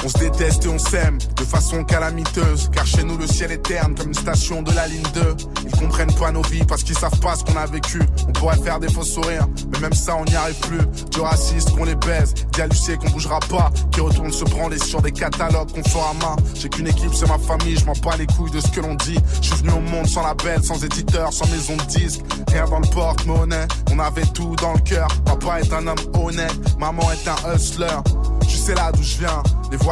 On 0.05 0.09
se 0.09 0.19
déteste 0.19 0.65
et 0.65 0.69
on 0.69 0.79
s'aime 0.79 1.19
de 1.37 1.45
façon 1.45 1.85
calamiteuse. 1.85 2.71
Car 2.73 2.87
chez 2.87 3.05
nous 3.05 3.17
le 3.17 3.27
ciel 3.27 3.53
est 3.53 3.63
terne 3.63 3.95
comme 3.95 4.09
une 4.09 4.15
station 4.15 4.63
de 4.63 4.73
la 4.73 4.89
ligne 4.89 5.03
2. 5.15 5.37
Ils 5.65 5.79
comprennent 5.79 6.15
pas 6.15 6.33
nos 6.33 6.43
vies 6.43 6.65
parce 6.65 6.83
qu'ils 6.83 6.99
savent 6.99 7.21
pas 7.21 7.37
ce 7.37 7.45
qu'on 7.45 7.57
a 7.57 7.67
vécu. 7.67 8.01
On 8.29 8.33
pourrait 8.33 8.59
faire 8.59 8.81
des 8.81 8.91
faux 8.93 9.05
sourires, 9.05 9.47
mais 9.73 9.79
même 9.79 9.93
ça 9.93 10.17
on 10.17 10.25
n'y 10.25 10.35
arrive 10.35 10.59
plus. 10.61 10.81
Du 11.11 11.21
raciste 11.21 11.71
qu'on 11.77 11.85
les 11.85 11.95
baise, 11.95 12.35
d'halluciner 12.57 12.97
qu'on 12.97 13.11
bougera 13.11 13.39
pas. 13.41 13.71
Qui 13.93 14.01
retourne 14.01 14.33
se 14.33 14.45
branler 14.45 14.79
sur 14.79 15.01
des 15.03 15.13
catalogues 15.13 15.71
qu'on 15.73 15.89
fera 15.89 16.11
à 16.11 16.15
main. 16.15 16.37
J'ai 16.55 16.69
qu'une 16.69 16.89
équipe, 16.89 17.15
c'est 17.15 17.29
ma 17.29 17.39
famille, 17.39 17.77
je 17.77 17.85
m'en 17.85 17.93
bats 17.93 18.17
les 18.19 18.27
couilles 18.27 18.51
de 18.51 18.61
ce 18.61 18.69
que 18.69 18.81
l'on 18.81 18.95
dit. 18.95 19.19
Je 19.41 19.47
suis 19.47 19.57
venu 19.57 19.71
au 19.71 19.81
monde 19.81 20.09
sans 20.09 20.23
label, 20.23 20.65
sans 20.65 20.83
éditeur, 20.85 21.33
sans 21.33 21.47
maison 21.49 21.77
de 21.77 21.85
disque. 21.85 22.23
Rien 22.49 22.67
dans 22.67 22.81
le 22.81 22.89
porte-monnaie, 22.89 23.67
on 23.93 23.99
avait 24.01 24.27
tout 24.27 24.57
dans 24.57 24.73
le 24.73 24.81
cœur. 24.81 25.09
Papa 25.25 25.61
est 25.61 25.73
un 25.73 25.87
homme 25.87 25.99
honnête, 26.15 26.79
maman 26.79 27.09
est 27.13 27.29
un 27.29 27.55
hustler. 27.55 27.87
Tu 28.49 28.59
sais 28.59 28.75
là 28.75 28.91
d'où 28.93 29.03
je 29.03 29.19
viens, 29.19 29.43
les 29.71 29.77
voix 29.79 29.92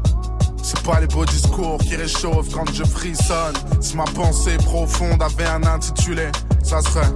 Pas 0.83 0.99
les 0.99 1.07
beaux 1.07 1.25
discours 1.25 1.77
qui 1.77 1.95
réchauffent 1.95 2.51
quand 2.51 2.65
je 2.73 2.83
frissonne. 2.83 3.53
Si 3.81 3.95
ma 3.95 4.03
pensée 4.03 4.57
profonde 4.57 5.21
avait 5.21 5.45
un 5.45 5.63
intitulé, 5.63 6.29
ça 6.63 6.81
serait 6.81 7.07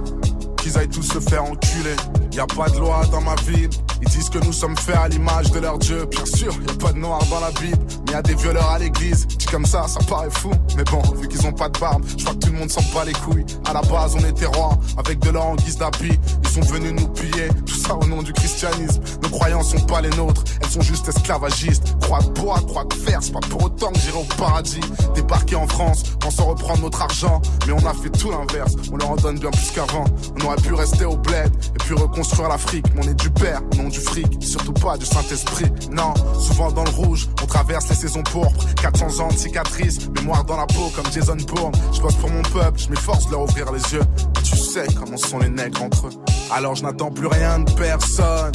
qu'ils 0.58 0.78
aillent 0.78 0.88
tous 0.88 1.02
se 1.02 1.18
faire 1.18 1.42
enculer. 1.42 1.96
Y 2.32 2.38
a 2.38 2.46
pas 2.46 2.68
de 2.68 2.78
loi 2.78 3.02
dans 3.10 3.20
ma 3.20 3.34
ville. 3.46 3.70
Ils 4.00 4.08
disent 4.08 4.30
que 4.30 4.38
nous 4.38 4.52
sommes 4.52 4.76
faits 4.76 4.96
à 4.96 5.08
l'image 5.08 5.50
de 5.50 5.58
leur 5.58 5.78
Dieu. 5.78 6.06
Bien 6.10 6.26
sûr, 6.26 6.52
y 6.66 6.70
a 6.70 6.74
pas 6.74 6.92
de 6.92 6.98
noir 6.98 7.20
dans 7.28 7.40
la 7.40 7.50
Bible, 7.50 7.78
mais 8.06 8.12
y 8.12 8.14
a 8.14 8.22
des 8.22 8.34
violeurs 8.34 8.70
à 8.70 8.78
l'église. 8.78 9.26
Dit 9.26 9.46
comme 9.46 9.66
ça, 9.66 9.86
ça 9.88 10.00
paraît 10.08 10.30
fou. 10.30 10.50
Mais 10.76 10.84
bon, 10.84 11.00
vu 11.20 11.28
qu'ils 11.28 11.46
ont 11.46 11.52
pas 11.52 11.68
de 11.68 11.78
barbe, 11.78 12.02
je 12.16 12.24
crois 12.24 12.34
que 12.34 12.46
tout 12.46 12.52
le 12.52 12.58
monde 12.58 12.70
s'en 12.70 12.82
bat 12.94 13.04
les 13.04 13.12
couilles. 13.12 13.44
À 13.64 13.72
la 13.72 13.82
base, 13.82 14.14
on 14.16 14.24
était 14.24 14.46
rois, 14.46 14.78
avec 14.96 15.18
de 15.20 15.30
l'or 15.30 15.46
en 15.46 15.56
guise 15.56 15.78
d'habit. 15.78 16.18
Ils 16.42 16.48
sont 16.48 16.60
venus 16.72 16.92
nous 16.92 17.08
piller, 17.08 17.48
tout 17.64 17.74
ça 17.74 17.94
au 17.94 18.06
nom 18.06 18.22
du 18.22 18.32
christianisme. 18.32 19.02
Nos 19.22 19.28
croyances 19.28 19.70
sont 19.70 19.84
pas 19.86 20.00
les 20.00 20.10
nôtres, 20.10 20.44
elles 20.62 20.70
sont 20.70 20.80
juste 20.80 21.08
esclavagistes. 21.08 21.96
Croix 22.00 22.20
de 22.20 22.30
bois, 22.30 22.60
croix 22.66 22.84
de 22.84 22.94
fer, 22.94 23.18
c'est 23.20 23.32
pas 23.32 23.40
pour 23.40 23.64
autant 23.64 23.90
que 23.92 23.98
j'irai 23.98 24.18
au 24.18 24.36
paradis. 24.36 24.80
Débarquer 25.14 25.56
en 25.56 25.66
France, 25.66 26.02
pensant 26.20 26.46
reprendre 26.46 26.82
notre 26.82 27.02
argent. 27.02 27.40
Mais 27.66 27.72
on 27.72 27.86
a 27.86 27.94
fait 27.94 28.10
tout 28.10 28.30
l'inverse, 28.30 28.74
on 28.92 28.96
leur 28.96 29.10
en 29.10 29.16
donne 29.16 29.38
bien 29.38 29.50
plus 29.50 29.70
qu'avant. 29.70 30.04
On 30.40 30.46
aurait 30.46 30.56
pu 30.56 30.74
rester 30.74 31.04
au 31.04 31.16
bled 31.16 31.50
et 31.74 31.78
puis 31.84 31.94
reconstruire 31.94 32.48
l'Afrique. 32.48 32.86
Mais 32.94 33.06
on 33.06 33.10
est 33.10 33.14
du 33.20 33.30
père, 33.30 33.60
non 33.76 33.88
du 33.88 34.00
fric, 34.00 34.42
surtout 34.42 34.72
pas 34.72 34.96
du 34.96 35.06
Saint-Esprit. 35.06 35.70
Non, 35.90 36.14
souvent 36.38 36.70
dans 36.70 36.84
le 36.84 36.90
rouge, 36.90 37.28
on 37.42 37.46
traverse 37.46 37.88
les 37.88 37.95
saisons 37.96 38.22
pourpres. 38.22 38.64
400 38.80 39.20
ans 39.24 39.28
de 39.28 39.36
cicatrices, 39.36 40.08
mémoire 40.10 40.44
dans 40.44 40.56
la 40.56 40.66
peau 40.66 40.90
comme 40.94 41.10
Jason 41.12 41.36
Bourne. 41.48 41.72
Je 41.92 42.00
bosse 42.00 42.14
pour 42.16 42.30
mon 42.30 42.42
peuple, 42.42 42.78
je 42.78 42.88
m'efforce 42.88 43.26
de 43.26 43.32
leur 43.32 43.42
ouvrir 43.42 43.72
les 43.72 43.82
yeux. 43.92 44.04
Tu 44.44 44.56
sais 44.56 44.86
comment 44.94 45.16
sont 45.16 45.38
les 45.38 45.48
nègres 45.48 45.82
entre 45.82 46.06
eux. 46.06 46.12
Alors 46.52 46.74
je 46.74 46.82
n'attends 46.82 47.10
plus 47.10 47.26
rien 47.26 47.60
de 47.60 47.70
personne. 47.72 48.52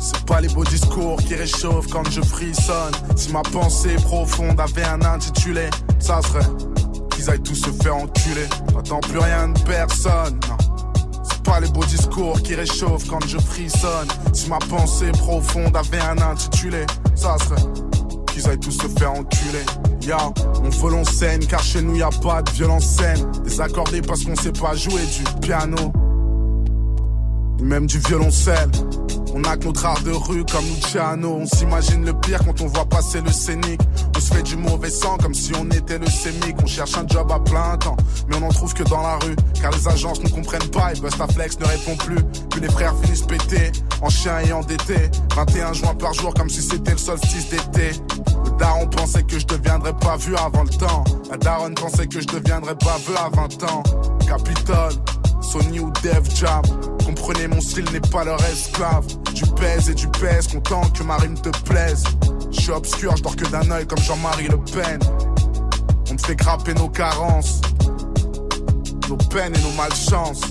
C'est 0.00 0.24
pas 0.24 0.40
les 0.40 0.48
beaux 0.48 0.64
discours 0.64 1.16
qui 1.18 1.34
réchauffent 1.34 1.88
quand 1.88 2.08
je 2.10 2.20
frissonne. 2.20 2.92
Si 3.16 3.32
ma 3.32 3.42
pensée 3.42 3.96
profonde 3.96 4.60
avait 4.60 4.84
un 4.84 5.02
intitulé, 5.02 5.68
ça 5.98 6.20
serait 6.22 6.46
qu'ils 7.10 7.28
aillent 7.30 7.42
tous 7.42 7.56
se 7.56 7.70
faire 7.82 7.96
enculer. 7.96 8.46
J'attends 8.72 9.00
plus 9.00 9.18
rien 9.18 9.48
de 9.48 9.60
personne. 9.60 10.38
C'est 11.24 11.42
pas 11.42 11.58
les 11.60 11.68
beaux 11.68 11.84
discours 11.84 12.40
qui 12.42 12.54
réchauffent 12.54 13.08
quand 13.08 13.26
je 13.26 13.38
frissonne. 13.38 14.08
Si 14.32 14.48
ma 14.48 14.58
pensée 14.58 15.10
profonde 15.12 15.76
avait 15.76 16.00
un 16.00 16.18
intitulé, 16.18 16.86
ça 17.16 17.36
serait 17.38 17.87
qu'ils 18.38 18.50
aillent 18.50 18.58
tous 18.58 18.72
se 18.72 18.88
faire 18.98 19.12
enculer. 19.12 19.64
Ya, 20.02 20.18
on 20.62 20.68
veut 20.68 20.90
l'on 20.90 21.04
scène 21.04 21.44
car 21.46 21.62
chez 21.62 21.82
nous 21.82 21.96
y 21.96 22.02
a 22.02 22.10
pas 22.22 22.42
de 22.42 22.50
violence 22.50 22.86
scène. 22.86 23.30
Désaccordé 23.44 24.00
parce 24.00 24.24
qu'on 24.24 24.36
sait 24.36 24.52
pas 24.52 24.74
jouer 24.74 25.02
du 25.16 25.40
piano, 25.40 25.92
même 27.60 27.86
du 27.86 27.98
violoncelle. 27.98 28.70
On 29.34 29.44
a 29.44 29.56
que 29.56 29.66
notre 29.66 29.84
art 29.84 30.02
de 30.02 30.10
rue 30.10 30.44
comme 30.44 30.64
Luciano. 30.64 31.38
On 31.42 31.46
s'imagine 31.46 32.04
le 32.04 32.12
pire 32.14 32.40
quand 32.44 32.60
on 32.60 32.66
voit 32.66 32.86
passer 32.86 33.20
le 33.20 33.30
scénic. 33.30 33.80
On 34.16 34.20
se 34.20 34.34
fait 34.34 34.42
du 34.42 34.56
mauvais 34.56 34.90
sang 34.90 35.16
comme 35.18 35.34
si 35.34 35.52
on 35.54 35.68
était 35.70 35.98
le 35.98 36.06
sémic. 36.06 36.56
On 36.62 36.66
cherche 36.66 36.96
un 36.96 37.06
job 37.06 37.30
à 37.30 37.38
plein 37.38 37.76
temps, 37.76 37.96
mais 38.28 38.36
on 38.36 38.46
en 38.46 38.48
trouve 38.48 38.74
que 38.74 38.82
dans 38.84 39.02
la 39.02 39.16
rue. 39.18 39.36
Car 39.60 39.70
les 39.72 39.86
agences 39.86 40.22
ne 40.22 40.28
comprennent 40.28 40.70
pas 40.70 40.92
et 40.92 41.00
Bustaflex 41.00 41.58
ne 41.60 41.66
répond 41.66 41.96
plus. 41.96 42.22
Puis 42.50 42.60
les 42.60 42.68
frères 42.68 42.94
finissent 43.02 43.26
pétés, 43.26 43.70
en 44.00 44.08
chien 44.08 44.40
et 44.40 44.52
endettés. 44.52 45.10
21 45.36 45.72
juin 45.72 45.94
par 45.94 46.14
jour 46.14 46.32
comme 46.34 46.48
si 46.48 46.62
c'était 46.62 46.92
le 46.92 46.98
solstice 46.98 47.50
d'été. 47.50 47.90
Le 48.44 48.58
daron 48.58 48.86
pensait 48.86 49.22
que 49.22 49.38
je 49.38 49.46
deviendrais 49.46 49.94
pas 49.94 50.16
vu 50.16 50.34
avant 50.36 50.64
le 50.64 50.70
temps. 50.70 51.04
La 51.30 51.36
daronne 51.36 51.74
pensait 51.74 52.06
que 52.06 52.20
je 52.20 52.26
deviendrais 52.26 52.76
pas 52.76 52.96
vu 53.06 53.14
à 53.16 53.28
20 53.28 53.62
ans. 53.64 53.82
Capitole, 54.26 54.94
Sony 55.48 55.80
ou 55.80 55.90
Dev 56.02 56.28
Jam. 56.34 56.62
Comprenez, 57.06 57.48
mon 57.48 57.60
style 57.60 57.90
n'est 57.90 58.00
pas 58.00 58.22
leur 58.22 58.38
esclave. 58.44 59.06
Tu 59.34 59.46
pèses 59.56 59.88
et 59.88 59.94
tu 59.94 60.06
pèses, 60.08 60.48
content 60.48 60.82
que 60.90 61.02
ma 61.02 61.16
rime 61.16 61.40
te 61.40 61.48
plaise. 61.64 62.04
Je 62.50 62.60
suis 62.60 62.70
obscur, 62.70 63.16
je 63.16 63.22
dors 63.22 63.34
que 63.34 63.46
d'un 63.46 63.70
œil 63.70 63.86
comme 63.86 63.98
Jean-Marie 63.98 64.48
Le 64.48 64.58
Pen. 64.58 65.00
On 66.10 66.16
te 66.16 66.26
fait 66.26 66.36
grapper 66.36 66.74
nos 66.74 66.88
carences, 66.88 67.62
nos 69.08 69.16
peines 69.16 69.54
et 69.56 69.62
nos 69.62 69.72
malchances. 69.72 70.42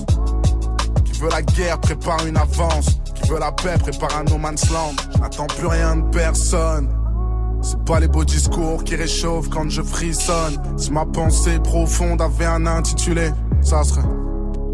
Qui 1.06 1.20
veut 1.20 1.30
la 1.30 1.44
guerre 1.44 1.80
prépare 1.80 2.26
une 2.26 2.38
avance. 2.38 3.00
Qui 3.14 3.30
veut 3.30 3.40
la 3.40 3.52
paix 3.52 3.78
prépare 3.78 4.18
un 4.18 4.24
no 4.24 4.40
man's 4.40 4.68
land. 4.72 4.96
Je 5.14 5.20
n'attends 5.20 5.48
plus 5.48 5.68
rien 5.68 5.98
de 5.98 6.10
personne. 6.10 6.90
C'est 7.62 7.84
pas 7.86 8.00
les 8.00 8.08
beaux 8.08 8.26
discours 8.26 8.84
qui 8.84 8.96
réchauffent 8.96 9.50
quand 9.50 9.70
je 9.70 9.84
frissonne. 9.84 10.58
Si 10.78 10.92
ma 10.92 11.06
pensée 11.06 11.60
profonde 11.60 12.22
avait 12.22 12.46
un 12.46 12.66
intitulé, 12.66 13.32
ça 13.62 13.84
serait 13.84 14.17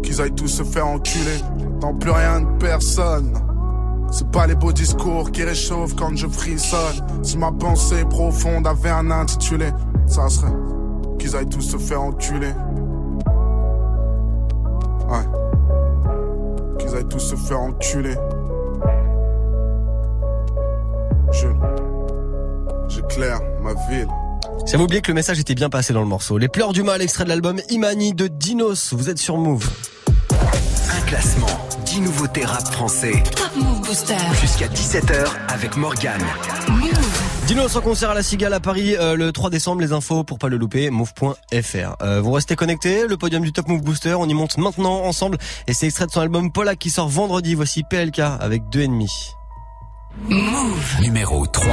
qu'ils 0.04 0.20
aillent 0.20 0.34
tous 0.34 0.48
se 0.48 0.62
faire 0.62 0.86
enculer. 0.86 1.38
J'attends 1.58 1.94
plus 1.94 2.10
rien 2.10 2.42
de 2.42 2.58
personne. 2.58 3.32
C'est 4.12 4.30
pas 4.30 4.46
les 4.46 4.54
beaux 4.54 4.72
discours 4.72 5.32
qui 5.32 5.42
réchauffent 5.42 5.96
quand 5.96 6.14
je 6.14 6.28
frissonne. 6.28 7.04
Si 7.22 7.36
ma 7.36 7.50
pensée 7.50 8.04
profonde 8.04 8.66
avait 8.66 8.90
un 8.90 9.10
intitulé, 9.10 9.70
ça 10.06 10.28
serait 10.28 10.52
qu'ils 11.18 11.34
aillent 11.34 11.48
tous 11.48 11.62
se 11.62 11.78
faire 11.78 12.02
enculer. 12.02 12.52
Ouais. 15.08 15.26
Qu'ils 16.78 16.94
aillent 16.94 17.08
tous 17.08 17.18
se 17.18 17.36
faire 17.36 17.60
enculer. 17.60 18.14
Je. 21.32 21.48
J'éclaire 22.88 23.40
ma 23.62 23.74
ville. 23.90 24.08
Ça 24.66 24.76
vous 24.76 24.84
oublié 24.84 25.02
que 25.02 25.08
le 25.08 25.14
message 25.14 25.40
était 25.40 25.54
bien 25.54 25.68
passé 25.68 25.92
dans 25.92 26.00
le 26.00 26.06
morceau. 26.06 26.38
Les 26.38 26.48
pleurs 26.48 26.72
du 26.72 26.82
mal, 26.82 27.02
extrait 27.02 27.24
de 27.24 27.28
l'album 27.30 27.60
Imani 27.70 28.14
de 28.14 28.28
Dinos. 28.28 28.94
Vous 28.94 29.10
êtes 29.10 29.18
sur 29.18 29.36
Move. 29.36 29.68
Classement, 31.06 31.46
10 31.84 32.00
nouveautés 32.00 32.44
rap 32.44 32.66
français. 32.72 33.22
Top 33.36 33.50
Move 33.56 33.80
Booster. 33.82 34.16
Jusqu'à 34.40 34.68
17h 34.68 35.26
avec 35.48 35.76
Morgane. 35.76 36.24
Dinos 37.46 37.76
en 37.76 37.80
concert 37.82 38.10
à 38.10 38.14
la 38.14 38.22
Cigale 38.22 38.54
à 38.54 38.60
Paris 38.60 38.96
euh, 38.96 39.14
le 39.14 39.30
3 39.30 39.50
décembre. 39.50 39.82
Les 39.82 39.92
infos 39.92 40.24
pour 40.24 40.38
pas 40.38 40.48
le 40.48 40.56
louper, 40.56 40.90
move.fr. 40.90 41.96
Euh, 42.02 42.20
vous 42.20 42.32
restez 42.32 42.56
connectés, 42.56 43.06
le 43.06 43.16
podium 43.16 43.42
du 43.42 43.52
Top 43.52 43.68
Move 43.68 43.82
Booster, 43.82 44.14
on 44.14 44.28
y 44.28 44.34
monte 44.34 44.56
maintenant 44.56 45.02
ensemble. 45.04 45.38
Et 45.66 45.74
c'est 45.74 45.86
extrait 45.86 46.06
de 46.06 46.10
son 46.10 46.20
album 46.20 46.50
Polak 46.50 46.78
qui 46.78 46.90
sort 46.90 47.08
vendredi. 47.08 47.54
Voici 47.54 47.82
PLK 47.82 48.20
avec 48.20 48.68
deux 48.70 48.82
ennemis. 48.82 49.34
Move 50.28 51.00
numéro 51.02 51.46
3. 51.46 51.66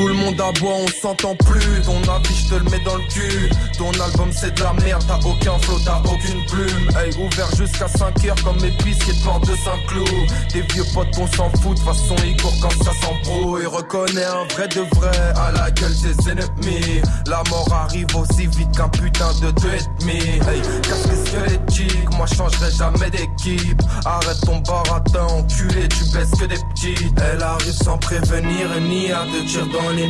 Tout 0.00 0.08
le 0.08 0.14
monde 0.14 0.19
aboie, 0.28 0.74
on 0.74 0.86
s'entend 0.88 1.34
plus. 1.36 1.82
Ton 1.84 2.00
avis, 2.12 2.34
je 2.34 2.48
te 2.48 2.54
le 2.54 2.70
mets 2.70 2.80
dans 2.84 2.96
le 2.96 3.04
cul. 3.08 3.50
Ton 3.78 3.90
album, 3.92 4.30
c'est 4.32 4.54
de 4.54 4.62
la 4.62 4.72
merde. 4.74 5.02
T'as 5.06 5.18
aucun 5.26 5.58
flow, 5.58 5.78
t'as 5.84 6.00
aucune 6.00 6.44
plume. 6.46 6.90
Hey, 6.96 7.10
ouvert 7.16 7.54
jusqu'à 7.56 7.88
5 7.88 8.24
heures 8.26 8.42
comme 8.44 8.58
pistes 8.84 9.06
de 9.06 9.24
porte 9.24 9.48
de 9.48 9.56
Saint-Cloud. 9.56 10.30
Des 10.52 10.62
vieux 10.72 10.84
potes, 10.94 11.16
on 11.18 11.26
s'en 11.36 11.50
fout. 11.60 11.76
De 11.76 11.82
façon, 11.82 12.16
ils 12.24 12.36
courent 12.40 12.60
quand 12.60 12.84
ça 12.84 12.92
s'embrouille. 13.00 13.66
Reconnais 13.66 14.24
un 14.24 14.44
vrai 14.54 14.68
de 14.68 14.80
vrai 14.96 15.18
à 15.36 15.52
la 15.52 15.70
gueule 15.70 15.94
des 16.02 16.30
ennemis. 16.30 17.02
La 17.26 17.42
mort 17.48 17.72
arrive 17.72 18.14
aussi 18.16 18.46
vite 18.46 18.76
qu'un 18.76 18.88
putain 18.88 19.32
de 19.40 19.50
deux 19.52 19.68
et 19.68 20.00
demi. 20.00 20.18
Hey, 20.18 20.60
casse 20.82 21.06
les 21.08 21.26
squelettiques. 21.26 22.16
Moi, 22.16 22.26
je 22.30 22.34
changerai 22.34 22.70
jamais 22.70 23.10
d'équipe. 23.10 23.82
Arrête 24.04 24.40
ton 24.44 24.58
baratin, 24.58 25.24
enculé. 25.24 25.88
Tu 25.88 26.04
baisses 26.12 26.30
que 26.38 26.44
des 26.44 26.60
petites. 26.74 27.20
Elle 27.32 27.42
arrive 27.42 27.72
sans 27.72 27.98
prévenir 27.98 28.68
ni 28.80 29.10
à 29.12 29.24
deux 29.24 29.44
tirs 29.46 29.66
dans 29.66 29.90
les 29.90 30.09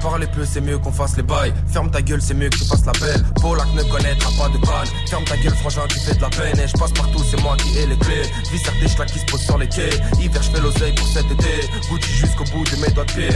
Parler 0.00 0.26
peu, 0.28 0.44
c'est 0.44 0.60
mieux 0.60 0.78
qu'on 0.78 0.92
fasse 0.92 1.16
les 1.16 1.22
bails. 1.22 1.52
Ferme 1.68 1.90
ta 1.90 2.00
gueule, 2.00 2.22
c'est 2.22 2.34
mieux 2.34 2.48
que 2.48 2.56
tu 2.56 2.64
fasses 2.64 2.86
la 2.86 2.92
belle. 2.92 3.22
Polak 3.40 3.68
ne 3.74 3.82
connaîtra 3.82 4.30
pas 4.38 4.48
de 4.48 4.58
panne. 4.64 4.88
Ferme 5.08 5.24
ta 5.24 5.36
gueule, 5.36 5.54
frangin, 5.54 5.82
tu 5.88 5.98
fais 6.00 6.14
de 6.14 6.22
la 6.22 6.30
peine. 6.30 6.58
Et 6.58 6.66
je 6.66 6.72
passe 6.72 6.92
partout, 6.92 7.22
c'est 7.30 7.40
moi 7.42 7.56
qui 7.56 7.78
ai 7.78 7.86
les 7.86 7.98
clés. 7.98 8.22
Vis 8.50 8.62
des 8.62 9.06
qui 9.06 9.18
se 9.18 9.24
posent 9.26 9.42
sur 9.42 9.58
les 9.58 9.68
quais. 9.68 9.90
Hiver, 10.18 10.42
je 10.42 10.50
fais 10.50 10.60
l'oseille 10.60 10.94
pour 10.94 11.06
cet 11.06 11.30
été. 11.30 11.68
Gucci 11.90 12.12
jusqu'au 12.12 12.44
bout 12.44 12.64
de 12.64 12.76
mes 12.80 12.90
doigts 12.92 13.04
de 13.04 13.12
pied. 13.12 13.28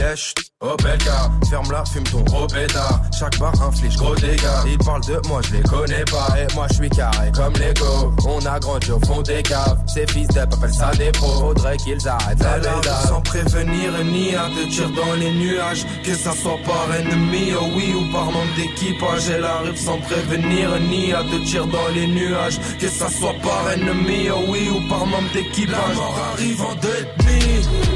Oh 0.67 0.75
bel 0.81 0.97
gars, 0.97 1.29
ferme-la, 1.47 1.85
fume 1.85 2.03
ton 2.05 2.21
gros 2.21 2.47
bêta. 2.47 2.99
Chaque 3.17 3.37
bar 3.37 3.53
inflige 3.61 3.97
gros 3.97 4.15
dégâts. 4.15 4.65
Ils 4.65 4.77
parlent 4.79 5.05
de 5.05 5.21
moi, 5.27 5.39
je 5.43 5.57
les 5.57 5.61
connais 5.61 6.03
pas. 6.05 6.27
Et 6.39 6.51
moi, 6.55 6.65
je 6.71 6.75
suis 6.75 6.89
carré 6.89 7.31
comme 7.35 7.53
Lego. 7.53 8.11
On 8.27 8.43
a 8.47 8.59
grandi 8.59 8.91
au 8.91 8.99
fond 9.05 9.21
des 9.21 9.43
caves. 9.43 9.77
Ces 9.85 10.07
fils 10.07 10.27
d'ep 10.29 10.51
appellent 10.51 10.73
ça 10.73 10.89
des 10.97 11.11
pros. 11.11 11.39
Faudrait 11.39 11.77
qu'ils 11.77 12.07
arrêtent 12.07 12.39
la. 12.39 13.07
Sans 13.07 13.21
prévenir 13.21 13.91
ni 14.05 14.33
à 14.33 14.47
te 14.49 14.67
tirer 14.71 14.91
dans 14.93 15.13
les 15.19 15.31
nuages. 15.33 15.85
Que 16.03 16.15
ça 16.15 16.31
soit 16.31 16.57
par 16.65 16.95
ennemi, 16.95 17.53
oh 17.53 17.65
oui, 17.75 17.93
ou 17.93 18.11
par 18.11 18.25
membre 18.25 18.55
d'équipage. 18.55 19.29
Elle 19.29 19.45
arrive 19.45 19.77
sans 19.77 19.99
prévenir 19.99 20.79
ni 20.89 21.13
à 21.13 21.21
te 21.21 21.45
tirer 21.45 21.67
dans 21.67 21.93
les 21.93 22.07
nuages. 22.07 22.59
Que 22.79 22.87
ça 22.87 23.07
soit 23.11 23.35
par 23.43 23.71
ennemi, 23.71 24.29
oh 24.31 24.45
oui, 24.47 24.69
ou 24.69 24.89
par 24.89 25.05
membre 25.05 25.31
d'équipage. 25.31 25.69
La 25.69 25.93
mort 25.93 26.19
arrive 26.33 26.61
en 26.63 26.73
deux 26.81 26.87
et 26.89 27.23
demi. 27.23 27.94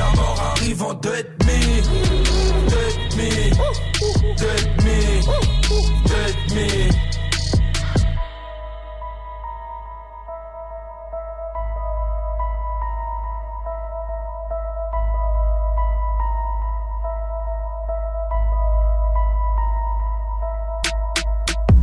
La 0.00 0.10
mort 0.16 0.40
arrive 0.56 0.82
en 0.82 0.94
deux 0.94 1.14
et 1.14 1.26
demi. 1.38 1.82
Deux 2.70 2.88
et 2.88 3.10
demi. 3.10 3.32
Deux 4.38 4.46
et 4.46 4.68
demi. 4.78 6.09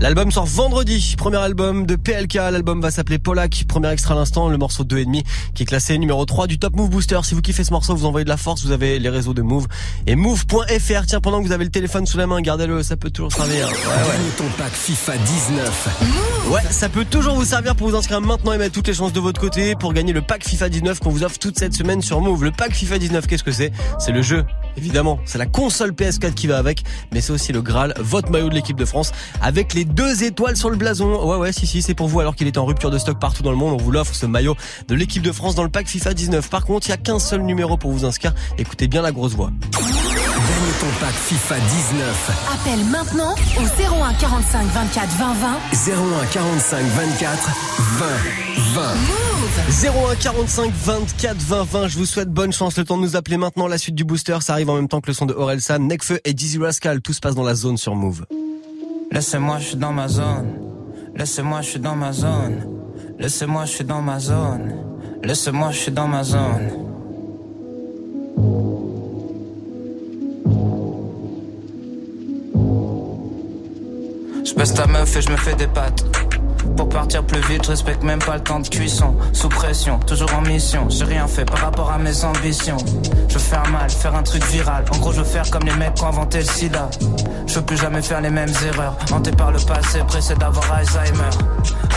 L'album 0.07 0.31
sort 0.31 0.45
vendredi, 0.45 1.15
premier 1.17 1.35
album 1.35 1.85
de 1.85 1.97
PLK, 1.97 2.35
l'album 2.35 2.79
va 2.79 2.91
s'appeler 2.91 3.19
Polak, 3.19 3.65
premier 3.67 3.89
extra 3.89 4.13
à 4.13 4.17
l'instant, 4.17 4.47
le 4.47 4.57
morceau 4.57 4.85
2,5 4.85 5.25
qui 5.53 5.63
est 5.63 5.65
classé 5.65 5.97
numéro 5.97 6.23
3 6.23 6.47
du 6.47 6.57
Top 6.57 6.77
Move 6.77 6.89
Booster. 6.89 7.19
Si 7.23 7.35
vous 7.35 7.41
kiffez 7.41 7.65
ce 7.65 7.73
morceau, 7.73 7.93
vous 7.93 8.05
envoyez 8.05 8.23
de 8.23 8.29
la 8.29 8.37
force, 8.37 8.63
vous 8.63 8.71
avez 8.71 8.99
les 8.99 9.09
réseaux 9.09 9.33
de 9.33 9.41
Move 9.41 9.67
et 10.05 10.15
Move.fr. 10.15 11.05
Tiens, 11.07 11.19
pendant 11.19 11.41
que 11.41 11.47
vous 11.47 11.51
avez 11.51 11.65
le 11.65 11.71
téléphone 11.71 12.05
sous 12.05 12.17
la 12.17 12.25
main, 12.25 12.39
gardez-le, 12.39 12.83
ça 12.83 12.95
peut 12.95 13.09
toujours 13.09 13.33
servir. 13.33 13.67
Ouais, 13.67 13.73
ouais. 13.73 14.31
ton 14.37 14.45
pack 14.57 14.71
FIFA 14.71 15.17
19. 15.17 16.51
Ouais, 16.51 16.61
ça 16.69 16.87
peut 16.87 17.03
toujours 17.03 17.35
vous 17.35 17.43
servir 17.43 17.75
pour 17.75 17.89
vous 17.89 17.95
inscrire 17.97 18.21
maintenant 18.21 18.53
et 18.53 18.57
mettre 18.57 18.75
toutes 18.75 18.87
les 18.87 18.93
chances 18.93 19.11
de 19.11 19.19
votre 19.19 19.41
côté 19.41 19.75
pour 19.75 19.91
gagner 19.91 20.13
le 20.13 20.21
pack 20.21 20.47
FIFA 20.47 20.69
19 20.69 20.99
qu'on 21.01 21.09
vous 21.09 21.25
offre 21.25 21.37
toute 21.37 21.59
cette 21.59 21.73
semaine 21.73 22.01
sur 22.01 22.21
Move. 22.21 22.45
Le 22.45 22.51
pack 22.51 22.73
FIFA 22.73 22.97
19, 22.97 23.27
qu'est-ce 23.27 23.43
que 23.43 23.51
c'est? 23.51 23.73
C'est 23.99 24.13
le 24.13 24.21
jeu, 24.21 24.45
évidemment. 24.77 25.19
C'est 25.25 25.37
la 25.37 25.45
console 25.45 25.91
PS4 25.91 26.33
qui 26.33 26.47
va 26.47 26.57
avec, 26.57 26.83
mais 27.11 27.21
c'est 27.21 27.33
aussi 27.33 27.51
le 27.51 27.61
Graal, 27.61 27.93
votre 27.99 28.31
maillot 28.31 28.49
de 28.49 28.53
l'équipe 28.53 28.77
de 28.77 28.85
France 28.85 29.11
avec 29.41 29.73
les 29.73 29.85
deux 29.85 30.23
étoiles 30.23 30.55
sur 30.55 30.69
le 30.69 30.77
blason. 30.77 31.25
Ouais, 31.27 31.37
ouais, 31.37 31.51
si, 31.51 31.67
si, 31.67 31.81
c'est 31.81 31.93
pour 31.93 32.07
vous 32.07 32.19
alors 32.19 32.35
qu'il 32.35 32.47
est 32.47 32.57
en 32.57 32.65
rupture 32.65 32.91
de 32.91 32.97
stock 32.97 33.19
partout 33.19 33.43
dans 33.43 33.51
le 33.51 33.57
monde. 33.57 33.73
On 33.73 33.83
vous 33.83 33.91
l'offre 33.91 34.15
ce 34.15 34.25
maillot 34.25 34.55
de 34.87 34.95
l'équipe 34.95 35.23
de 35.23 35.31
France 35.31 35.55
dans 35.55 35.63
le 35.63 35.69
pack 35.69 35.87
FIFA 35.87 36.13
19. 36.13 36.49
Par 36.49 36.65
contre, 36.65 36.87
il 36.87 36.91
y 36.91 36.93
a 36.93 36.97
qu'un 36.97 37.19
seul 37.19 37.41
numéro 37.41 37.77
pour 37.77 37.91
vous 37.91 38.05
inscrire. 38.05 38.33
Écoutez 38.57 38.87
bien 38.87 39.01
la 39.01 39.11
grosse 39.11 39.33
voix. 39.33 39.51
Ton 40.87 41.05
pack 41.05 41.15
FIFA 41.15 41.55
19. 41.59 42.31
Appelle 42.53 42.85
maintenant 42.85 43.33
au 43.57 43.61
01 43.61 44.13
45 44.13 44.67
24 44.67 45.09
20 45.17 45.33
20. 45.33 45.91
01 46.21 46.25
45 46.31 46.85
24 46.85 47.49
20 47.79 48.05
01 49.81 50.05
20. 50.05 50.15
45 50.21 50.71
24 50.71 51.35
20 51.35 51.63
20. 51.63 51.87
Je 51.89 51.97
vous 51.97 52.05
souhaite 52.05 52.29
bonne 52.29 52.53
chance. 52.53 52.77
Le 52.77 52.85
temps 52.85 52.95
de 52.95 53.01
nous 53.01 53.17
appeler 53.17 53.35
maintenant. 53.35 53.67
La 53.67 53.77
suite 53.77 53.95
du 53.95 54.05
booster, 54.05 54.37
ça 54.39 54.53
arrive 54.53 54.69
en 54.69 54.75
même 54.75 54.87
temps 54.87 55.01
que 55.01 55.07
le 55.07 55.13
son 55.13 55.25
de 55.25 55.33
Orelsan, 55.33 55.79
Nekfeu 55.79 56.21
et 56.23 56.33
Dizzy 56.33 56.57
Rascal. 56.57 57.01
Tout 57.01 57.11
se 57.11 57.19
passe 57.19 57.35
dans 57.35 57.43
la 57.43 57.55
zone 57.55 57.75
sur 57.75 57.93
Move. 57.93 58.25
Laissez-moi, 59.11 59.57
je 59.59 59.65
suis 59.65 59.77
dans 59.77 59.91
ma 59.91 60.07
zone. 60.07 60.53
Laissez-moi, 61.17 61.61
je 61.63 61.67
suis 61.67 61.79
dans 61.79 61.95
ma 61.95 62.13
zone. 62.13 62.63
Laissez-moi, 63.19 63.65
je 63.65 63.71
suis 63.71 63.83
dans 63.83 64.01
ma 64.01 64.19
zone. 64.19 64.73
Laissez-moi, 65.21 65.71
je 65.71 65.77
suis 65.79 65.91
dans 65.91 66.07
ma 66.07 66.23
zone. 66.23 66.69
Baisse 74.57 74.73
ta 74.73 74.87
meuf 74.87 75.15
et 75.15 75.21
je 75.21 75.29
me 75.29 75.37
fais 75.37 75.53
des 75.53 75.67
pattes. 75.67 76.26
Pour 76.77 76.89
partir 76.89 77.23
plus 77.23 77.41
vite, 77.41 77.65
je 77.65 77.71
respecte 77.71 78.03
même 78.03 78.19
pas 78.19 78.35
le 78.35 78.43
temps 78.43 78.59
de 78.59 78.67
cuisson. 78.67 79.15
Sous 79.33 79.49
pression, 79.49 79.99
toujours 79.99 80.33
en 80.35 80.41
mission. 80.41 80.87
J'ai 80.89 81.05
rien 81.05 81.27
fait 81.27 81.43
par 81.43 81.59
rapport 81.59 81.91
à 81.91 81.97
mes 81.97 82.23
ambitions. 82.23 82.77
Je 83.27 83.33
veux 83.33 83.39
faire 83.39 83.67
mal, 83.69 83.89
faire 83.89 84.15
un 84.15 84.23
truc 84.23 84.43
viral. 84.45 84.85
En 84.93 84.97
gros, 84.97 85.11
je 85.11 85.19
veux 85.19 85.25
faire 85.25 85.49
comme 85.49 85.63
les 85.63 85.73
mecs 85.73 85.95
qui 85.95 86.03
ont 86.03 86.07
inventé 86.07 86.39
le 86.39 86.45
sida. 86.45 86.89
Je 87.47 87.55
veux 87.55 87.65
plus 87.65 87.77
jamais 87.77 88.01
faire 88.01 88.21
les 88.21 88.29
mêmes 88.29 88.53
erreurs. 88.65 88.95
Hanté 89.11 89.31
par 89.31 89.51
le 89.51 89.59
passé, 89.59 89.99
pressé 90.07 90.35
d'avoir 90.35 90.71
Alzheimer. 90.71 91.29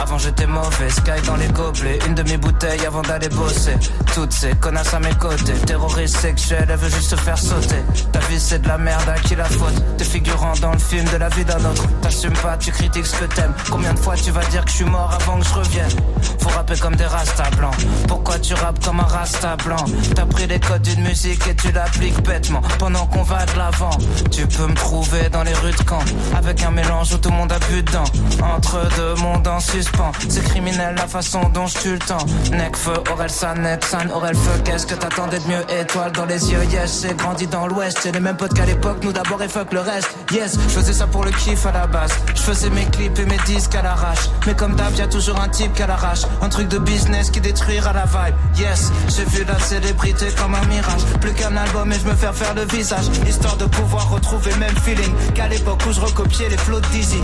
Avant 0.00 0.16
j'étais 0.16 0.46
mauvais, 0.46 0.88
sky 0.88 1.20
dans 1.26 1.36
les 1.36 1.48
gobelets. 1.48 1.98
Une 2.06 2.14
demi-bouteille 2.14 2.86
avant 2.86 3.02
d'aller 3.02 3.28
bosser. 3.28 3.74
Toutes 4.14 4.32
ces 4.32 4.52
connasses 4.52 4.94
à 4.94 5.00
mes 5.00 5.14
côtés. 5.14 5.52
Terroriste 5.66 6.16
sexuel, 6.16 6.66
elle 6.70 6.76
veut 6.76 6.88
juste 6.88 7.10
se 7.10 7.16
faire 7.16 7.36
sauter. 7.36 7.82
Ta 8.12 8.20
vie 8.20 8.40
c'est 8.40 8.60
de 8.60 8.68
la 8.68 8.78
merde, 8.78 9.08
à 9.08 9.18
qui 9.20 9.34
la 9.36 9.44
faute? 9.44 9.74
T'es 9.98 10.04
figurant 10.04 10.54
dans 10.62 10.72
le 10.72 10.78
film 10.78 11.04
de 11.12 11.16
la 11.18 11.28
vie 11.28 11.44
d'un 11.44 11.62
autre. 11.64 11.84
T'assumes 12.00 12.32
pas, 12.34 12.56
tu 12.56 12.70
critiques 12.70 13.06
ce 13.06 13.16
que 13.16 13.24
t'aimes. 13.26 13.52
Combien 13.70 13.92
de 13.92 13.98
fois 13.98 14.14
tu 14.14 14.30
vas 14.30 14.44
dire 14.46 14.64
que 14.64 14.69
je 14.70 14.76
suis 14.76 14.84
mort 14.84 15.10
avant 15.12 15.38
que 15.38 15.46
je 15.46 15.54
revienne 15.54 15.90
Faut 16.38 16.48
rapper 16.50 16.76
comme 16.78 16.96
des 16.96 17.04
rastas 17.04 17.50
blancs. 17.56 17.74
Pourquoi 18.08 18.38
tu 18.38 18.54
rappes 18.54 18.82
comme 18.84 19.00
un 19.00 19.04
rasta 19.04 19.56
blanc? 19.56 19.84
T'as 20.14 20.26
pris 20.26 20.46
les 20.46 20.60
codes 20.60 20.82
d'une 20.82 21.02
musique 21.02 21.46
et 21.48 21.54
tu 21.54 21.72
l'appliques 21.72 22.22
bêtement. 22.22 22.62
Pendant 22.78 23.06
qu'on 23.06 23.22
va 23.22 23.44
de 23.46 23.58
l'avant, 23.58 23.90
tu 24.30 24.46
peux 24.46 24.66
me 24.66 24.74
trouver 24.74 25.28
dans 25.30 25.42
les 25.42 25.54
rues 25.54 25.72
de 25.72 25.88
Caen. 25.88 26.04
Avec 26.36 26.62
un 26.62 26.70
mélange 26.70 27.12
où 27.12 27.18
tout 27.18 27.30
le 27.30 27.36
monde 27.36 27.52
a 27.52 27.58
bu 27.58 27.82
dedans. 27.82 28.04
Entre 28.42 28.78
deux 28.96 29.14
mondes 29.16 29.46
en 29.48 29.60
suspens. 29.60 30.12
C'est 30.28 30.44
criminel 30.44 30.94
la 30.96 31.06
façon 31.06 31.40
dont 31.52 31.66
je 31.66 31.78
tue 31.78 31.92
le 31.92 31.98
temps. 31.98 32.24
Necfeu, 32.52 33.02
Orelsan, 33.10 33.56
Nexan, 33.56 34.08
Orelfeu. 34.14 34.60
Qu'est-ce 34.64 34.86
que 34.86 34.94
t'attendais 34.94 35.40
de 35.40 35.46
mieux? 35.48 35.64
Étoile 35.80 36.12
dans 36.12 36.26
les 36.26 36.50
yeux, 36.50 36.64
yes. 36.70 37.02
J'ai 37.02 37.14
grandi 37.14 37.46
dans 37.46 37.66
l'ouest. 37.66 37.98
C'est 38.02 38.12
les 38.12 38.20
mêmes 38.20 38.36
potes 38.36 38.54
qu'à 38.54 38.66
l'époque. 38.66 38.98
Nous 39.02 39.12
d'abord 39.12 39.42
et 39.42 39.48
fuck 39.48 39.72
le 39.72 39.80
reste. 39.80 40.14
Yes, 40.32 40.54
je 40.68 40.74
faisais 40.74 40.92
ça 40.92 41.06
pour 41.06 41.24
le 41.24 41.32
kiff 41.32 41.66
à 41.66 41.72
la 41.72 41.86
base. 41.86 42.12
Je 42.34 42.40
faisais 42.40 42.70
mes 42.70 42.84
clips 42.86 43.18
et 43.18 43.26
mes 43.26 43.38
disques 43.46 43.74
à 43.74 43.82
l'arrache. 43.82 44.30
Comme 44.60 44.76
d'hab, 44.76 44.94
y 44.94 45.00
a 45.00 45.08
toujours 45.08 45.40
un 45.40 45.48
type 45.48 45.72
qu'à 45.72 45.86
l'arrache. 45.86 46.20
Un 46.42 46.50
truc 46.50 46.68
de 46.68 46.76
business 46.76 47.30
qui 47.30 47.40
détruira 47.40 47.94
la 47.94 48.04
vibe. 48.04 48.34
Yes, 48.58 48.92
j'ai 49.08 49.24
vu 49.24 49.42
la 49.44 49.58
célébrité 49.58 50.26
comme 50.36 50.54
un 50.54 50.64
mirage. 50.66 51.02
Plus 51.18 51.32
qu'un 51.32 51.56
album 51.56 51.90
et 51.90 51.98
je 51.98 52.06
me 52.06 52.14
faire 52.14 52.34
faire 52.34 52.54
le 52.54 52.66
visage. 52.66 53.06
Histoire 53.26 53.56
de 53.56 53.64
pouvoir 53.64 54.10
retrouver 54.10 54.54
même 54.56 54.76
feeling 54.84 55.14
qu'à 55.34 55.48
l'époque 55.48 55.80
où 55.88 55.92
je 55.92 56.00
recopiais 56.00 56.50
les 56.50 56.58
flots 56.58 56.80
de 56.80 56.86
Dizzy. 56.88 57.22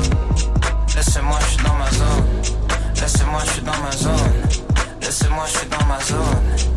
Laissez-moi, 0.96 1.38
je 1.40 1.46
suis 1.46 1.64
dans 1.64 1.74
ma 1.74 1.90
zone. 1.90 2.26
Laissez-moi, 2.94 3.40
je 3.44 3.50
suis 3.50 3.62
dans 3.62 3.82
ma 3.84 3.92
zone. 3.92 4.32
Laissez-moi, 5.02 5.44
je 5.46 5.58
suis 5.58 5.68
dans 5.68 5.86
ma 5.86 6.00
zone. 6.00 6.75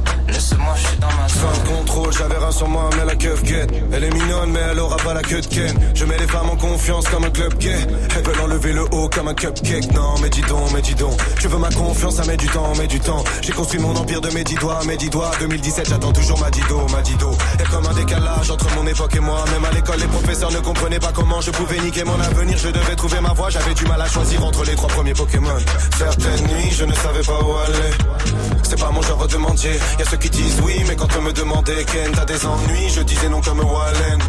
Laissez-moi, 0.60 0.76
je 0.76 0.88
suis 0.88 0.98
dans 0.98 1.08
ma 1.08 1.28
zone. 1.28 1.40
Fin 1.40 1.62
de 1.62 1.68
contrôle, 1.68 2.14
j'avais 2.14 2.38
rien 2.38 2.52
sur 2.52 2.68
moi, 2.68 2.90
mais 2.98 3.06
la 3.06 3.16
keuf 3.16 3.44
guette. 3.44 3.72
Elle 3.92 4.04
est 4.04 4.14
mignonne, 4.14 4.52
mais 4.52 4.60
elle 4.72 4.80
aura 4.80 4.98
pas 4.98 5.14
la 5.14 5.22
queue 5.22 5.42
de 5.42 5.48
Ken. 5.48 5.74
Je 5.94 6.06
mets 6.06 6.18
les 6.18 6.28
femmes 6.28 6.50
en 6.50 6.56
confiance 6.56 7.08
comme 7.08 7.24
un 7.24 7.30
club 7.30 7.58
gay. 7.58 7.76
Elles 8.16 8.24
veulent 8.24 8.42
enlever 8.42 8.74
le 8.74 8.84
haut 8.92 9.10
comme 9.10 9.28
un 9.28 9.34
cupcake. 9.34 9.92
Non, 9.94 10.16
mais 10.22 10.30
dis 10.30 10.42
donc, 10.42 10.72
mais 10.74 10.82
dis 10.82 10.96
donc. 10.96 11.18
Tu 11.40 11.48
veux 11.48 11.58
ma 11.58 11.70
confiance, 11.70 12.16
ça 12.16 12.26
met 12.26 12.38
du 12.38 12.48
temps, 12.48 12.74
met 12.78 12.88
du 12.88 13.00
temps. 13.00 13.24
J'ai 13.42 13.54
construit 13.54 13.80
mon 13.80 13.96
empire 13.96 14.22
de 14.22 14.30
mes 14.32 14.44
dix 14.44 14.56
doigts, 14.56 14.80
mes 14.86 14.98
dix 14.98 15.10
doigts. 15.10 15.32
2017, 15.40 15.90
j'attends 15.90 16.12
toujours 16.12 16.40
ma 16.40 16.50
dido, 16.52 16.86
ma 16.92 17.02
dido. 17.02 17.32
Et 17.60 17.64
comme 17.64 17.86
un 17.86 17.94
décalage 17.94 18.52
entre 18.52 18.68
mon 18.76 18.86
époque 18.88 19.16
et 19.16 19.20
moi. 19.20 19.46
Même 19.52 19.66
à 19.66 19.72
l'école, 19.72 20.00
les 20.00 20.08
professeurs 20.08 20.52
ne 20.52 20.60
comprenaient 20.60 21.00
pas 21.00 21.12
comment 21.14 21.42
je 21.42 21.52
pouvais 21.52 21.80
niquer 21.80 22.04
mon 22.04 22.20
avenir. 22.20 22.58
Je 22.58 22.70
devais 22.70 22.96
trouver 22.96 23.20
ma 23.22 23.34
voie, 23.34 23.50
j'avais 23.50 23.74
du 23.74 23.86
mal 23.86 24.02
à 24.02 24.08
choisir 24.08 24.44
entre 24.44 24.64
les 24.66 24.76
trois 24.76 24.90
premiers 24.90 25.14
Pokémon. 25.14 25.58
Certaines 25.98 26.48
nuits, 26.48 26.72
je 26.72 26.86
ne 26.86 26.94
savais 26.94 27.22
pas 27.22 27.40
où 27.42 27.54
aller. 27.66 27.92
C'est 28.64 28.80
pas 28.80 28.92
mon 28.92 29.02
genre 29.02 29.28
de 29.28 29.38
mentir. 29.38 29.72
Y 29.98 30.02
a 30.02 30.06
ceux 30.06 30.18
qui 30.18 30.30
disent 30.30 30.49
oui, 30.64 30.84
mais 30.88 30.96
quand 30.96 31.10
on 31.18 31.22
me 31.22 31.32
demandait 31.32 31.84
Ken, 31.86 32.12
t'as 32.14 32.26
des 32.26 32.46
ennuis, 32.46 32.90
je 32.90 33.02
disais 33.02 33.30
non 33.30 33.42
comme 33.42 33.60
Wallen. 33.60 34.20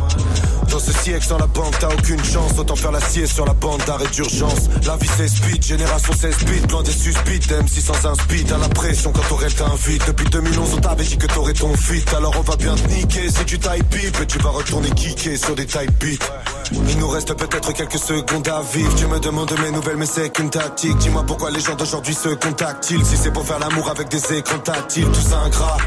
Dans 0.71 0.79
ce 0.79 0.93
siècle 0.93 1.27
sans 1.27 1.39
la 1.39 1.47
banque, 1.47 1.75
t'as 1.81 1.89
aucune 1.89 2.23
chance. 2.25 2.53
Autant 2.59 2.77
faire 2.77 2.93
la 2.93 3.01
sieste 3.01 3.35
sur 3.35 3.45
la 3.45 3.55
bande 3.55 3.83
d'arrêt 3.87 4.07
d'urgence. 4.12 4.68
La 4.87 4.97
vie 4.97 5.11
c'est 5.16 5.29
speed, 5.29 5.64
génération 5.64 6.12
16 6.12 6.37
bits, 6.45 6.66
loin 6.71 6.83
des 6.83 6.93
suspites. 6.93 7.51
M6 7.51 7.81
sans 7.81 8.07
un 8.07 8.14
speed, 8.14 8.53
à 8.53 8.59
la 8.59 8.68
pression 8.68 9.12
quand 9.12 9.35
Aurel 9.35 9.53
t'invite. 9.53 10.07
Depuis 10.07 10.27
2011, 10.31 10.75
on 10.77 10.81
t'avait 10.81 11.05
dit 11.05 11.18
que 11.18 11.27
t'aurais 11.27 11.55
ton 11.55 11.75
fit. 11.77 12.05
Alors 12.16 12.35
on 12.39 12.43
va 12.43 12.57
bien 12.57 12.75
te 12.75 12.89
niquer 12.89 13.29
si 13.31 13.45
tu 13.45 13.59
tailles 13.59 13.83
pipe. 13.83 14.21
Et 14.21 14.27
tu 14.27 14.39
vas 14.39 14.51
retourner 14.51 14.91
kicker 14.91 15.37
sur 15.37 15.55
des 15.55 15.66
type 15.66 15.99
beats. 15.99 16.25
Il 16.73 16.99
nous 16.99 17.09
reste 17.09 17.35
peut-être 17.35 17.73
quelques 17.73 17.99
secondes 17.99 18.47
à 18.47 18.62
vivre. 18.73 18.95
Tu 18.95 19.07
me 19.07 19.18
demandes 19.18 19.53
mes 19.61 19.73
nouvelles, 19.73 19.97
mais 19.97 20.07
c'est 20.07 20.31
qu'une 20.31 20.51
tactique. 20.51 20.97
Dis-moi 20.99 21.25
pourquoi 21.27 21.51
les 21.51 21.59
gens 21.59 21.75
d'aujourd'hui 21.75 22.14
se 22.14 22.29
contactent-ils? 22.29 23.05
Si 23.05 23.16
c'est 23.16 23.33
pour 23.33 23.45
faire 23.45 23.59
l'amour 23.59 23.91
avec 23.91 24.09
des 24.09 24.35
écrans 24.35 24.61
tactiles, 24.61 25.09
tout 25.11 25.21
ça 25.21 25.41
ingrat. 25.41 25.79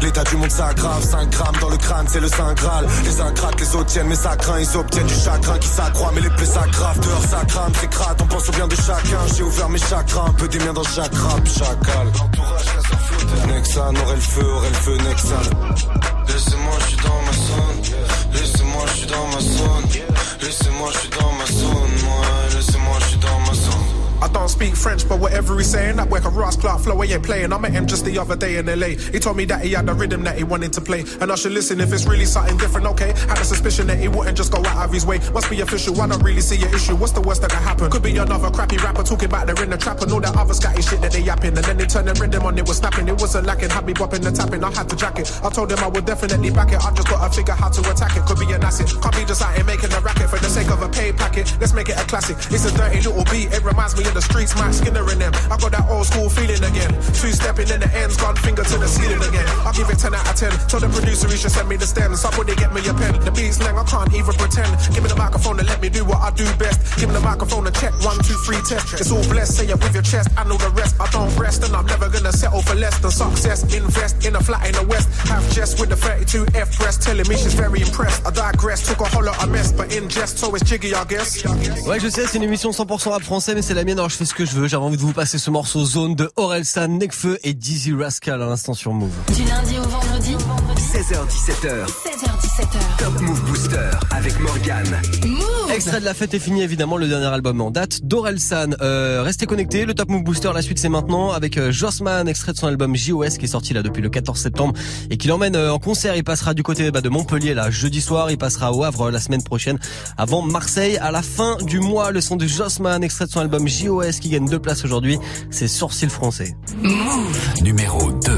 L'état 0.00 0.24
du 0.24 0.36
monde 0.36 0.50
s'aggrave, 0.50 1.04
5 1.04 1.28
grammes 1.28 1.56
dans 1.60 1.68
le 1.68 1.76
crâne, 1.76 2.06
c'est 2.08 2.20
le 2.20 2.28
Saint 2.28 2.54
Graal. 2.54 2.86
Les 3.04 3.20
ingrates, 3.20 3.60
les 3.60 3.76
autres 3.76 3.90
tiennent, 3.90 4.06
mais 4.08 4.14
ça 4.14 4.29
Ils 4.60 4.76
obtiennent 4.76 5.06
du 5.06 5.14
chagrin 5.14 5.58
qui 5.58 5.68
s'accroît, 5.68 6.12
mais 6.14 6.20
les 6.20 6.30
plaies 6.30 6.46
s'aggravent. 6.46 7.00
Dehors 7.00 7.24
ça 7.24 7.44
crame, 7.46 7.72
c'est 7.80 7.90
crade, 7.90 8.18
on 8.22 8.26
pense 8.26 8.48
au 8.48 8.52
bien 8.52 8.68
de 8.68 8.74
chacun. 8.76 9.18
J'ai 9.34 9.42
ouvert 9.42 9.68
mes 9.68 9.78
chakras, 9.78 10.26
un 10.28 10.32
peu 10.32 10.48
des 10.48 10.58
miens 10.58 10.72
dans 10.72 10.84
chaque 10.84 11.14
rap, 11.14 11.46
chacal. 11.46 12.12
Nexan, 13.48 13.94
aurait 13.96 14.14
le 14.14 14.20
feu, 14.20 14.44
aurait 14.44 14.68
le 14.68 14.74
feu, 14.74 14.96
Nexan. 14.98 15.36
Laissez-moi, 16.28 16.78
je 16.80 16.86
suis 16.86 16.96
dans 16.96 17.22
ma 17.26 17.32
zone. 17.32 17.80
Laissez-moi, 18.32 18.84
je 18.86 18.96
suis 18.98 19.06
dans 19.06 19.26
ma 19.26 19.40
zone. 19.40 19.88
Laissez-moi, 20.42 20.90
je 20.92 20.98
suis 20.98 21.10
dans 21.10 21.32
ma 21.32 21.46
zone. 21.46 21.99
I 24.22 24.28
don't 24.28 24.48
speak 24.48 24.76
French, 24.76 25.08
but 25.08 25.18
whatever 25.18 25.56
he's 25.56 25.70
saying, 25.70 25.96
that 25.96 26.08
work 26.10 26.24
a 26.24 26.28
Ross 26.28 26.56
Clark 26.56 26.82
flow, 26.82 27.00
he 27.00 27.12
ain't 27.12 27.22
playing. 27.22 27.52
I 27.52 27.58
met 27.58 27.72
him 27.72 27.86
just 27.86 28.04
the 28.04 28.18
other 28.18 28.36
day 28.36 28.56
in 28.56 28.66
LA. 28.66 28.88
He 29.12 29.18
told 29.18 29.36
me 29.36 29.44
that 29.46 29.64
he 29.64 29.72
had 29.72 29.88
a 29.88 29.94
rhythm 29.94 30.22
that 30.24 30.36
he 30.36 30.44
wanted 30.44 30.72
to 30.74 30.80
play, 30.80 31.04
and 31.20 31.32
I 31.32 31.34
should 31.34 31.52
listen 31.52 31.80
if 31.80 31.92
it's 31.92 32.06
really 32.06 32.26
something 32.26 32.56
different. 32.58 32.86
Okay, 32.88 33.12
had 33.28 33.38
a 33.38 33.44
suspicion 33.44 33.86
that 33.86 33.98
he 33.98 34.08
wouldn't 34.08 34.36
just 34.36 34.52
go 34.52 34.64
out 34.64 34.84
of 34.84 34.92
his 34.92 35.06
way. 35.06 35.18
Must 35.32 35.48
be 35.48 35.60
official. 35.60 36.00
I 36.00 36.06
don't 36.06 36.22
really 36.22 36.40
see 36.42 36.56
your 36.56 36.74
issue. 36.74 36.96
What's 36.96 37.12
the 37.12 37.20
worst 37.20 37.42
that 37.42 37.50
could 37.50 37.60
happen? 37.60 37.90
Could 37.90 38.02
be 38.02 38.16
another 38.18 38.50
crappy 38.50 38.76
rapper 38.76 39.02
talking 39.02 39.28
about 39.28 39.46
they're 39.46 39.64
in 39.64 39.70
the 39.70 39.78
trap 39.78 40.00
and 40.02 40.12
all 40.12 40.20
that 40.20 40.36
other 40.36 40.54
scatty 40.54 40.86
shit 40.86 41.00
that 41.00 41.12
they 41.12 41.22
yapping, 41.22 41.56
and 41.56 41.64
then 41.64 41.76
they 41.78 41.86
turn 41.86 42.04
the 42.04 42.14
rhythm 42.14 42.44
on. 42.44 42.58
It 42.58 42.68
was 42.68 42.78
snapping. 42.78 43.08
It 43.08 43.18
wasn't 43.20 43.46
lacking. 43.46 43.70
Had 43.70 43.86
me 43.86 43.94
bopping 43.94 44.26
and 44.26 44.36
tapping. 44.36 44.62
I 44.62 44.70
had 44.70 44.88
to 44.90 44.96
jack 44.96 45.18
it. 45.18 45.30
I 45.42 45.48
told 45.48 45.72
him 45.72 45.78
I 45.78 45.88
would 45.88 46.04
definitely 46.04 46.50
back 46.50 46.72
it. 46.72 46.84
I 46.84 46.92
just 46.92 47.08
gotta 47.08 47.32
figure 47.34 47.54
how 47.54 47.70
to 47.70 47.80
attack 47.90 48.16
it. 48.16 48.24
Could 48.26 48.38
be 48.38 48.52
an 48.52 48.62
asset. 48.62 48.92
Can't 49.00 49.16
be 49.16 49.24
just 49.24 49.42
out 49.42 49.54
here 49.54 49.64
making 49.64 49.92
a 49.92 50.00
racket 50.00 50.28
for 50.28 50.38
the 50.38 50.48
sake 50.48 50.70
of 50.70 50.82
a 50.82 50.88
pay 50.88 51.12
packet. 51.12 51.56
Let's 51.60 51.72
make 51.72 51.88
it 51.88 51.96
a 51.96 52.04
classic. 52.04 52.36
It's 52.50 52.66
a 52.66 52.76
dirty 52.76 53.00
little 53.00 53.24
beat. 53.32 53.52
It 53.52 53.64
reminds 53.64 53.96
me 53.96 54.09
of 54.10 54.14
the 54.14 54.22
streets. 54.22 54.52
Mike 54.58 54.74
Skinner 54.74 55.06
in 55.10 55.18
them. 55.18 55.32
I 55.50 55.56
got 55.56 55.70
that 55.72 55.86
old 55.88 56.06
school 56.06 56.28
feeling 56.28 56.62
again. 56.62 56.90
Two 57.14 57.30
stepping 57.30 57.70
in 57.70 57.80
the 57.80 57.90
ends, 57.94 58.18
gone 58.18 58.36
finger 58.36 58.66
to 58.66 58.76
the 58.76 58.88
ceiling 58.90 59.22
again. 59.22 59.46
I'll 59.62 59.72
give 59.72 59.88
it 59.88 59.98
10 59.98 60.14
out 60.14 60.26
of 60.26 60.34
10. 60.34 60.50
Tell 60.68 60.80
the 60.82 60.90
producer 60.90 61.30
he 61.30 61.38
should 61.38 61.54
send 61.54 61.68
me 61.70 61.76
the 61.78 61.86
stems. 61.86 62.20
Somebody 62.20 62.54
get 62.58 62.74
me 62.74 62.82
a 62.90 62.94
pen. 62.94 63.14
The 63.22 63.30
beat's 63.30 63.62
lang, 63.62 63.78
I 63.78 63.84
can't 63.86 64.12
even 64.12 64.34
pretend. 64.34 64.70
Give 64.92 65.02
me 65.02 65.08
the 65.08 65.16
microphone 65.16 65.58
and 65.62 65.68
let 65.68 65.80
me 65.80 65.88
do 65.88 66.04
what 66.04 66.18
I 66.18 66.30
do 66.34 66.44
best. 66.58 66.82
Give 66.98 67.08
me 67.08 67.14
the 67.14 67.24
microphone 67.24 67.66
and 67.66 67.74
check 67.76 67.94
one, 68.02 68.18
two, 68.26 68.36
three, 68.44 68.60
test. 68.66 68.98
It's 68.98 69.10
all 69.14 69.24
blessed. 69.30 69.56
Say 69.56 69.66
it 69.70 69.78
with 69.78 69.94
your 69.94 70.04
chest. 70.04 70.28
I 70.36 70.44
know 70.44 70.58
the 70.58 70.70
rest. 70.74 70.98
I 71.00 71.06
don't 71.10 71.30
rest 71.38 71.62
and 71.62 71.74
I'm 71.74 71.86
never 71.86 72.08
gonna 72.10 72.32
settle 72.32 72.62
for 72.62 72.74
less 72.74 72.98
than 72.98 73.10
success. 73.10 73.62
Invest 73.72 74.26
in 74.26 74.34
a 74.34 74.42
flat 74.42 74.66
in 74.66 74.74
the 74.74 74.84
west. 74.90 75.08
Have 75.30 75.46
Jess 75.54 75.78
with 75.78 75.90
the 75.90 75.96
32 75.96 76.46
F 76.54 76.76
press 76.76 76.96
telling 76.98 77.26
me 77.28 77.36
she's 77.36 77.54
very 77.54 77.80
impressed. 77.80 78.26
I 78.26 78.30
digress. 78.30 78.86
Took 78.88 79.00
a 79.00 79.04
hollow, 79.04 79.32
I 79.38 79.46
mess, 79.46 79.72
but 79.72 79.94
in 79.94 80.08
jest, 80.08 80.38
so 80.38 80.54
it's 80.54 80.68
jiggy, 80.68 80.94
I 80.94 81.04
guess. 81.04 81.44
Ouais, 81.86 82.00
je 82.00 82.08
sais, 82.08 82.26
c'est 82.26 82.38
une 82.38 82.44
émission 82.44 82.70
100% 82.70 83.10
rap 83.10 83.22
français, 83.22 83.54
mais 83.54 83.62
c'est 83.62 83.74
la 83.74 83.84
mienne, 83.84 83.99
alors 84.00 84.08
je 84.08 84.16
fais 84.16 84.24
ce 84.24 84.32
que 84.32 84.46
je 84.46 84.52
veux. 84.52 84.66
J'avais 84.66 84.82
envie 84.82 84.96
de 84.96 85.02
vous 85.02 85.12
passer 85.12 85.36
ce 85.36 85.50
morceau 85.50 85.84
Zone 85.84 86.14
de 86.14 86.30
Orelsan, 86.36 86.88
Nekfeu 86.88 87.38
et 87.44 87.52
Dizzy 87.52 87.92
Rascal 87.92 88.40
à 88.40 88.46
l'instant 88.46 88.72
sur 88.72 88.94
Move. 88.94 89.10
16h17h. 90.92 91.86
16h17h. 91.86 92.96
Top 92.98 93.20
Move 93.20 93.40
Booster 93.44 93.90
avec 94.10 94.40
Morgan. 94.40 94.84
Move 95.24 95.70
Extrait 95.72 96.00
de 96.00 96.04
la 96.04 96.14
fête 96.14 96.34
est 96.34 96.40
fini, 96.40 96.62
évidemment, 96.62 96.96
le 96.96 97.06
dernier 97.06 97.26
album 97.26 97.60
en 97.60 97.70
date 97.70 98.04
d'Orelsan. 98.04 98.74
Euh, 98.80 99.22
restez 99.22 99.46
connectés, 99.46 99.84
le 99.84 99.94
Top 99.94 100.08
Move 100.08 100.24
Booster, 100.24 100.50
la 100.52 100.62
suite 100.62 100.80
c'est 100.80 100.88
maintenant 100.88 101.30
avec 101.30 101.58
euh, 101.58 101.70
Jossman, 101.70 102.26
extrait 102.26 102.54
de 102.54 102.58
son 102.58 102.66
album 102.66 102.96
JOS 102.96 103.38
qui 103.38 103.44
est 103.44 103.48
sorti 103.48 103.72
là 103.72 103.84
depuis 103.84 104.02
le 104.02 104.08
14 104.08 104.36
septembre 104.36 104.74
et 105.10 105.16
qui 105.16 105.28
l'emmène 105.28 105.54
euh, 105.54 105.72
en 105.72 105.78
concert. 105.78 106.16
Il 106.16 106.24
passera 106.24 106.54
du 106.54 106.64
côté 106.64 106.90
bah, 106.90 107.02
de 107.02 107.08
Montpellier 107.08 107.54
là 107.54 107.70
jeudi 107.70 108.00
soir, 108.00 108.32
il 108.32 108.38
passera 108.38 108.72
au 108.72 108.82
Havre 108.82 109.02
euh, 109.02 109.10
la 109.12 109.20
semaine 109.20 109.44
prochaine 109.44 109.78
avant 110.18 110.42
Marseille 110.42 110.98
à 110.98 111.12
la 111.12 111.22
fin 111.22 111.56
du 111.62 111.78
mois. 111.78 112.10
Le 112.10 112.20
son 112.20 112.34
de 112.34 112.48
Jossman, 112.48 113.04
extrait 113.04 113.26
de 113.26 113.30
son 113.30 113.40
album 113.40 113.68
JOS 113.68 114.18
qui 114.20 114.30
gagne 114.30 114.48
deux 114.48 114.58
places 114.58 114.84
aujourd'hui, 114.84 115.20
c'est 115.50 115.68
Sourcil 115.68 116.10
français. 116.10 116.56
Numéro 117.62 118.10
2. 118.10 118.32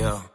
Yeah. 0.00 0.29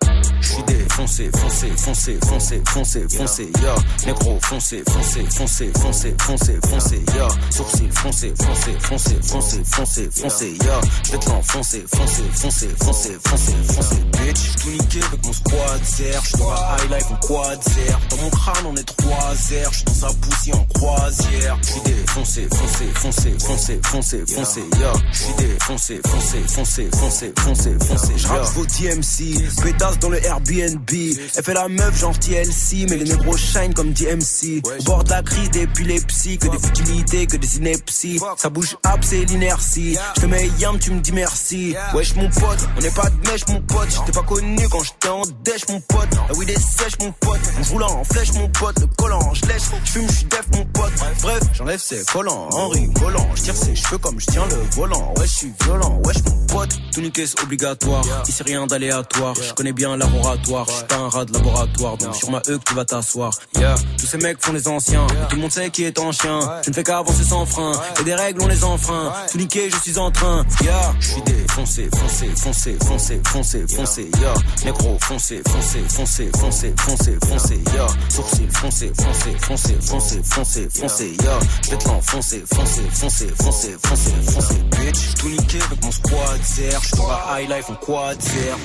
Défoncé, 1.05 1.29
foncé, 1.37 1.69
foncé, 1.77 2.19
foncé, 2.27 2.61
foncé, 2.67 3.05
foncé, 3.15 3.51
yeah. 3.61 3.75
Négro, 4.07 4.39
foncé, 4.41 4.83
foncé, 4.89 5.23
foncé, 5.29 5.71
foncé, 5.79 6.15
foncé, 6.19 6.59
foncé, 6.67 7.01
yeah. 7.13 7.27
Sourcil, 7.51 7.91
foncé, 7.91 8.33
foncé, 8.41 8.71
foncé, 8.79 9.15
foncé, 9.21 9.63
foncé, 9.63 10.09
foncé, 10.11 10.57
yeah. 10.63 10.81
J'vais 11.03 11.19
te 11.19 11.29
l'enfoncer, 11.29 11.85
foncé, 11.93 12.23
foncé, 12.33 12.69
foncé, 12.83 13.17
foncé, 13.23 13.53
foncé, 13.67 13.95
bitch. 14.13 14.35
J'suis 14.35 14.55
tout 14.57 14.69
niqué 14.71 14.99
avec 15.05 15.25
mon 15.25 15.33
squad 15.33 15.83
zer. 15.83 16.21
J'suis 16.23 16.37
dans 16.39 16.55
high 16.55 16.91
life 16.91 17.11
en 17.11 17.15
quad 17.17 17.63
zer. 17.63 17.99
Dans 18.09 18.17
mon 18.17 18.29
crâne, 18.31 18.65
on 18.65 18.75
est 18.75 18.97
trois 18.97 19.35
zer. 19.35 19.69
J'suis 19.71 19.85
dans 19.85 19.93
sa 19.93 20.07
poussie 20.07 20.53
en 20.53 20.65
croisière. 20.73 21.57
J'suis 21.61 21.81
défoncé, 21.81 22.47
foncé, 22.49 22.85
foncé, 22.95 23.35
foncé, 23.37 23.79
foncé, 23.83 24.23
foncé, 24.25 24.63
yeah. 24.79 24.93
J'suis 25.11 25.33
défoncé, 25.37 26.01
foncé, 26.03 26.39
foncé, 26.47 26.89
foncé, 26.91 27.33
foncé, 27.37 27.75
foncé, 27.79 28.13
J'rappe 28.17 28.45
vos 28.55 28.65
DMC, 28.65 29.61
pétasse 29.61 29.99
dans 29.99 30.09
le 30.09 30.25
Airbnb. 30.25 30.94
Elle 31.35 31.43
fait 31.43 31.53
la 31.53 31.67
meuf 31.67 31.99
genre 31.99 32.17
TLC, 32.17 32.87
mais 32.89 32.97
les 32.97 33.05
négros 33.05 33.37
shine 33.37 33.73
comme 33.73 33.91
DMC. 33.91 34.61
Bord 34.85 35.03
de 35.03 35.09
la 35.09 35.21
crise 35.21 35.49
d'épilepsie, 35.51 36.37
que 36.37 36.47
des 36.47 36.59
futilités, 36.59 37.27
que 37.27 37.37
des 37.37 37.57
inepties. 37.57 38.19
Ça 38.37 38.49
bouge 38.49 38.77
up, 38.85 38.99
c'est 39.01 39.25
l'inertie. 39.25 39.97
Je 40.15 40.21
te 40.21 40.25
mets 40.25 40.49
yam, 40.59 40.79
tu 40.79 40.91
me 40.91 40.99
dis 40.99 41.11
merci. 41.11 41.75
Wesh 41.93 42.15
mon 42.15 42.29
pote, 42.29 42.59
on 42.77 42.81
n'est 42.81 42.91
pas 42.91 43.09
de 43.09 43.29
mèche 43.29 43.47
mon 43.49 43.61
pote. 43.61 43.89
J'étais 43.89 44.11
pas 44.11 44.25
connu 44.25 44.67
quand 44.69 44.83
j'étais 44.83 45.09
en 45.09 45.21
dèche 45.43 45.67
mon 45.69 45.81
pote. 45.81 46.09
La 46.29 46.35
weed 46.35 46.49
est 46.49 46.59
sèche 46.59 46.97
mon 46.99 47.11
pote. 47.11 47.39
On 47.59 47.73
roule 47.73 47.83
en 47.83 48.03
flèche 48.03 48.33
mon 48.33 48.49
pote. 48.49 48.79
Le 48.79 48.87
collant, 48.97 49.33
je 49.33 49.45
lèche, 49.47 49.63
je 49.85 49.91
fume, 49.91 50.07
je 50.09 50.15
suis 50.15 50.25
def 50.25 50.45
mon 50.53 50.65
pote. 50.65 50.93
Bref, 51.21 51.43
j'enlève 51.53 51.79
ses 51.79 52.03
collants 52.05 52.49
en 52.51 52.69
rigolant. 52.69 53.27
Je 53.35 53.43
tire 53.43 53.55
ses 53.55 53.75
cheveux 53.75 53.97
comme 53.97 54.19
je 54.19 54.25
tiens 54.27 54.45
le 54.49 54.57
volant. 54.75 55.13
Ouais, 55.17 55.25
je 55.25 55.31
suis 55.31 55.53
violent, 55.63 56.01
wesh 56.05 56.17
mon 56.25 56.45
pote. 56.47 56.69
Tout 56.93 57.01
niquer 57.01 57.25
c'est 57.25 57.41
obligatoire. 57.41 58.03
Ici 58.27 58.43
rien 58.43 58.65
d'aléatoire. 58.67 59.35
Je 59.35 59.53
connais 59.53 59.73
bien 59.73 59.97
laboratoire. 59.97 60.65
Je 60.67 60.84
suis 60.85 60.97
pas 60.97 61.03
un 61.03 61.09
rat 61.09 61.25
de 61.25 61.33
laboratoire. 61.33 61.97
Donc 61.97 62.15
sur 62.15 62.31
ma 62.31 62.39
E 62.39 62.57
que 62.57 62.63
tu 62.63 62.73
vas 62.73 62.85
t'asseoir. 62.85 63.31
Yeah, 63.57 63.75
tous 63.97 64.05
ces 64.05 64.17
mecs 64.17 64.43
font 64.43 64.53
les 64.53 64.67
anciens. 64.67 65.07
Et 65.07 65.27
tout 65.29 65.35
le 65.35 65.41
monde 65.41 65.51
sait 65.51 65.69
qui 65.69 65.83
est 65.83 65.99
en 65.99 66.11
chien. 66.11 66.39
Je 66.63 66.69
ne 66.69 66.75
fais 66.75 66.83
qu'avancer 66.83 67.23
sans 67.23 67.45
frein. 67.45 67.71
Et 67.99 68.03
des 68.03 68.15
règles 68.15 68.41
on 68.41 68.47
les 68.47 68.63
enfreint. 68.63 69.13
Tout 69.31 69.37
niquer, 69.37 69.69
je 69.69 69.77
suis 69.77 69.97
en 69.97 70.11
train. 70.11 70.45
Yeah, 70.61 70.93
je 70.99 71.07
suis 71.11 71.21
défoncé, 71.21 71.89
foncé, 71.95 72.29
foncé, 72.35 72.77
foncé, 72.85 73.21
foncé, 73.25 73.65
foncé. 73.67 74.09
Yeah, 74.19 74.33
négro, 74.65 74.97
foncé, 75.01 75.41
foncé, 75.47 75.83
foncé, 75.89 76.29
foncé, 76.37 76.73
foncé, 76.77 77.17
foncé. 77.25 77.63
Yeah, 77.73 77.87
sourcil, 78.09 78.49
foncé, 78.51 78.93
foncé, 78.95 79.37
foncé, 79.39 79.77
foncé, 79.81 80.21
foncé, 80.23 80.69
foncé. 80.73 81.15
Yeah, 81.21 81.39
je 81.63 81.71
vais 81.71 81.77
te 81.77 81.87
l'enfoncer, 81.87 82.43
foncé, 82.53 82.81
foncé, 82.91 83.27
foncé, 83.41 83.75
foncé, 83.83 84.11
foncé. 84.31 84.55
Bitch, 84.71 85.15
tout 85.19 85.29
niqué 85.29 85.59
avec 85.61 85.83
mon 85.83 85.91
squad 85.91 86.41
zer. 86.43 86.79
J'suis 86.81 86.97
dans 86.97 87.07
la 87.07 87.41
high 87.41 87.49
life 87.49 87.69
en 87.69 87.75
quad. 87.75 88.17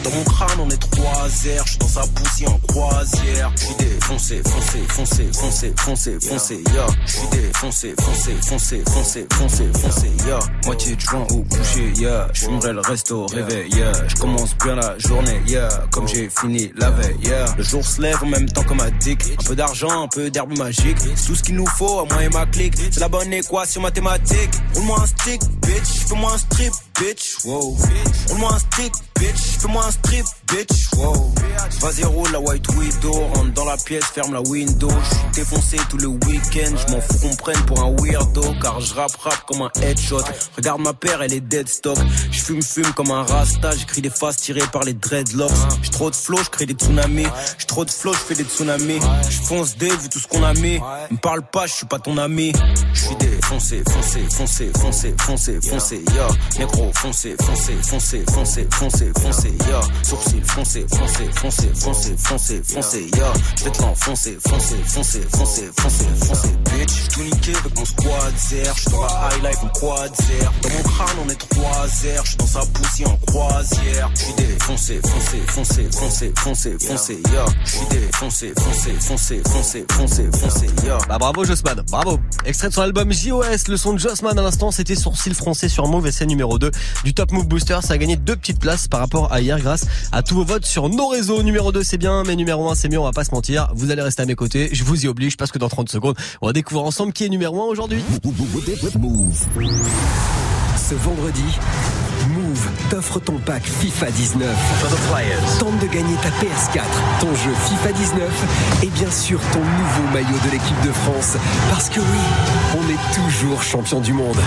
Dans 0.04 0.10
mon 0.10 0.24
crâne 0.24 0.60
on 0.60 0.68
est 0.68 0.90
trois 0.90 1.28
zer. 1.28 1.62
J'suis 1.66 1.78
dans 1.78 1.88
sa 1.88 2.06
poussie 2.10 2.46
en 2.46 2.58
croisière. 2.68 3.52
J'suis 3.56 3.74
défoncé, 3.76 4.42
foncé, 4.44 4.78
foncé, 4.88 5.28
foncé, 5.32 5.72
foncé, 5.76 6.18
foncé. 6.20 6.62
Yeah, 6.72 6.86
j'suis 7.06 7.28
défoncé, 7.30 7.94
foncé, 8.00 8.34
foncé, 8.42 8.82
foncé, 8.86 9.26
foncé, 9.32 9.70
foncé. 9.74 10.10
Yeah, 10.26 10.38
moitié 10.64 10.96
de 10.96 11.00
joint 11.00 11.26
au 11.30 11.42
coucher. 11.42 11.92
Yeah, 11.96 12.28
j'fumerai 12.32 12.72
le 12.72 12.80
resto 12.80 13.26
réveil. 13.26 13.70
Yeah, 13.74 13.92
j'commence 14.08 14.56
bien 14.58 14.76
la 14.76 14.98
journée. 14.98 15.40
Yeah, 15.46 15.68
comme 15.90 16.08
j'ai 16.08 16.28
fini 16.28 16.72
la 16.76 16.90
veille. 16.90 17.16
Yeah, 17.22 17.44
le 17.56 17.62
jour 17.62 17.84
se 17.84 18.00
lève 18.00 18.22
en 18.22 18.26
même 18.26 18.48
temps 18.48 18.62
que 18.62 18.74
ma 18.74 18.90
dick. 18.90 19.22
Un 19.38 19.44
peu 19.44 19.56
d'argent, 19.56 20.04
un 20.04 20.08
peu 20.08 20.30
d'herbe 20.30 20.56
magique. 20.56 20.98
C'est 21.14 21.26
tout 21.26 21.34
ce 21.34 21.42
qu'il 21.42 21.56
nous 21.56 21.66
faut 21.66 22.00
à 22.00 22.04
moi 22.04 22.24
et 22.24 22.28
ma 22.28 22.46
clique. 22.46 22.74
C'est 22.90 23.00
la 23.00 23.08
bonne 23.08 23.32
équation 23.32 23.80
mathématique. 23.80 24.50
Roule-moi 24.74 25.00
un 25.02 25.06
stick, 25.06 25.40
bitch. 25.62 26.06
Fais-moi 26.08 26.32
un 26.32 26.38
strip, 26.38 26.72
bitch. 26.98 27.36
Wow. 27.44 27.76
Roule-moi 28.28 28.54
un 28.54 28.58
stick, 28.58 28.92
bitch. 29.20 29.58
Fais-moi 29.60 29.84
un 29.86 29.90
strip, 29.90 30.26
bitch. 30.48 30.90
Wow. 30.96 31.32
Vas-y, 31.80 32.04
roule 32.04 32.30
la 32.32 32.40
white 32.40 32.66
widow. 32.74 33.12
Rentre 33.12 33.52
dans 33.52 33.64
la 33.64 33.76
pièce, 33.76 34.04
ferme 34.04 34.32
la 34.32 34.40
window. 34.40 34.90
J'suis 35.04 35.44
défoncé 35.44 35.76
tout 35.88 35.98
le 35.98 36.08
week-end. 36.08 36.74
J'm'en 36.76 37.00
fous 37.00 37.18
qu'on 37.20 37.36
prenne 37.36 37.62
pour 37.66 37.80
un 37.80 37.94
weirdo. 38.00 38.42
Car 38.60 38.80
je 38.80 38.94
rap 38.94 39.12
comme 39.46 39.62
un 39.62 39.70
headshot. 39.82 40.22
Regarde 40.56 40.80
ma 40.80 40.94
paire, 40.94 41.22
elle 41.22 41.34
est 41.34 41.40
dead 41.40 41.68
stock. 41.68 41.98
J'fume 42.30 42.62
fume 42.62 42.92
comme 42.94 43.10
un 43.10 43.22
rasta. 43.22 43.70
J'écris 43.76 44.02
des 44.02 44.10
faces 44.10 44.38
tirées 44.38 44.66
par 44.72 44.82
les 44.82 44.94
dreadlocks. 44.94 45.50
J'ai 45.82 45.90
trop 45.90 46.10
de 46.10 46.16
flow, 46.16 46.38
j'crée 46.42 46.66
des 46.66 46.74
tsunamis. 46.74 47.26
J'ai 47.58 47.66
trop 47.66 47.84
de 47.84 47.90
flow, 47.90 48.12
j'fais 48.12 48.34
des 48.34 48.44
tsunamis. 48.44 49.00
J'fonce 49.28 49.76
des 49.76 49.88
vu 49.88 50.08
tout 50.08 50.18
ce 50.18 50.26
qu'on 50.26 50.42
a 50.42 50.54
mis. 50.54 50.80
Me 51.10 51.16
parle 51.18 51.42
pas, 51.42 51.66
j'suis 51.66 51.86
pas 51.86 51.98
ton 51.98 52.18
ami. 52.18 52.52
J'suis 52.94 53.16
défoncé, 53.50 53.82
foncé, 53.90 54.20
foncé, 54.30 54.70
foncé, 54.78 55.14
foncé, 55.18 55.60
foncé, 55.60 56.04
ya. 56.14 56.28
Négro, 56.58 56.90
foncé, 56.94 57.36
foncé, 57.42 57.72
foncé, 57.82 58.24
foncé, 58.32 58.68
foncé, 58.70 59.12
foncé, 59.20 59.52
ya. 59.68 59.80
Sourcil, 60.04 60.44
foncé, 60.44 60.86
foncé, 60.88 61.30
foncé, 61.34 61.72
foncé, 62.16 62.62
foncé, 62.62 63.10
ya. 63.16 63.32
J'vais 63.56 63.70
te 63.70 63.82
l'enfoncer, 63.82 64.38
foncé, 64.46 64.76
foncé, 64.86 65.20
foncé, 65.32 65.70
foncé, 65.76 66.04
foncé, 66.26 66.48
bitch. 66.64 66.90
J'suis 66.90 67.08
tout 67.08 67.22
niqué 67.22 67.52
avec 67.56 67.76
mon 67.76 67.84
squad 67.84 68.34
zer. 68.38 68.74
J'suis 68.76 68.90
dans 68.92 69.02
la 69.02 69.08
high 69.08 69.42
life 69.42 69.64
en 69.64 69.68
quad 69.68 70.14
zer. 70.14 70.52
Dans 70.62 70.68
mon 70.68 70.82
crâne 70.82 71.16
on 71.24 71.28
est 71.28 71.48
trois 71.48 71.88
zer. 71.88 72.24
J'suis 72.24 72.36
dans 72.36 72.46
sa 72.46 72.60
poussie 72.60 73.06
en 73.06 73.16
croisière. 73.26 74.10
J'suis 74.14 74.34
défoncé, 74.34 75.00
foncé, 75.02 75.42
foncé, 75.48 75.88
foncé, 75.90 76.32
foncé, 76.36 76.76
foncé, 76.78 77.22
ya. 77.32 77.44
J'suis 77.64 77.86
défoncé, 77.90 78.52
foncé, 78.56 78.92
foncé, 79.00 79.42
foncé, 79.44 79.84
foncé, 79.90 80.30
foncé, 80.38 80.66
ya. 80.86 80.98
Bah 81.08 81.18
bravo 81.18 81.44
Jossman, 81.44 81.82
bravo. 81.90 82.20
Extrait 82.44 82.68
de 82.68 82.74
son 82.74 82.82
album 82.82 83.10
JOS, 83.40 83.68
le 83.68 83.76
son 83.76 83.92
de 83.94 83.98
Jossman 83.98 84.38
à 84.38 84.42
l'instant, 84.42 84.70
c'était 84.70 84.94
Sourcil 84.94 85.34
français 85.34 85.68
sur 85.68 85.86
Move 85.86 86.06
et 86.08 86.26
numéro 86.26 86.58
2 86.58 86.70
du 87.04 87.14
Top 87.14 87.32
Move 87.32 87.46
Booster. 87.46 87.78
Ça 87.82 87.94
a 87.94 87.98
gagné 87.98 88.16
deux 88.16 88.36
petites 88.36 88.58
places 88.58 88.86
par 88.86 89.00
rapport 89.00 89.32
à 89.32 89.40
hier 89.40 89.58
grâce 89.58 89.86
à 90.12 90.22
tous 90.22 90.34
vos 90.34 90.44
votes 90.44 90.66
sur 90.66 90.88
nos 90.88 91.08
réseaux. 91.08 91.42
Numéro 91.42 91.72
2 91.72 91.82
c'est 91.82 91.96
bien, 91.96 92.22
mais 92.26 92.36
numéro 92.36 92.68
1 92.68 92.74
c'est 92.74 92.88
mieux, 92.88 92.98
on 92.98 93.04
va 93.04 93.12
pas 93.12 93.24
se 93.24 93.30
mentir. 93.30 93.70
Vous 93.74 93.90
allez 93.90 94.02
rester 94.02 94.22
à 94.22 94.26
mes 94.26 94.34
côtés, 94.34 94.68
je 94.72 94.84
vous 94.84 95.04
y 95.04 95.08
oblige 95.08 95.36
parce 95.36 95.52
que 95.52 95.58
dans 95.58 95.68
30 95.68 95.88
secondes, 95.88 96.16
on 96.42 96.48
va 96.48 96.52
découvrir 96.52 96.84
ensemble 96.84 97.12
qui 97.12 97.24
est 97.24 97.28
numéro 97.28 97.62
1 97.62 97.66
aujourd'hui. 97.66 98.02
Ce 100.76 100.94
vendredi, 100.94 101.44
Move 102.28 102.68
t'offre 102.90 103.20
ton 103.20 103.38
pack 103.38 103.62
FIFA 103.62 104.10
19. 104.10 104.48
Tente 105.58 105.78
de 105.78 105.86
gagner 105.86 106.14
ta 106.16 106.28
PS4, 106.28 106.82
ton 107.20 107.34
jeu 107.34 107.52
FIFA 107.68 107.92
19 107.92 108.82
et 108.82 108.86
bien 108.88 109.10
sûr 109.10 109.40
ton 109.52 109.60
nouveau 109.60 110.12
maillot 110.12 110.38
de 110.44 110.50
l'équipe 110.50 110.80
de 110.84 110.92
France. 110.92 111.36
Parce 111.70 111.88
que 111.88 112.00
oui, 112.00 112.18
on 112.76 112.88
est 112.90 113.14
toujours 113.14 113.62
champion 113.62 114.00
du 114.00 114.12
monde. 114.12 114.38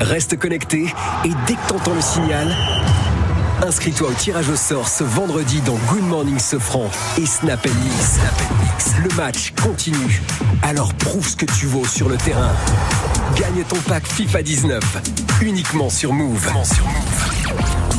Reste 0.00 0.38
connecté 0.38 0.92
et 1.24 1.30
dès 1.46 1.54
que 1.54 1.68
t'entends 1.68 1.94
le 1.94 2.00
signal, 2.00 2.54
inscris-toi 3.62 4.08
au 4.08 4.12
tirage 4.12 4.48
au 4.48 4.56
sort 4.56 4.88
ce 4.88 5.04
vendredi 5.04 5.60
dans 5.62 5.76
Good 5.88 6.04
Morning 6.04 6.38
Sofran 6.38 6.90
et 7.18 7.26
Snap 7.26 7.64
Mix. 7.66 8.18
Le 9.02 9.14
match 9.16 9.52
continue. 9.62 10.22
Alors 10.62 10.92
prouve 10.94 11.26
ce 11.26 11.36
que 11.36 11.46
tu 11.46 11.66
vaux 11.66 11.86
sur 11.86 12.08
le 12.08 12.16
terrain. 12.16 12.52
Gagne 13.36 13.64
ton 13.68 13.76
pack 13.88 14.06
FIFA 14.06 14.42
19 14.42 14.82
uniquement 15.42 15.90
sur 15.90 16.12
Move. 16.12 16.50
Tous 16.52 17.83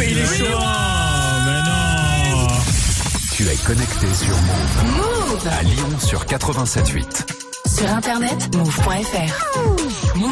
il 0.00 0.18
est 0.18 0.38
chaud 0.38 0.44
Tu 3.32 3.48
es 3.48 3.56
connecté 3.56 4.06
sur 4.14 4.36
Move. 4.36 4.96
Move 4.96 5.48
À 5.48 5.62
Lyon 5.62 5.98
sur 5.98 6.24
87.8. 6.24 7.26
Sur 7.66 7.90
internet, 7.90 8.54
move.fr. 8.54 10.16
Move. 10.16 10.30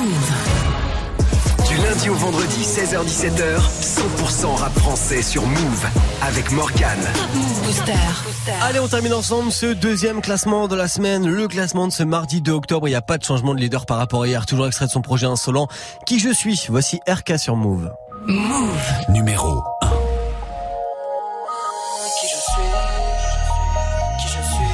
Du 1.68 1.76
lundi 1.76 2.10
au 2.10 2.14
vendredi, 2.14 2.62
16h-17h, 2.62 3.60
100% 3.60 4.56
rap 4.56 4.72
français 4.78 5.22
sur 5.22 5.46
Move 5.46 5.86
avec 6.22 6.50
Morgane. 6.52 6.98
Move 7.34 7.62
Booster. 7.64 8.52
Allez, 8.62 8.80
on 8.80 8.88
termine 8.88 9.14
ensemble 9.14 9.52
ce 9.52 9.66
deuxième 9.66 10.20
classement 10.20 10.68
de 10.68 10.76
la 10.76 10.88
semaine, 10.88 11.26
le 11.28 11.48
classement 11.48 11.86
de 11.86 11.92
ce 11.92 12.02
mardi 12.02 12.40
2 12.40 12.52
octobre. 12.52 12.88
Il 12.88 12.92
n'y 12.92 12.96
a 12.96 13.02
pas 13.02 13.18
de 13.18 13.24
changement 13.24 13.54
de 13.54 13.60
leader 13.60 13.86
par 13.86 13.98
rapport 13.98 14.22
à 14.22 14.26
hier, 14.26 14.46
toujours 14.46 14.66
extrait 14.66 14.86
de 14.86 14.90
son 14.90 15.02
projet 15.02 15.26
insolent. 15.26 15.68
Qui 16.06 16.18
je 16.18 16.32
suis? 16.32 16.66
Voici 16.68 17.00
RK 17.08 17.38
sur 17.38 17.56
Move. 17.56 17.90
Move. 18.26 18.92
Numéro 19.08 19.64
1. 19.80 19.88
Qui 22.20 22.26
je 22.26 22.36
suis 22.36 22.70
Qui 24.20 24.28
je 24.28 24.42
suis 24.42 24.70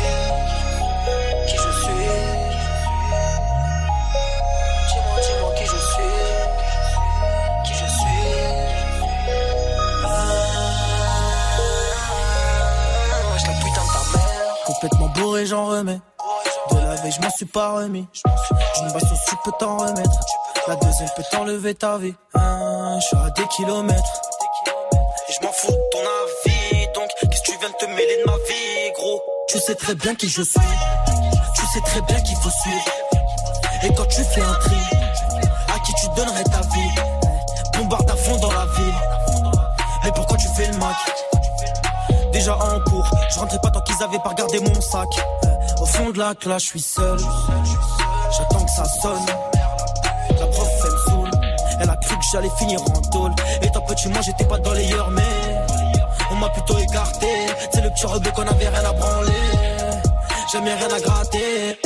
Qui 1.47 1.57
je 1.57 1.71
suis. 1.71 2.09
Dis-moi, 4.89 5.17
dis-moi 5.23 5.51
qui 5.57 5.65
je 5.65 5.77
suis 5.77 6.15
Qui 7.65 7.75
je 7.75 7.87
suis. 7.87 8.35
Ah, 10.05 10.09
wesh, 13.33 13.47
la 13.47 13.55
putain 13.55 13.69
de 13.69 13.93
ta 13.93 14.03
mère. 14.19 14.55
Complètement 14.67 15.09
bourré, 15.11 15.47
j'en 15.47 15.67
remets. 15.67 16.01
De 16.73 16.79
la 16.79 16.97
veille, 16.97 17.13
je 17.13 17.21
m'en 17.21 17.31
suis 17.31 17.47
pas 17.47 17.75
remis. 17.75 18.09
Une 18.81 18.93
baston, 18.93 19.15
tu 19.29 19.37
peux 19.45 19.53
t'en 19.61 19.77
remettre. 19.77 20.21
La 20.67 20.75
deuxième 20.75 21.09
peut 21.15 21.23
t'enlever 21.31 21.77
ta 21.77 21.97
vie 21.97 22.17
Je 22.99 23.01
suis 23.01 23.17
à 23.19 23.31
des 23.31 23.47
kilomètres 23.49 24.21
et 25.29 25.33
je 25.33 25.47
m'en 25.47 25.53
fous 25.53 25.71
de 25.71 25.89
ton 25.93 25.99
avis, 25.99 26.87
donc 26.95 27.11
qu'est-ce 27.21 27.43
que 27.43 27.51
tu 27.53 27.59
viens 27.59 27.69
de 27.69 27.75
te 27.75 27.85
mêler 27.85 28.17
de 28.25 28.31
ma 28.31 28.37
vie, 28.37 28.93
gros? 28.95 29.23
Tu 29.49 29.59
sais 29.59 29.75
très 29.75 29.95
bien 29.95 30.15
qui 30.15 30.29
je 30.31 30.41
suis, 30.41 30.61
tu 31.57 31.67
sais 31.67 31.81
très 31.85 32.01
bien 32.01 32.19
qu'il 32.23 32.37
faut 32.37 32.49
suivre. 32.49 32.85
Et 33.83 33.95
quand 33.95 34.07
tu 34.07 34.25
fais 34.25 34.41
un 34.41 34.55
tri, 34.55 34.77
à 35.69 35.79
qui 35.81 35.93
tu 35.93 36.09
donnerais 36.17 36.45
ta 36.45 36.61
vie? 36.61 36.91
Bombarde 37.77 38.11
à 38.11 38.17
fond 38.17 38.37
dans 38.39 38.53
la 38.53 38.65
ville. 38.65 38.95
Et 40.07 40.13
pourquoi 40.13 40.39
tu 40.39 40.49
fais 40.57 40.67
le 40.67 40.79
Mac? 40.79 40.97
Déjà 42.33 42.57
en 42.57 42.81
cours, 42.81 43.11
je 43.29 43.39
rentrais 43.39 43.59
pas 43.59 43.71
tant 43.73 43.83
qu'ils 43.83 44.03
avaient 44.03 44.19
pas 44.21 44.31
regardé 44.31 44.61
mon 44.61 44.81
sac. 44.81 45.09
Au 45.83 45.87
fond 45.87 46.11
de 46.11 46.19
la 46.19 46.35
classe, 46.35 46.63
je 46.63 46.69
suis 46.69 46.81
seul. 46.81 47.19
J'attends 48.39 48.65
que 48.65 48.71
ça 48.71 48.85
sonne. 49.03 49.27
La 50.41 50.47
prof, 50.47 50.69
j'allais 52.37 52.57
finir 52.59 52.81
en 52.83 53.01
tôle. 53.11 53.33
Étant 53.63 53.81
petit, 53.81 54.09
moi 54.09 54.21
j'étais 54.21 54.45
pas 54.45 54.59
dans 54.59 54.73
les 54.75 54.93
heures, 54.93 55.11
mais 55.11 55.23
on 56.31 56.35
m'a 56.35 56.51
plutôt 56.51 56.77
écarté. 56.79 57.27
C'est 57.73 57.81
le 57.81 57.91
petit 57.91 58.07
rebeu 58.07 58.31
qu'on 58.33 58.47
avait 58.47 58.69
rien 58.69 58.85
à 58.85 58.93
branler. 58.93 59.33
Jamais 60.53 60.75
rien 60.75 60.89
à 60.95 61.01
gratter. 61.01 61.79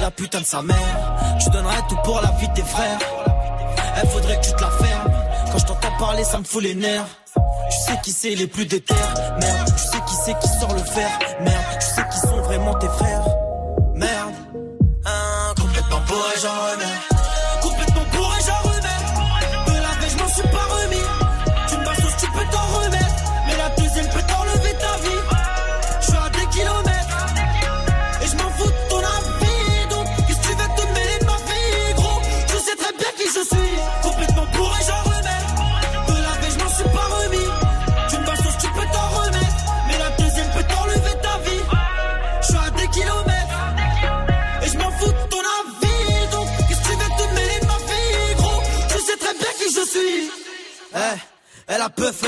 La 0.00 0.10
putain 0.10 0.40
de 0.40 0.46
sa 0.46 0.62
mère. 0.62 0.96
Tu 1.40 1.50
donnerais 1.50 1.82
tout 1.88 1.98
pour 2.02 2.20
la 2.22 2.30
vie 2.38 2.48
de 2.48 2.54
tes 2.54 2.62
frères. 2.62 2.98
Elle 4.00 4.08
faudrait 4.08 4.36
que 4.40 4.46
tu 4.46 4.52
te 4.52 4.62
la 4.62 4.70
fermes. 4.70 5.12
Quand 5.52 5.58
je 5.58 5.66
t'entends 5.66 5.96
parler, 5.98 6.24
ça 6.24 6.38
me 6.38 6.44
fout 6.44 6.62
les 6.62 6.74
nerfs. 6.74 7.06
Tu 7.70 7.78
sais 7.78 7.98
qui 8.02 8.12
c'est 8.12 8.34
les 8.34 8.46
plus 8.46 8.64
déter, 8.64 8.94
merde. 9.40 9.72
Tu 9.76 9.82
sais 9.82 10.00
qui 10.06 10.14
c'est 10.24 10.38
qui 10.38 10.48
sort 10.60 10.72
le 10.72 10.82
fer, 10.82 11.10
merde. 11.40 11.64
Tu 11.80 11.86
sais 11.86 12.04
qui 12.10 12.18
sont 12.20 12.40
vraiment 12.42 12.74
tes 12.74 12.88
frères, 12.88 13.17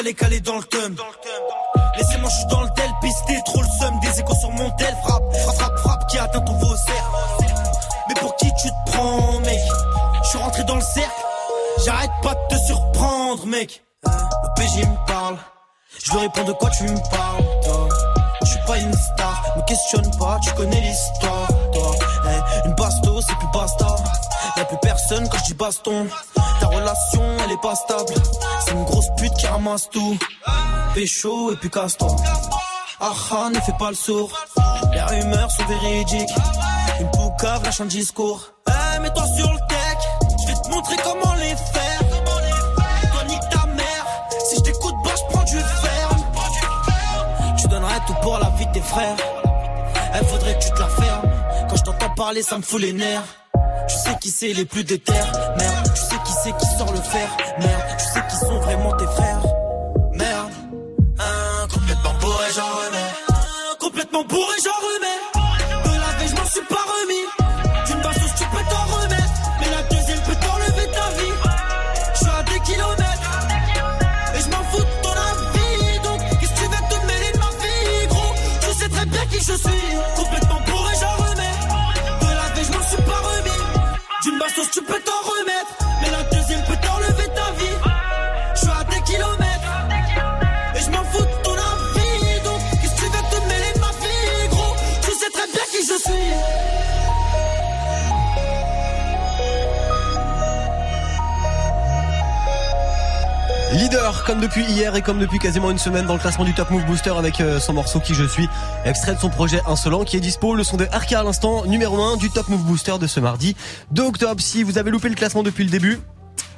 est 0.07 0.15
calée 0.15 0.41
dans 0.41 0.57
le 0.57 0.65
thum. 0.65 0.97
Laissez-moi, 1.97 2.31
je 2.31 2.37
suis 2.37 2.47
dans 2.47 2.63
le 2.63 2.71
tel, 2.77 2.91
pisté, 3.03 3.41
trop 3.45 3.61
le 3.61 3.69
seum. 3.81 4.01
Des 4.01 4.21
échos 4.21 4.35
sur 4.35 4.51
mon 4.51 4.71
tel, 4.71 4.95
frappe, 5.05 5.23
frappe, 5.37 5.57
frappe, 5.57 5.79
frappe, 5.79 6.07
qui 6.09 6.19
atteint 6.19 6.41
ton 6.41 6.61
cerf. 6.61 7.11
Mais 8.09 8.15
pour 8.15 8.35
qui 8.37 8.47
tu 8.61 8.69
te 8.69 8.91
prends, 8.91 9.41
mec? 9.41 9.61
Je 10.23 10.29
suis 10.29 10.39
rentré 10.39 10.65
dans 10.65 10.77
le 10.77 10.83
cercle, 10.83 11.25
j'arrête 11.85 12.11
pas 12.23 12.35
de 12.35 12.55
te 12.55 12.61
surprendre, 12.67 13.47
mec. 13.47 13.83
Le 14.05 14.55
PJ 14.57 14.87
me 14.87 15.07
parle, 15.07 15.37
je 16.05 16.13
lui 16.13 16.21
réponds 16.21 16.45
de 16.45 16.53
quoi 16.53 16.71
tu 16.71 16.85
me 16.85 17.11
parles, 17.11 17.45
toi? 17.65 17.89
Je 18.43 18.49
suis 18.49 18.61
pas 18.67 18.79
une 18.79 18.93
star, 18.93 19.43
me 19.57 19.63
questionne 19.63 20.11
pas, 20.19 20.39
tu 20.43 20.53
connais 20.53 20.81
l'histoire, 20.81 21.49
toi. 21.73 21.95
Eh, 22.27 22.69
une 22.69 22.75
basto, 22.75 23.21
c'est 23.27 23.37
plus 23.37 23.49
basta. 23.53 23.87
Y'a 24.57 24.65
plus 24.65 24.79
personne 24.83 25.29
quand 25.29 25.39
je 25.39 25.45
dis 25.45 25.55
baston. 25.55 26.07
Ta 26.61 26.67
relation, 26.67 27.23
elle 27.45 27.53
est 27.53 27.61
pas 27.61 27.75
stable. 27.75 28.15
C'est 28.65 28.73
une 28.73 28.85
grosse 28.85 29.09
pute 29.17 29.35
qui 29.35 29.47
ramasse 29.47 29.89
tout. 29.91 30.19
Pécho 30.95 31.53
et 31.53 31.57
puis 31.57 31.71
casse-toi. 31.71 32.15
Ah 33.01 33.13
ah, 33.33 33.49
ne 33.53 33.59
fais 33.61 33.73
pas 33.79 33.89
le 33.89 33.97
sourd. 33.97 34.31
Les 34.93 35.01
rumeurs 35.01 35.51
sont 35.51 35.65
véridiques. 35.65 36.29
Une 37.01 37.11
poucave 37.11 37.65
lâche 37.65 37.81
un 37.81 37.87
discours. 37.87 38.53
Eh, 38.69 38.99
mets-toi 39.01 39.25
sur 39.37 39.51
le 39.51 39.59
tech. 39.69 39.99
Je 40.43 40.47
vais 40.49 40.61
te 40.61 40.69
montrer 40.69 40.97
comment 41.03 41.35
les 41.35 41.57
faire. 41.57 42.01
Toi, 43.13 43.25
nique 43.27 43.49
ta 43.51 43.67
mère. 43.67 44.07
Si 44.49 44.57
je 44.57 44.61
t'écoute, 44.61 44.95
bah, 45.03 45.11
je 45.17 45.33
prends 45.33 45.45
du 45.45 45.59
ferme. 45.59 46.25
Tu 47.57 47.69
donnerais 47.69 48.01
tout 48.07 48.15
pour 48.23 48.39
la 48.39 48.51
vie 48.51 48.67
de 48.67 48.73
tes 48.73 48.83
frères. 48.83 49.17
Elle 50.13 50.27
faudrait 50.27 50.59
que 50.59 50.65
tu 50.65 50.71
te 50.71 50.79
la 50.79 50.89
fermes. 50.89 51.31
Quand 51.71 51.77
je 51.77 51.83
t'entends 51.83 52.15
parler, 52.15 52.43
ça 52.43 52.59
me 52.59 52.63
fout 52.63 52.81
les 52.81 52.93
nerfs. 52.93 53.23
Tu 53.91 53.97
sais 53.97 54.19
qui 54.21 54.31
c'est 54.31 54.53
les 54.53 54.65
plus 54.65 54.85
déter, 54.85 55.13
merde. 55.13 55.93
Tu 55.95 56.01
sais 56.01 56.17
qui 56.25 56.33
c'est 56.45 56.57
qui 56.57 56.67
sort 56.79 56.93
le 56.93 57.01
fer, 57.01 57.29
merde. 57.59 57.83
Tu 57.99 58.05
sais 58.05 58.23
qui 58.31 58.37
sont 58.37 58.61
vraiment 58.61 58.93
tes 58.97 59.07
frères, 59.07 59.43
merde. 60.13 60.53
Hein, 61.19 61.67
complètement 61.73 62.15
bourré, 62.21 62.47
j'en 62.55 62.69
remets. 62.69 63.13
Hein, 63.31 63.77
complètement 63.81 64.25
bourré, 64.25 64.55
j'en 64.65 64.79
remets. 64.87 65.30
Comme 104.31 104.41
depuis 104.41 104.63
hier 104.63 104.95
et 104.95 105.03
comme 105.03 105.19
depuis 105.19 105.41
quasiment 105.41 105.73
une 105.73 105.79
semaine 105.79 106.07
dans 106.07 106.13
le 106.13 106.21
classement 106.21 106.45
du 106.45 106.55
Top 106.55 106.71
Move 106.71 106.85
Booster 106.85 107.11
avec 107.11 107.41
euh, 107.41 107.59
son 107.59 107.73
morceau 107.73 107.99
Qui 107.99 108.15
je 108.15 108.23
suis, 108.23 108.49
extrait 108.85 109.17
de 109.17 109.19
son 109.19 109.29
projet 109.29 109.61
Insolent 109.67 110.05
qui 110.05 110.17
est 110.17 110.21
dispo. 110.21 110.55
Le 110.55 110.63
son 110.63 110.77
de 110.77 110.85
RK 110.85 111.15
à 111.15 111.25
l'instant, 111.25 111.65
numéro 111.65 112.01
1 112.01 112.17
du 112.17 112.31
Top 112.31 112.49
Move 112.49 112.63
Booster 112.63 112.93
de 113.01 113.09
ce 113.09 113.19
mardi 113.19 113.57
2 113.91 114.05
octobre. 114.05 114.41
Si 114.41 114.63
vous 114.63 114.79
avez 114.79 114.93
loupé 114.93 115.09
le 115.09 115.17
classement 115.17 115.43
depuis 115.43 115.65
le 115.65 115.71
début, 115.71 115.99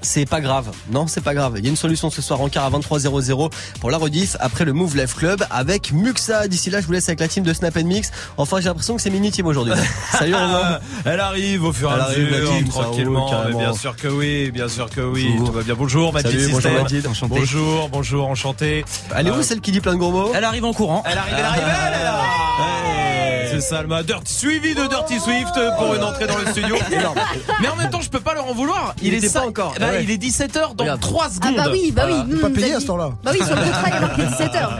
c'est 0.03 0.27
pas 0.27 0.41
grave. 0.41 0.71
Non, 0.91 1.07
c'est 1.07 1.21
pas 1.23 1.35
grave. 1.35 1.55
Il 1.59 1.65
y 1.65 1.67
a 1.69 1.71
une 1.71 1.77
solution 1.77 2.11
ce 2.11 2.21
soir 2.23 2.41
en 2.41 2.49
quart 2.49 2.65
à 2.65 2.71
23.00 2.71 3.51
pour 3.81 3.91
la 3.91 3.97
rediff 3.99 4.37
après 4.41 4.65
le 4.65 4.73
Move 4.73 4.97
Life 4.97 5.15
Club 5.15 5.45
avec 5.51 5.93
Muxa. 5.93 6.49
D'ici 6.49 6.71
là, 6.71 6.81
je 6.81 6.87
vous 6.87 6.93
laisse 6.93 7.09
avec 7.09 7.21
la 7.21 7.29
team 7.29 7.45
de 7.45 7.53
Snap 7.53 7.77
Mix. 7.77 8.11
Enfin, 8.37 8.61
j'ai 8.61 8.69
l'impression 8.69 8.97
que 8.97 9.03
c'est 9.03 9.11
mini 9.11 9.31
team 9.31 9.47
aujourd'hui. 9.47 9.75
Salut 10.13 10.35
Romain. 10.35 10.79
Elle 11.05 11.21
arrive 11.21 11.65
au 11.65 11.73
fur 11.73 11.91
et 11.91 11.95
à 12.01 12.09
mesure, 12.09 12.69
tranquillement. 12.71 13.31
bien 13.57 13.73
sûr 13.75 13.97
que 13.97 14.09
oui, 14.09 14.51
bien 14.51 14.69
sûr 14.69 14.91
que 14.91 15.01
oui. 15.01 15.29
Bonjour. 15.33 15.47
Tout 15.47 15.53
va 15.53 15.63
bien. 15.63 15.75
Bonjour, 15.75 16.13
Mathilde 16.13 16.41
Salut, 16.41 16.53
bonjour. 16.53 16.83
Mathilde, 16.83 17.07
enchanté. 17.07 17.35
Bonjour, 17.39 17.89
bonjour, 17.89 18.27
enchanté. 18.29 18.85
Elle 19.17 19.27
est 19.29 19.31
où 19.31 19.35
Euh, 19.35 19.43
celle 19.43 19.61
qui 19.61 19.73
dit 19.73 19.81
plein 19.81 19.93
de 19.95 19.99
gros 19.99 20.11
mots? 20.11 20.33
Elle 20.35 20.45
arrive 20.45 20.65
en 20.65 20.73
courant. 20.73 21.03
Elle 21.07 21.17
arrive, 21.19 21.35
elle 21.39 21.45
arrive, 21.45 21.63
elle, 21.65 21.93
elle 22.01 22.07
arrive. 22.07 23.42
C'est 23.53 23.61
Salma, 23.61 24.03
Dirty, 24.03 24.33
suivi 24.33 24.75
de 24.75 24.87
Dirty 24.87 25.21
Swift 25.21 25.55
pour 25.79 25.95
une 25.95 26.03
entrée 26.03 26.27
dans 26.27 26.39
le 26.39 26.47
studio. 26.47 26.77
Énorme. 26.93 27.17
Mais 27.61 27.69
en 27.69 27.77
même 27.77 27.91
temps, 27.91 28.01
je 28.01 28.09
peux 28.11 28.21
pas 28.21 28.35
leur 28.35 28.47
en 28.49 28.55
vouloir. 28.55 28.95
Il 29.03 29.13
est 29.15 29.19
était 29.19 29.29
ça- 29.29 29.41
pas 29.41 29.47
encore. 29.47 29.75
bah, 29.79 29.87
Ah 29.89 29.93
ouais. 29.93 30.05
Il 30.05 30.11
est 30.11 30.17
17h 30.17 30.75
dans 30.75 30.85
Regarde. 30.85 31.01
3 31.01 31.25
Ah 31.27 31.35
secondes. 31.35 31.57
bah 31.57 31.67
oui, 31.71 31.93
bah 31.95 32.05
oui. 32.07 32.15
Voilà. 32.27 32.41
Pas 32.49 32.51
payé 32.61 32.75
à 32.75 32.81
ce 32.81 32.87
temps-là. 32.87 33.11
Bah 33.23 33.31
oui, 33.33 33.45
sur 33.45 33.55
le 33.55 33.63
contrat, 33.63 33.83
il 33.87 33.93
y 33.93 33.97
a 33.97 34.01
marqué 34.01 34.23
17h. 34.23 34.57
Alors 34.57 34.79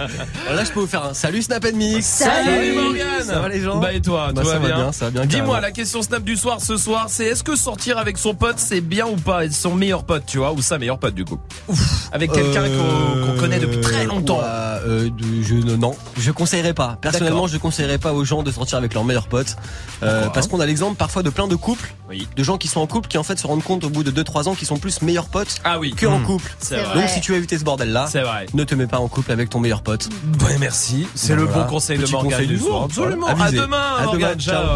Là, 0.57 0.65
je 0.65 0.71
peux 0.73 0.81
vous 0.81 0.87
faire 0.87 1.05
un 1.05 1.15
salut 1.15 1.43
Snap 1.43 1.65
Mix. 1.75 2.07
Salut. 2.07 2.73
Morgane. 2.75 3.07
Ça 3.27 3.39
va 3.41 3.49
les 3.49 3.61
gens 3.61 3.79
Bah 3.79 3.93
et 3.93 4.01
toi, 4.01 4.31
Bah, 4.33 4.43
tout 4.43 4.49
ça 4.49 4.55
va 4.55 4.59
va 4.61 4.67
bien, 4.67 4.77
bien, 4.77 4.93
ça 4.93 5.05
va 5.07 5.11
bien, 5.11 5.27
Dis-moi, 5.27 5.61
la 5.61 5.71
question 5.71 6.03
Snap 6.03 6.23
du 6.23 6.37
soir 6.37 6.59
ce 6.61 6.77
soir, 6.77 7.07
c'est 7.09 7.25
est-ce 7.27 7.43
que 7.45 7.57
sortir 7.57 7.99
avec 7.99 8.19
son 8.19 8.35
pote 8.35 8.57
c'est 8.59 8.81
bien 8.81 9.07
ou 9.07 9.17
pas 9.17 9.45
Et 9.45 9.51
Son 9.51 9.75
meilleur 9.75 10.05
pote, 10.05 10.25
tu 10.27 10.39
vois, 10.39 10.53
ou 10.53 10.63
sa 10.63 10.79
meilleure 10.79 10.99
pote 10.99 11.15
du 11.15 11.25
coup? 11.25 11.39
Avec 12.13 12.33
quelqu'un 12.33 12.65
qu'on 12.65 13.27
qu'on 13.33 13.39
connaît 13.41 13.59
depuis 13.59 13.81
très 13.81 14.05
longtemps. 14.05 14.41
Euh, 14.43 14.79
euh, 14.87 15.11
je, 15.43 15.55
non, 15.55 15.95
je 16.19 16.31
conseillerais 16.31 16.75
pas. 16.75 16.97
Personnellement, 17.01 17.47
je 17.47 17.57
conseillerais 17.59 17.99
pas 17.99 18.13
aux 18.13 18.25
gens 18.25 18.43
de 18.43 18.51
sortir 18.63 18.79
avec 18.79 18.95
leur 18.95 19.05
meilleur 19.05 19.27
pote. 19.29 19.57
Euh, 20.03 20.29
parce 20.31 20.49
qu'on 20.49 20.59
a 20.61 20.67
l'exemple 20.67 20.97
parfois 20.97 21.23
de 21.23 21.31
plein 21.31 21.47
de 21.49 21.55
couples, 21.57 21.95
Oui. 22.09 22.27
de 22.37 22.43
gens 22.43 22.59
qui 22.59 22.67
sont 22.69 22.81
en 22.81 22.87
couple, 22.87 23.09
qui 23.09 23.19
en 23.19 23.23
fait 23.23 23.39
se 23.39 23.47
rendent 23.47 23.63
compte 23.63 23.85
au 23.85 23.91
bout 23.91 24.03
de 24.03 24.11
2-3 24.11 24.49
ans 24.49 24.55
qu'ils 24.55 24.67
sont 24.67 24.79
plus 24.79 25.03
meilleurs 25.03 25.27
potes 25.27 25.57
Ah 25.65 25.79
oui. 25.79 25.93
que 25.95 26.07
en 26.07 26.19
Mmh. 26.19 26.25
couple. 26.25 26.57
Donc 26.95 27.09
si 27.09 27.21
tu 27.21 27.33
veux 27.33 27.39
éviter 27.39 27.59
ce 27.59 27.65
bordel 27.65 27.93
là, 27.93 28.07
vrai. 28.07 28.47
ne 28.55 28.65
te 28.65 28.75
mets 28.75 28.87
pas 28.87 28.99
en 28.99 29.09
couple 29.09 29.31
avec 29.33 29.51
ton 29.51 29.61
meilleur 29.61 29.83
pote. 29.83 30.09
Ouais, 30.45 30.57
merci. 30.59 31.07
C'est 31.15 31.35
le 31.37 31.43
Voilà. 31.45 31.65
bon 31.65 31.71
conseil 31.71 31.99
de 31.99 32.03
Petit 32.05 32.13
Morgane 32.13 32.33
conseil 32.33 32.47
du 32.49 32.59
soir. 32.59 32.71
jour. 32.73 32.85
Absolument. 32.85 33.27
À 33.27 33.35
demain, 33.35 33.45
À 33.47 34.01
demain, 34.03 34.05
Morgane. 34.07 34.41
ciao. 34.41 34.55
Ciao. 34.55 34.67